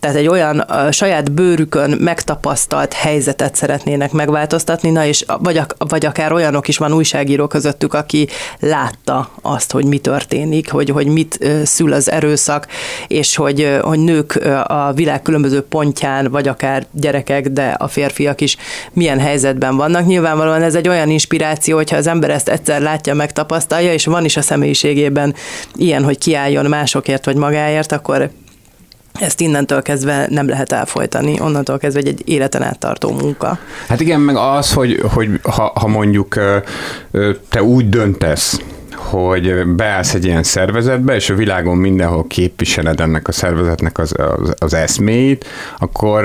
tehát 0.00 0.16
egy 0.16 0.26
olyan 0.26 0.58
a 0.58 0.92
saját 0.92 1.32
bőrükön 1.32 1.90
megtapasztalt 2.00 2.92
helyzetet 2.92 3.54
szeretnének 3.54 4.12
megváltoztatni, 4.12 4.90
na 4.90 5.04
és 5.04 5.24
vagy, 5.38 5.60
vagy 5.78 6.06
akár 6.06 6.32
olyanok 6.32 6.68
is 6.68 6.76
van 6.78 6.92
újságíró 6.92 7.46
közöttük, 7.46 7.94
aki 7.94 8.28
látta 8.60 9.30
azt, 9.42 9.72
hogy 9.72 9.84
mi 9.84 9.98
történik, 9.98 10.70
hogy, 10.70 10.90
hogy 10.90 11.06
mit 11.06 11.38
szül 11.64 11.92
az 11.92 12.10
erőszak, 12.10 12.66
és 13.06 13.36
hogy, 13.36 13.78
hogy 13.82 13.98
nők 13.98 14.40
a 14.66 14.92
világ 14.94 15.22
különböző 15.22 15.62
pontján, 15.62 16.30
vagy 16.30 16.48
akár 16.48 16.86
gyerekek, 16.92 17.48
de 17.48 17.68
a 17.78 17.88
férfiak 17.88 18.40
is 18.40 18.56
milyen 18.92 19.20
helyzetben 19.20 19.76
vannak. 19.76 20.06
Nyilvánvalóan 20.06 20.62
ez 20.62 20.74
egy 20.74 20.88
olyan 20.88 21.10
inspiráció, 21.10 21.76
hogyha 21.76 21.96
az 21.96 22.06
ember 22.06 22.30
ezt 22.30 22.48
egyszer 22.48 22.80
látja, 22.80 23.14
megtapasztalja, 23.14 23.92
és 23.92 24.04
van 24.04 24.24
is 24.24 24.36
a 24.36 24.42
személyiségében 24.42 25.34
ilyen, 25.74 26.04
hogy 26.04 26.18
kiálljon 26.18 26.66
másokért, 26.66 27.24
vagy 27.24 27.36
magáért, 27.36 27.66
munkájáért, 27.68 27.92
akkor 27.92 28.30
ezt 29.20 29.40
innentől 29.40 29.82
kezdve 29.82 30.26
nem 30.30 30.48
lehet 30.48 30.72
elfolytani, 30.72 31.40
onnantól 31.40 31.78
kezdve 31.78 32.00
egy, 32.00 32.08
egy 32.08 32.22
életen 32.24 32.62
át 32.62 32.78
tartó 32.78 33.10
munka. 33.10 33.58
Hát 33.88 34.00
igen, 34.00 34.20
meg 34.20 34.36
az, 34.36 34.72
hogy, 34.72 35.00
hogy 35.12 35.40
ha, 35.42 35.72
ha 35.74 35.86
mondjuk 35.86 36.34
te 37.48 37.62
úgy 37.62 37.88
döntesz, 37.88 38.60
hogy 38.98 39.66
beállsz 39.66 40.14
egy 40.14 40.24
ilyen 40.24 40.42
szervezetbe, 40.42 41.14
és 41.14 41.30
a 41.30 41.34
világon 41.34 41.76
mindenhol 41.76 42.26
képviseled 42.26 43.00
ennek 43.00 43.28
a 43.28 43.32
szervezetnek 43.32 43.98
az, 43.98 44.14
az, 44.16 44.54
az 44.58 44.74
eszméit, 44.74 45.46
akkor 45.78 46.24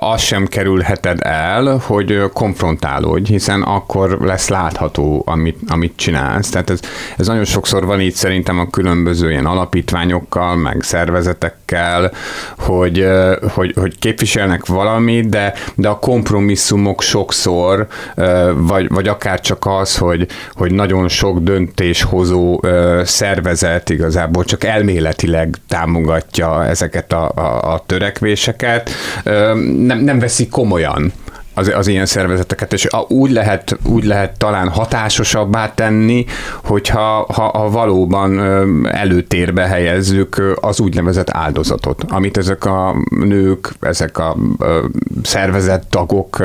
az 0.00 0.20
sem 0.20 0.46
kerülheted 0.46 1.18
el, 1.22 1.82
hogy 1.86 2.22
konfrontálódj, 2.32 3.30
hiszen 3.30 3.62
akkor 3.62 4.18
lesz 4.20 4.48
látható, 4.48 5.22
amit, 5.26 5.58
amit 5.68 5.92
csinálsz. 5.96 6.48
Tehát 6.48 6.70
ez, 6.70 6.80
ez 7.16 7.26
nagyon 7.26 7.44
sokszor 7.44 7.84
van 7.84 8.00
itt 8.00 8.14
szerintem 8.14 8.58
a 8.58 8.70
különböző 8.70 9.30
ilyen 9.30 9.46
alapítványokkal, 9.46 10.56
meg 10.56 10.82
szervezetekkel, 10.82 12.12
hogy, 12.58 13.06
hogy, 13.54 13.74
hogy 13.76 13.98
képviselnek 13.98 14.66
valamit, 14.66 15.28
de, 15.28 15.54
de 15.74 15.88
a 15.88 15.98
kompromisszumok 15.98 17.02
sokszor, 17.02 17.86
vagy, 18.54 18.88
vagy 18.88 19.08
akár 19.08 19.40
csak 19.40 19.66
az, 19.66 19.96
hogy, 19.96 20.26
hogy 20.52 20.72
nagyon 20.72 21.08
sok 21.08 21.38
döntés 21.38 22.02
hozó 22.14 22.60
szervezet 23.04 23.90
igazából 23.90 24.44
csak 24.44 24.64
elméletileg 24.64 25.56
támogatja 25.68 26.66
ezeket 26.66 27.12
a, 27.12 27.30
a, 27.34 27.72
a 27.72 27.82
törekvéseket, 27.86 28.90
nem, 29.86 29.98
nem 29.98 30.18
veszik 30.18 30.50
komolyan 30.50 31.12
az, 31.54 31.72
az 31.74 31.86
ilyen 31.86 32.06
szervezeteket, 32.06 32.72
és 32.72 32.88
úgy 33.08 33.30
lehet, 33.30 33.78
úgy 33.82 34.04
lehet 34.04 34.38
talán 34.38 34.68
hatásosabbá 34.68 35.74
tenni, 35.74 36.24
hogyha 36.64 37.26
ha, 37.32 37.42
ha 37.42 37.70
valóban 37.70 38.38
előtérbe 38.86 39.62
helyezzük 39.66 40.56
az 40.60 40.80
úgynevezett 40.80 41.30
áldozatot, 41.30 42.04
amit 42.08 42.36
ezek 42.36 42.64
a 42.64 42.96
nők, 43.10 43.72
ezek 43.80 44.18
a 44.18 44.36
szervezett 45.22 45.90
tagok 45.90 46.42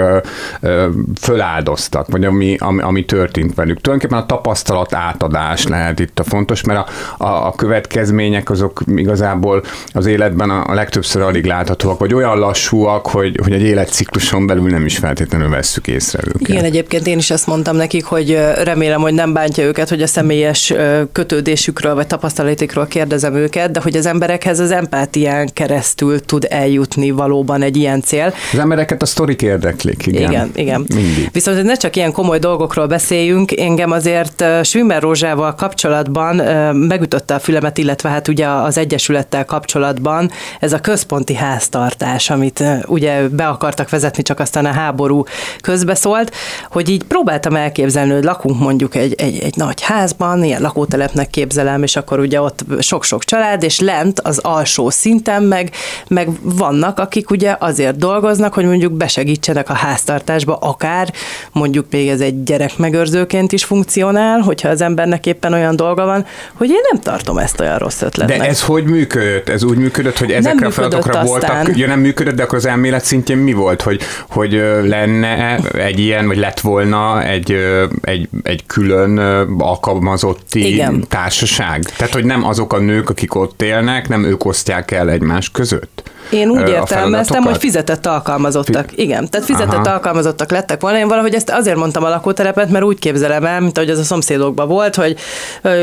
föláldoztak, 1.22 2.08
vagy 2.12 2.26
ami, 2.26 2.56
ami, 2.60 2.82
ami 2.82 3.06
történt 3.06 3.56
velük. 3.56 3.82
Tulajdonképpen 3.82 4.24
a 4.24 4.26
tapasztalat 4.26 4.94
átadás 4.94 5.68
lehet 5.68 6.00
itt 6.00 6.20
a 6.20 6.24
fontos, 6.24 6.64
mert 6.64 6.88
a, 6.88 7.24
a, 7.24 7.48
a 7.48 7.54
következmények 7.56 8.50
azok 8.50 8.82
igazából 8.96 9.64
az 9.94 10.06
életben 10.06 10.50
a, 10.50 10.64
a 10.68 10.74
legtöbbször 10.74 11.22
alig 11.22 11.46
láthatóak, 11.46 12.00
vagy 12.00 12.14
olyan 12.14 12.40
lassúak, 12.40 13.08
hogy, 13.08 13.40
hogy 13.44 13.54
egy 13.54 13.62
életcikluson 13.62 14.48
belül 14.48 14.70
nem 14.70 14.86
is 14.86 14.99
feltétlenül 15.00 15.50
vesszük 15.50 15.88
észre 15.88 16.20
őket. 16.28 16.48
Igen, 16.48 16.64
egyébként 16.64 17.08
én 17.08 17.18
is 17.18 17.30
ezt 17.30 17.48
mondtam 17.48 17.76
nekik, 17.76 18.06
hogy 18.06 18.40
remélem, 18.64 19.02
hogy 19.02 19.14
nem 19.14 19.34
bántja 19.34 19.64
őket, 19.64 19.90
hogy 19.90 20.02
a 20.02 20.08
személyes 20.08 20.74
kötődésükről 21.12 21.96
vagy 21.96 22.08
tapasztalatikról 22.08 22.88
kérdezem 22.88 23.36
őket, 23.36 23.72
de 23.72 23.80
hogy 23.82 23.96
az 23.96 24.06
emberekhez 24.06 24.60
az 24.60 24.72
empátián 24.72 25.50
keresztül 25.54 26.20
tud 26.20 26.48
eljutni 26.50 27.12
valóban 27.12 27.62
egy 27.62 27.78
ilyen 27.78 28.02
cél. 28.02 28.34
Az 28.54 28.60
embereket 28.60 29.02
a 29.02 29.06
sztorik 29.06 29.42
érdeklik, 29.42 30.06
igen. 30.06 30.32
Igen, 30.32 30.52
igen. 30.56 30.86
Mindig. 30.96 31.30
Viszont 31.32 31.64
ne 31.64 31.76
csak 31.76 31.96
ilyen 31.96 32.12
komoly 32.12 32.40
dolgokról 32.40 32.88
beszéljünk, 32.88 33.60
engem 33.60 33.92
azért 33.92 34.46
Schwimmer 34.64 35.02
Rózsával 35.02 35.56
kapcsolatban 35.56 36.36
megütötte 36.76 37.34
a 37.34 37.40
fülemet, 37.40 37.78
illetve 37.78 38.10
hát 38.10 38.28
ugye 38.28 38.48
az 38.48 38.78
Egyesülettel 38.78 39.46
kapcsolatban 39.46 40.32
ez 40.60 40.74
a 40.74 40.80
központi 40.80 41.36
háztartás, 41.36 42.30
amit 42.30 42.64
ugye 42.86 43.28
be 43.28 43.48
akartak 43.48 43.90
vezetni, 43.90 44.24
csak 44.24 44.40
aztán 44.40 44.66
a 44.66 44.72
háború 44.90 45.24
közbeszólt, 45.62 46.36
hogy 46.72 46.90
így 46.90 47.04
próbáltam 47.04 47.56
elképzelni, 47.56 48.12
hogy 48.14 48.24
lakunk 48.24 48.60
mondjuk 48.60 48.96
egy, 48.96 49.14
egy, 49.18 49.40
egy 49.40 49.56
nagy 49.56 49.82
házban, 49.82 50.44
ilyen 50.44 50.62
lakótelepnek 50.62 51.30
képzelem, 51.30 51.84
és 51.84 51.96
akkor 51.96 52.20
ugye 52.20 52.42
ott 52.42 52.66
sok-sok 52.80 53.24
család, 53.24 53.64
és 53.64 53.80
lent 53.80 54.20
az 54.20 54.38
alsó 54.38 54.90
szinten 54.90 55.44
meg, 55.44 55.72
meg 56.08 56.30
vannak, 56.42 57.00
akik 57.00 57.30
ugye 57.30 57.56
azért 57.60 57.98
dolgoznak, 57.98 58.54
hogy 58.54 58.66
mondjuk 58.66 58.92
besegítsenek 58.92 59.70
a 59.70 59.74
háztartásba, 59.74 60.56
akár 60.56 61.14
mondjuk 61.52 61.86
még 61.92 62.08
ez 62.08 62.20
egy 62.22 62.44
gyerekmegőrzőként 62.44 63.52
is 63.52 63.64
funkcionál, 63.64 64.40
hogyha 64.40 64.70
az 64.70 64.82
embernek 64.82 65.26
éppen 65.26 65.54
olyan 65.54 65.76
dolga 65.76 66.06
van, 66.06 66.26
hogy 66.54 66.70
én 66.70 66.82
nem 66.92 67.02
tartom 67.02 67.38
ezt 67.38 67.60
olyan 67.60 67.78
rossz 67.78 68.02
ötletnek. 68.02 68.38
De 68.38 68.48
ez 68.48 68.62
hogy 68.62 68.84
működött? 68.84 69.50
Ez 69.50 69.64
úgy 69.64 69.78
működött, 69.78 70.18
hogy 70.18 70.32
ezekre 70.32 70.68
a 70.68 70.72
feladatokra 70.72 71.24
voltak, 71.24 71.78
ja 71.78 71.88
nem 71.88 72.00
működött, 72.00 72.36
de 72.36 72.44
akkor 72.44 72.58
az 72.58 72.66
elmélet 72.66 73.04
szintjén 73.04 73.38
mi 73.38 73.54
volt, 73.54 73.82
hogy, 73.82 74.02
hogy 74.30 74.62
lenne 74.88 75.56
egy 75.74 76.00
ilyen, 76.00 76.28
vagy 76.28 76.38
lett 76.38 76.60
volna 76.60 77.24
egy, 77.24 77.58
egy, 78.02 78.30
egy 78.44 78.66
külön 78.66 79.18
alkalmazotti 79.58 80.74
Igen. 80.74 81.06
társaság? 81.08 81.84
Tehát, 81.84 82.14
hogy 82.14 82.26
nem 82.26 82.44
azok 82.44 82.74
a 82.74 82.80
nők, 82.80 83.10
akik 83.10 83.36
ott 83.36 83.62
élnek, 83.62 84.08
nem 84.08 84.24
ők 84.24 84.46
osztják 84.46 84.92
el 84.92 85.10
egymás 85.10 85.52
között? 85.52 86.12
Én 86.30 86.50
úgy 86.50 86.70
értelmeztem, 86.70 87.44
hogy 87.44 87.58
fizetett 87.58 88.06
alkalmazottak. 88.06 88.90
Fi- 88.90 88.98
Igen, 88.98 89.30
tehát 89.30 89.46
fizetett 89.46 89.86
Aha. 89.86 89.94
alkalmazottak 89.94 90.52
lettek 90.52 90.82
volna. 90.82 90.98
Én 90.98 91.08
valahogy 91.08 91.34
ezt 91.34 91.50
azért 91.50 91.78
mondtam 91.78 92.04
a 92.04 92.10
lakótelepet, 92.10 92.70
mert 92.70 92.84
úgy 92.84 93.00
képzelem 93.00 93.46
el, 93.46 93.60
mint 93.60 93.78
ahogy 93.78 93.90
az 93.90 94.00
a 94.00 94.04
szomszédokban 94.04 94.68
volt, 94.68 94.96
hogy 94.96 95.16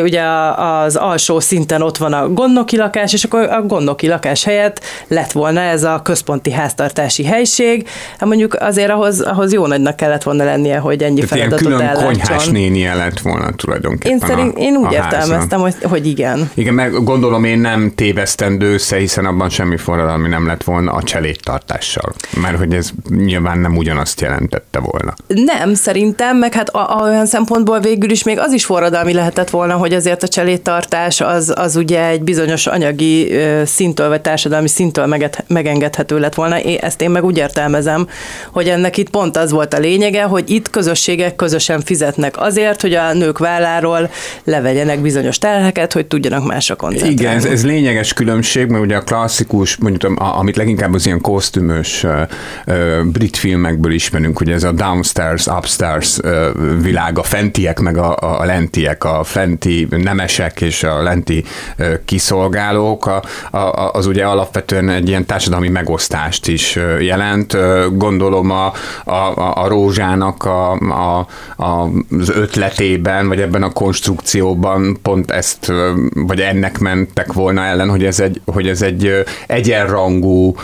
ugye 0.03 0.23
az 0.57 0.97
alsó 0.97 1.41
szinten 1.41 1.83
ott 1.83 1.97
van 1.97 2.13
a 2.13 2.29
gondnoki 2.29 2.77
lakás, 2.77 3.13
és 3.13 3.25
akkor 3.25 3.41
a 3.41 3.63
gondnoki 3.63 4.09
lakás 4.09 4.45
helyett 4.45 4.81
lett 5.09 5.33
volna 5.33 5.61
ez 5.61 5.85
a 5.85 6.01
központi 6.03 6.53
háztartási 6.53 7.25
helység. 7.25 7.89
Hát 8.19 8.29
mondjuk 8.29 8.55
azért 8.55 8.91
ahhoz, 8.91 9.21
ahhoz 9.21 9.53
jó 9.53 9.67
nagynak 9.67 9.97
kellett 9.97 10.23
volna 10.23 10.45
lennie, 10.45 10.79
hogy 10.79 11.03
ennyi 11.03 11.21
tehát 11.21 11.29
feladatot 11.31 11.69
ilyen 11.69 11.95
külön 11.95 12.05
konyhás 12.05 12.49
nénie 12.49 12.95
lett 12.95 13.21
volna 13.21 13.51
tulajdonképpen 13.51 14.19
Én, 14.19 14.27
szerint, 14.27 14.59
én 14.59 14.77
úgy 14.77 14.93
értelmeztem, 14.93 15.61
hogy, 15.61 15.75
hogy 15.83 16.07
igen. 16.07 16.51
Igen, 16.55 16.75
meg 16.75 17.05
gondolom 17.05 17.45
én 17.45 17.59
nem 17.59 17.93
tévesztendő 17.95 18.73
össze, 18.73 18.97
hiszen 18.97 19.25
abban 19.25 19.49
semmi 19.49 19.77
forradalmi 19.77 20.29
nem 20.37 20.47
lett 20.47 20.65
volna 20.65 20.93
a 20.93 21.03
cselédtartással? 21.03 22.15
Mert 22.41 22.59
hogy 22.59 22.73
ez 22.73 22.91
nyilván 23.09 23.59
nem 23.59 23.77
ugyanazt 23.77 24.21
jelentette 24.21 24.79
volna. 24.79 25.15
Nem, 25.27 25.75
szerintem, 25.75 26.37
meg 26.37 26.55
hát 26.55 26.69
a, 26.69 26.99
a, 26.99 27.03
olyan 27.03 27.27
szempontból 27.27 27.81
végül 27.81 28.11
is 28.11 28.23
még 28.23 28.39
az 28.39 28.53
is 28.53 28.65
forradalmi 28.65 29.13
lehetett 29.13 29.51
volna, 29.51 29.75
hogy 29.75 29.93
azért 29.93 30.23
a 30.23 30.29
cselédtartás 30.29 31.21
az, 31.21 31.53
az 31.57 31.77
ugye 31.77 32.07
egy 32.07 32.23
bizonyos 32.23 32.67
anyagi 32.67 33.39
szintől, 33.65 34.09
vagy 34.09 34.21
társadalmi 34.21 34.69
szintől 34.69 35.17
megengedhető 35.47 36.19
lett 36.19 36.35
volna. 36.35 36.61
Én, 36.61 36.79
ezt 36.81 37.03
én 37.03 37.11
meg 37.11 37.25
úgy 37.25 37.37
értelmezem, 37.37 38.09
hogy 38.53 38.69
ennek 38.69 38.97
itt 38.97 39.11
pont 39.11 39.37
az 39.37 39.51
volt 39.51 39.75
a 39.75 39.79
lényege, 39.79 40.23
hogy 40.23 40.51
itt 40.51 40.71
közösségek 40.71 41.37
közösen 41.37 41.81
fizetnek 41.81 42.41
azért, 42.41 42.81
hogy 42.81 42.95
a 42.95 43.13
nők 43.13 43.39
válláról 43.39 44.11
levegyenek 44.45 45.01
bizonyos 45.01 45.39
terheket, 45.39 45.93
hogy 45.93 46.07
tudjanak 46.07 46.47
másra 46.47 46.75
koncentrálni. 46.75 47.21
Igen, 47.21 47.37
ez, 47.37 47.45
ez 47.45 47.65
lényeges 47.65 48.13
különbség, 48.13 48.67
mert 48.67 48.85
ugye 48.85 48.97
a 48.97 49.03
klasszikus, 49.03 49.77
mondjuk, 49.77 50.21
amit 50.35 50.57
leginkább 50.57 50.95
az 50.95 51.07
ilyen 51.07 51.21
kosztümös 51.21 52.07
brit 53.05 53.37
filmekből 53.37 53.93
ismerünk, 53.93 54.39
hogy 54.39 54.51
ez 54.51 54.65
a 54.65 54.73
downstairs, 54.73 55.47
upstairs 55.47 56.21
világ, 56.81 57.19
a 57.19 57.23
fentiek 57.23 57.81
meg 57.81 57.97
a, 57.97 58.17
a 58.41 58.45
lentiek, 58.45 59.05
a 59.05 59.25
fenti 59.25 59.87
nemesek 59.91 60.61
és 60.61 60.83
a 60.83 61.03
lenti 61.03 61.45
uh, 61.79 61.87
kiszolgálók, 62.05 63.11
az 63.93 64.07
ugye 64.07 64.25
alapvetően 64.25 64.89
egy 64.89 65.09
ilyen 65.09 65.27
társadalmi 65.27 65.69
megosztást 65.69 66.49
is 66.49 66.79
jelent. 67.01 67.57
Gondolom 67.97 68.51
a, 68.51 68.73
a, 69.05 69.63
a 69.63 69.69
rózsának 69.69 70.45
a, 70.45 70.73
a, 70.73 71.29
az 71.57 72.29
ötletében, 72.29 73.29
vagy 73.29 73.41
ebben 73.41 73.63
a 73.63 73.73
konstrukcióban 73.73 74.99
pont 75.03 75.31
ezt, 75.31 75.73
vagy 76.15 76.41
ennek 76.41 76.79
mentek 76.79 77.33
volna 77.33 77.63
ellen, 77.63 77.91
hogy 77.91 78.05
ez 78.05 78.21
egy, 78.21 78.41
hogy 78.45 78.69
ez 78.69 78.83
egy 78.83 79.25
egyenrangú 80.17 80.55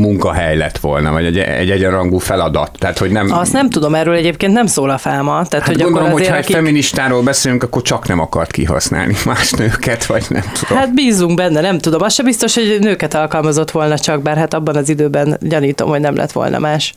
munkahely 0.00 0.56
lett 0.56 0.78
volna, 0.78 1.12
vagy 1.12 1.24
egy, 1.24 1.38
egy 1.38 1.70
egyenrangú 1.70 2.18
feladat. 2.18 2.70
Tehát, 2.78 2.98
hogy 2.98 3.10
nem... 3.10 3.32
Azt 3.32 3.52
nem 3.52 3.70
tudom, 3.70 3.94
erről 3.94 4.14
egyébként 4.14 4.52
nem 4.52 4.66
szól 4.66 4.90
a 4.90 4.98
fáma. 4.98 5.30
Tehát, 5.30 5.66
hát 5.66 5.66
hogy 5.66 5.82
gondolom, 5.82 6.10
hogy 6.10 6.26
ha 6.26 6.34
akik... 6.34 6.46
egy 6.46 6.54
feministáról 6.54 7.22
beszélünk, 7.22 7.62
akkor 7.62 7.82
csak 7.82 8.08
nem 8.08 8.20
akart 8.20 8.50
kihasználni 8.50 9.14
más 9.26 9.50
nőket, 9.50 10.06
vagy 10.06 10.24
nem 10.28 10.44
tudom. 10.60 10.78
Hát 10.78 10.94
bízunk 10.94 11.36
benne, 11.36 11.60
nem 11.60 11.78
tudom. 11.78 12.02
Az 12.02 12.12
se 12.12 12.22
biztos, 12.22 12.54
hogy 12.54 12.76
nőket 12.80 13.14
alkalmazott 13.14 13.70
volna 13.70 13.98
csak, 13.98 14.22
bár 14.22 14.36
hát 14.36 14.54
abban 14.54 14.76
az 14.76 14.88
időben 14.88 15.38
gyanítom, 15.40 15.88
hogy 15.88 16.00
nem 16.00 16.16
lett 16.16 16.32
volna 16.32 16.58
más. 16.58 16.92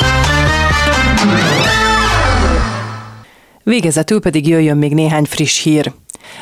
Végezetül 3.65 4.19
pedig 4.19 4.47
jöjjön 4.47 4.77
még 4.77 4.93
néhány 4.93 5.23
friss 5.23 5.63
hír. 5.63 5.93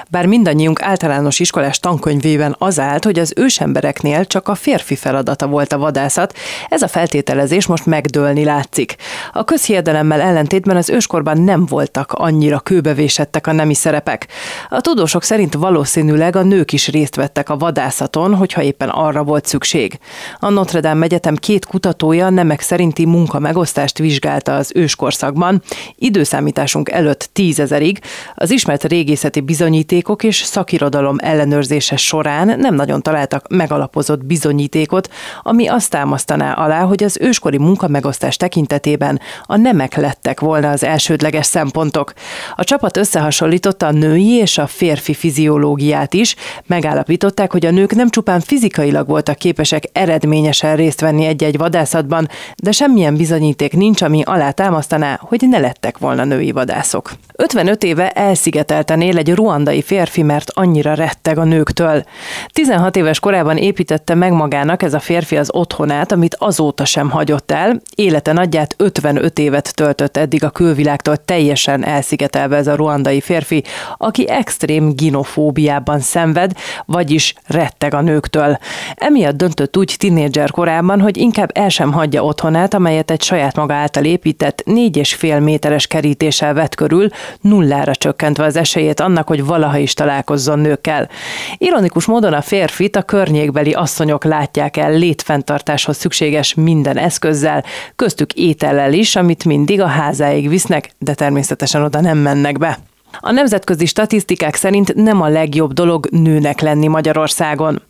Bár 0.10 0.26
mindannyiunk 0.26 0.82
általános 0.82 1.40
iskolás 1.40 1.80
tankönyvében 1.80 2.56
az 2.60 2.80
állt, 2.80 3.04
hogy 3.04 3.20
az 3.20 3.34
ősembereknél 3.36 4.26
csak 4.26 4.48
a 4.48 4.56
férfi 4.56 4.96
feladata 4.96 5.48
volt 5.48 5.74
a 5.74 5.78
vadászat, 5.78 6.34
ez 6.70 6.82
a 6.82 6.88
feltételezés 6.88 7.66
most 7.66 7.86
megdőlni 7.86 8.44
látszik. 8.44 8.96
A 9.32 9.44
közhiedelemmel 9.44 10.22
ellentétben 10.22 10.76
az 10.76 10.90
őskorban 10.90 11.42
nem 11.42 11.66
voltak 11.66 12.12
annyira 12.12 12.60
kőbevésettek 12.60 13.48
a 13.48 13.52
nemi 13.52 13.74
szerepek. 13.74 14.28
A 14.70 14.82
tudósok 14.82 15.24
szerint 15.24 15.54
valószínűleg 15.54 16.36
a 16.36 16.44
nők 16.44 16.74
is 16.74 16.88
részt 16.88 17.16
vettek 17.16 17.50
a 17.50 17.58
vadászaton, 17.58 18.36
hogyha 18.36 18.62
éppen 18.62 18.90
arra 18.90 19.24
volt 19.24 19.46
szükség. 19.46 20.00
A 20.40 20.50
Notre 20.50 20.80
Dame 20.80 21.06
Egyetem 21.06 21.36
két 21.36 21.66
kutatója 21.66 22.30
nemek 22.30 22.62
szerinti 22.62 23.06
munkamegosztást 23.06 23.98
vizsgálta 23.98 24.56
az 24.56 24.72
őskorszakban, 24.76 25.62
időszámításunk 25.96 26.90
előtt 26.90 27.13
tízezerig, 27.22 28.00
az 28.36 28.52
ismert 28.52 28.84
régészeti 28.84 29.40
bizonyít 29.40 29.82
bizonyítékok 29.84 30.24
és 30.24 30.36
szakirodalom 30.36 31.16
ellenőrzése 31.20 31.96
során 31.96 32.60
nem 32.60 32.76
nagyon 32.76 33.02
találtak 33.02 33.48
megalapozott 33.50 34.26
bizonyítékot, 34.26 35.10
ami 35.42 35.68
azt 35.68 35.90
támasztaná 35.90 36.54
alá, 36.54 36.82
hogy 36.82 37.04
az 37.04 37.18
őskori 37.22 37.58
munkamegosztás 37.58 38.38
tekintetében 38.38 39.20
a 39.46 39.58
nemek 39.58 39.96
lettek 39.96 40.40
volna 40.40 40.70
az 40.70 40.84
elsődleges 40.84 41.46
szempontok. 41.46 42.14
A 42.56 42.64
csapat 42.64 42.98
összehasonlította 42.98 43.88
a 43.88 43.92
női 43.92 44.32
és 44.32 44.58
a 44.58 44.68
férfi 44.68 45.14
fiziológiát 45.14 46.14
is, 46.14 46.36
megállapították, 46.66 47.52
hogy 47.52 47.66
a 47.66 47.72
nők 47.72 47.96
nem 47.96 48.10
csupán 48.10 48.40
fizikailag 48.40 49.08
voltak 49.08 49.38
képesek 49.38 49.84
eredményesen 49.92 50.76
részt 50.76 51.02
venni 51.02 51.26
egy-egy 51.26 51.58
vadászatban, 51.58 52.28
de 52.56 52.72
semmilyen 52.72 53.16
bizonyíték 53.16 53.74
nincs, 53.74 54.02
ami 54.02 54.22
alá 54.24 54.52
támasztaná, 54.52 55.20
hogy 55.22 55.46
ne 55.50 55.60
lettek 55.60 55.98
volna 55.98 56.24
női 56.24 56.52
vadászok. 56.52 57.03
55 57.36 57.84
éve 57.84 58.10
elszigetelten 58.10 59.02
él 59.02 59.18
egy 59.18 59.34
ruandai 59.34 59.82
férfi, 59.82 60.22
mert 60.22 60.52
annyira 60.54 60.94
retteg 60.94 61.38
a 61.38 61.44
nőktől. 61.44 62.04
16 62.48 62.96
éves 62.96 63.20
korában 63.20 63.58
építette 63.58 64.16
meg 64.16 64.32
magának 64.32 64.84
ez 64.84 64.94
a 64.94 65.00
férfi 65.00 65.38
az 65.38 65.50
otthonát, 65.54 66.12
amit 66.12 66.36
azóta 66.40 66.86
sem 66.86 67.10
hagyott 67.10 67.52
el. 67.52 67.82
Élete 67.96 68.32
nagyját 68.34 68.76
55 68.78 69.40
évet 69.40 69.76
töltött 69.76 70.18
eddig 70.18 70.44
a 70.44 70.50
külvilágtól 70.50 71.18
teljesen 71.18 71.86
elszigetelve 71.86 72.58
ez 72.58 72.68
a 72.68 72.76
ruandai 72.76 73.22
férfi, 73.22 73.64
aki 73.98 74.30
extrém 74.30 74.96
ginofóbiában 74.96 76.00
szenved, 76.00 76.52
vagyis 76.86 77.34
retteg 77.48 77.94
a 77.94 78.02
nőktől. 78.02 78.58
Emiatt 78.96 79.36
döntött 79.36 79.78
úgy 79.78 79.96
tinédzser 79.98 80.52
korában, 80.52 81.02
hogy 81.02 81.18
inkább 81.18 81.50
el 81.54 81.70
sem 81.70 81.92
hagyja 81.92 82.24
otthonát, 82.24 82.74
amelyet 82.74 83.12
egy 83.12 83.22
saját 83.22 83.56
maga 83.56 83.74
által 83.74 84.04
épített 84.04 84.64
4,5 84.66 85.44
méteres 85.44 85.88
kerítéssel 85.88 86.54
vett 86.54 86.76
körül, 86.76 86.93
nullára 87.42 87.96
csökkentve 87.96 88.46
az 88.46 88.56
esélyét 88.56 89.00
annak, 89.00 89.28
hogy 89.28 89.46
valaha 89.46 89.78
is 89.78 89.94
találkozzon 89.94 90.60
nőkkel. 90.60 91.10
Ironikus 91.58 92.06
módon 92.06 92.34
a 92.34 92.42
férfit 92.42 92.96
a 92.96 93.02
környékbeli 93.02 93.74
asszonyok 93.74 94.24
látják 94.24 94.78
el 94.78 94.92
létfenntartáshoz 94.92 95.98
szükséges 95.98 96.54
minden 96.54 96.98
eszközzel, 96.98 97.64
köztük 97.96 98.34
étellel 98.34 98.94
is, 98.94 99.16
amit 99.16 99.46
mindig 99.46 99.82
a 99.82 99.88
házáig 99.88 100.50
visznek, 100.50 100.90
de 100.98 101.14
természetesen 101.14 101.84
oda 101.84 102.02
nem 102.02 102.18
mennek 102.18 102.58
be. 102.58 102.78
A 103.20 103.32
nemzetközi 103.32 103.86
statisztikák 103.86 104.56
szerint 104.56 104.96
nem 104.96 105.22
a 105.22 105.28
legjobb 105.28 105.74
dolog 105.74 106.08
nőnek 106.12 106.62
lenni 106.62 106.88
Magyarországon. 106.88 107.82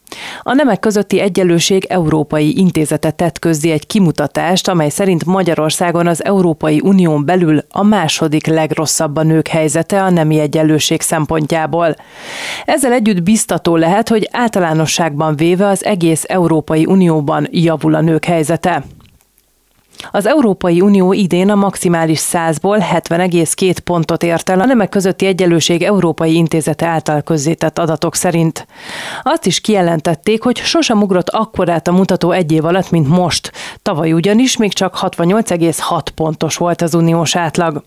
A 0.41 0.53
nemek 0.53 0.79
közötti 0.79 1.19
egyenlőség 1.19 1.85
Európai 1.85 2.57
Intézete 2.57 3.11
tett 3.11 3.39
közzé 3.39 3.71
egy 3.71 3.87
kimutatást, 3.87 4.67
amely 4.67 4.89
szerint 4.89 5.25
Magyarországon 5.25 6.07
az 6.07 6.23
Európai 6.23 6.79
Unión 6.83 7.25
belül 7.25 7.63
a 7.69 7.83
második 7.83 8.47
legrosszabb 8.47 9.15
a 9.15 9.23
nők 9.23 9.47
helyzete 9.47 10.03
a 10.03 10.09
nemi 10.09 10.39
egyenlőség 10.39 11.01
szempontjából. 11.01 11.95
Ezzel 12.65 12.91
együtt 12.91 13.23
biztató 13.23 13.75
lehet, 13.75 14.09
hogy 14.09 14.29
általánosságban 14.31 15.35
véve 15.35 15.67
az 15.67 15.85
egész 15.85 16.23
Európai 16.27 16.85
Unióban 16.85 17.47
javul 17.51 17.95
a 17.95 18.01
nők 18.01 18.25
helyzete. 18.25 18.83
Az 20.11 20.27
Európai 20.27 20.81
Unió 20.81 21.13
idén 21.13 21.49
a 21.49 21.55
maximális 21.55 22.21
100-ból 22.31 22.83
70,2 23.09 23.75
pontot 23.83 24.23
ért 24.23 24.49
el 24.49 24.59
a 24.59 24.65
nemek 24.65 24.89
közötti 24.89 25.25
egyenlőség 25.25 25.83
Európai 25.83 26.35
Intézete 26.35 26.85
által 26.85 27.21
közzétett 27.21 27.79
adatok 27.79 28.15
szerint. 28.15 28.67
Azt 29.23 29.45
is 29.45 29.61
kijelentették, 29.61 30.43
hogy 30.43 30.57
sosem 30.57 31.01
ugrott 31.01 31.29
akkorát 31.29 31.87
a 31.87 31.91
mutató 31.91 32.31
egy 32.31 32.51
év 32.51 32.65
alatt, 32.65 32.89
mint 32.89 33.07
most. 33.07 33.51
Tavaly 33.81 34.13
ugyanis 34.13 34.57
még 34.57 34.73
csak 34.73 34.97
68,6 35.01 36.05
pontos 36.15 36.57
volt 36.57 36.81
az 36.81 36.93
uniós 36.93 37.35
átlag. 37.35 37.83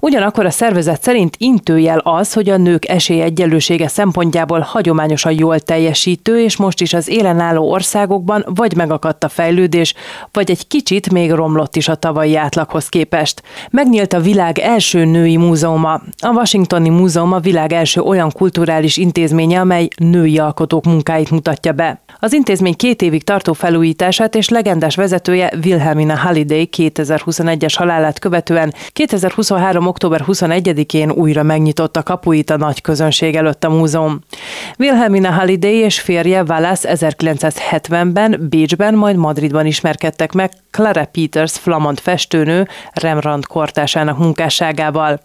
Ugyanakkor 0.00 0.46
a 0.46 0.50
szervezet 0.50 1.02
szerint 1.02 1.34
intőjel 1.38 1.98
az, 1.98 2.32
hogy 2.32 2.48
a 2.48 2.56
nők 2.56 2.88
esélyegyenlősége 2.88 3.88
szempontjából 3.88 4.60
hagyományosan 4.60 5.32
jól 5.32 5.60
teljesítő, 5.60 6.40
és 6.40 6.56
most 6.56 6.80
is 6.80 6.92
az 6.92 7.08
élen 7.08 7.40
álló 7.40 7.70
országokban 7.70 8.44
vagy 8.46 8.76
megakadt 8.76 9.24
a 9.24 9.28
fejlődés, 9.28 9.94
vagy 10.32 10.50
egy 10.50 10.66
kicsit 10.66 11.12
még 11.12 11.32
romlott 11.32 11.76
is 11.76 11.88
a 11.88 11.94
tavalyi 11.94 12.36
átlaghoz 12.36 12.88
képest. 12.88 13.42
Megnyílt 13.70 14.12
a 14.12 14.20
világ 14.20 14.58
első 14.58 15.04
női 15.04 15.36
múzeuma. 15.36 15.92
A 16.18 16.28
Washingtoni 16.28 16.88
Múzeum 16.88 17.32
a 17.32 17.38
világ 17.38 17.72
első 17.72 18.00
olyan 18.00 18.30
kulturális 18.32 18.96
intézménye, 18.96 19.60
amely 19.60 19.88
női 19.96 20.38
alkotók 20.38 20.84
munkáit 20.84 21.30
mutatja 21.30 21.72
be. 21.72 22.00
Az 22.22 22.32
intézmény 22.32 22.76
két 22.76 23.02
évig 23.02 23.24
tartó 23.24 23.52
felújítását 23.52 24.34
és 24.34 24.48
legendás 24.48 24.96
vezetője 24.96 25.52
Wilhelmina 25.64 26.16
Halliday 26.16 26.68
2021-es 26.76 27.74
halálát 27.76 28.18
követően 28.18 28.74
2023. 28.88 29.86
október 29.86 30.24
21-én 30.26 31.10
újra 31.10 31.42
megnyitotta 31.42 32.02
kapuit 32.02 32.50
a 32.50 32.56
nagy 32.56 32.80
közönség 32.80 33.34
előtt 33.34 33.64
a 33.64 33.70
múzeum. 33.70 34.20
Wilhelmina 34.78 35.30
Halliday 35.30 35.74
és 35.74 36.00
férje 36.00 36.42
Wallace 36.42 36.94
1970-ben 36.94 38.46
Bécsben, 38.50 38.94
majd 38.94 39.16
Madridban 39.16 39.66
ismerkedtek 39.66 40.32
meg 40.32 40.50
Clara 40.70 41.04
Peters 41.04 41.58
flamand 41.58 41.98
festőnő 41.98 42.68
Rembrandt 42.92 43.46
kortásának 43.46 44.18
munkásságával. 44.18 45.20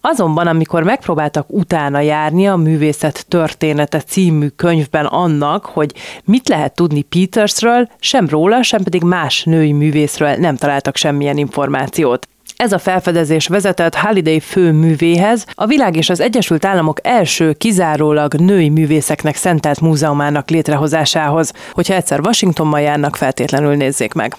Azonban, 0.00 0.46
amikor 0.46 0.82
megpróbáltak 0.82 1.46
utána 1.50 2.00
járni 2.00 2.48
a 2.48 2.56
Művészet 2.56 3.26
története 3.28 4.00
című 4.00 4.48
könyvben 4.48 5.06
annak, 5.06 5.66
hogy 5.66 5.92
mit 6.24 6.48
lehet 6.48 6.74
tudni 6.74 7.02
Petersről, 7.02 7.88
sem 8.00 8.28
róla, 8.28 8.62
sem 8.62 8.82
pedig 8.82 9.02
más 9.02 9.44
női 9.44 9.72
művészről 9.72 10.34
nem 10.34 10.56
találtak 10.56 10.96
semmilyen 10.96 11.36
információt. 11.36 12.28
Ez 12.58 12.72
a 12.72 12.78
felfedezés 12.78 13.46
vezetett 13.46 13.94
Holiday 13.94 14.40
főművéhez, 14.40 15.46
a 15.54 15.66
világ 15.66 15.96
és 15.96 16.10
az 16.10 16.20
Egyesült 16.20 16.64
Államok 16.64 16.98
első 17.02 17.52
kizárólag 17.52 18.34
női 18.34 18.68
művészeknek 18.68 19.36
szentelt 19.36 19.80
múzeumának 19.80 20.50
létrehozásához. 20.50 21.52
Hogyha 21.72 21.94
egyszer 21.94 22.20
Washingtonban 22.20 22.80
járnak, 22.80 23.16
feltétlenül 23.16 23.74
nézzék 23.74 24.12
meg. 24.14 24.36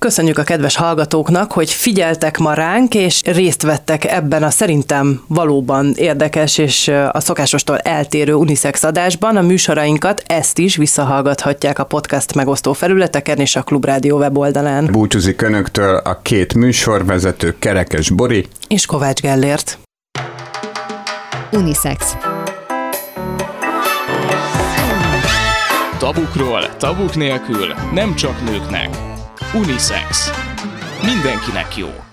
Köszönjük 0.00 0.38
a 0.38 0.42
kedves 0.42 0.76
hallgatóknak, 0.76 1.52
hogy 1.52 1.70
figyeltek 1.70 2.38
ma 2.38 2.54
ránk, 2.54 2.94
és 2.94 3.22
részt 3.24 3.62
vettek 3.62 4.04
ebben 4.04 4.42
a 4.42 4.50
szerintem 4.50 5.22
valóban 5.26 5.92
érdekes 5.96 6.58
és 6.58 6.88
a 6.88 7.20
szokásostól 7.20 7.78
eltérő 7.78 8.34
unisex 8.34 8.82
adásban. 8.82 9.36
A 9.36 9.40
műsorainkat 9.40 10.22
ezt 10.26 10.58
is 10.58 10.76
visszahallgathatják 10.76 11.78
a 11.78 11.84
podcast 11.84 12.34
megosztó 12.34 12.72
felületeken 12.72 13.38
és 13.38 13.56
a 13.56 13.62
Klubrádió 13.62 14.18
weboldalán. 14.18 14.86
Búcsúzik 14.86 15.42
Önöktől 15.42 15.96
a 15.96 16.20
két 16.22 16.54
műsorvezető 16.54 17.54
Kerekes 17.58 18.10
Bori 18.10 18.46
és 18.68 18.86
Kovács 18.86 19.20
Gellért. 19.20 19.78
Unisex. 21.52 22.16
Tabukról, 25.98 26.76
tabuk 26.76 27.16
nélkül, 27.16 27.74
nem 27.92 28.14
csak 28.14 28.44
nőknek. 28.44 29.09
Unisex. 29.54 30.30
Mindenkinek 31.02 31.76
jó. 31.76 32.09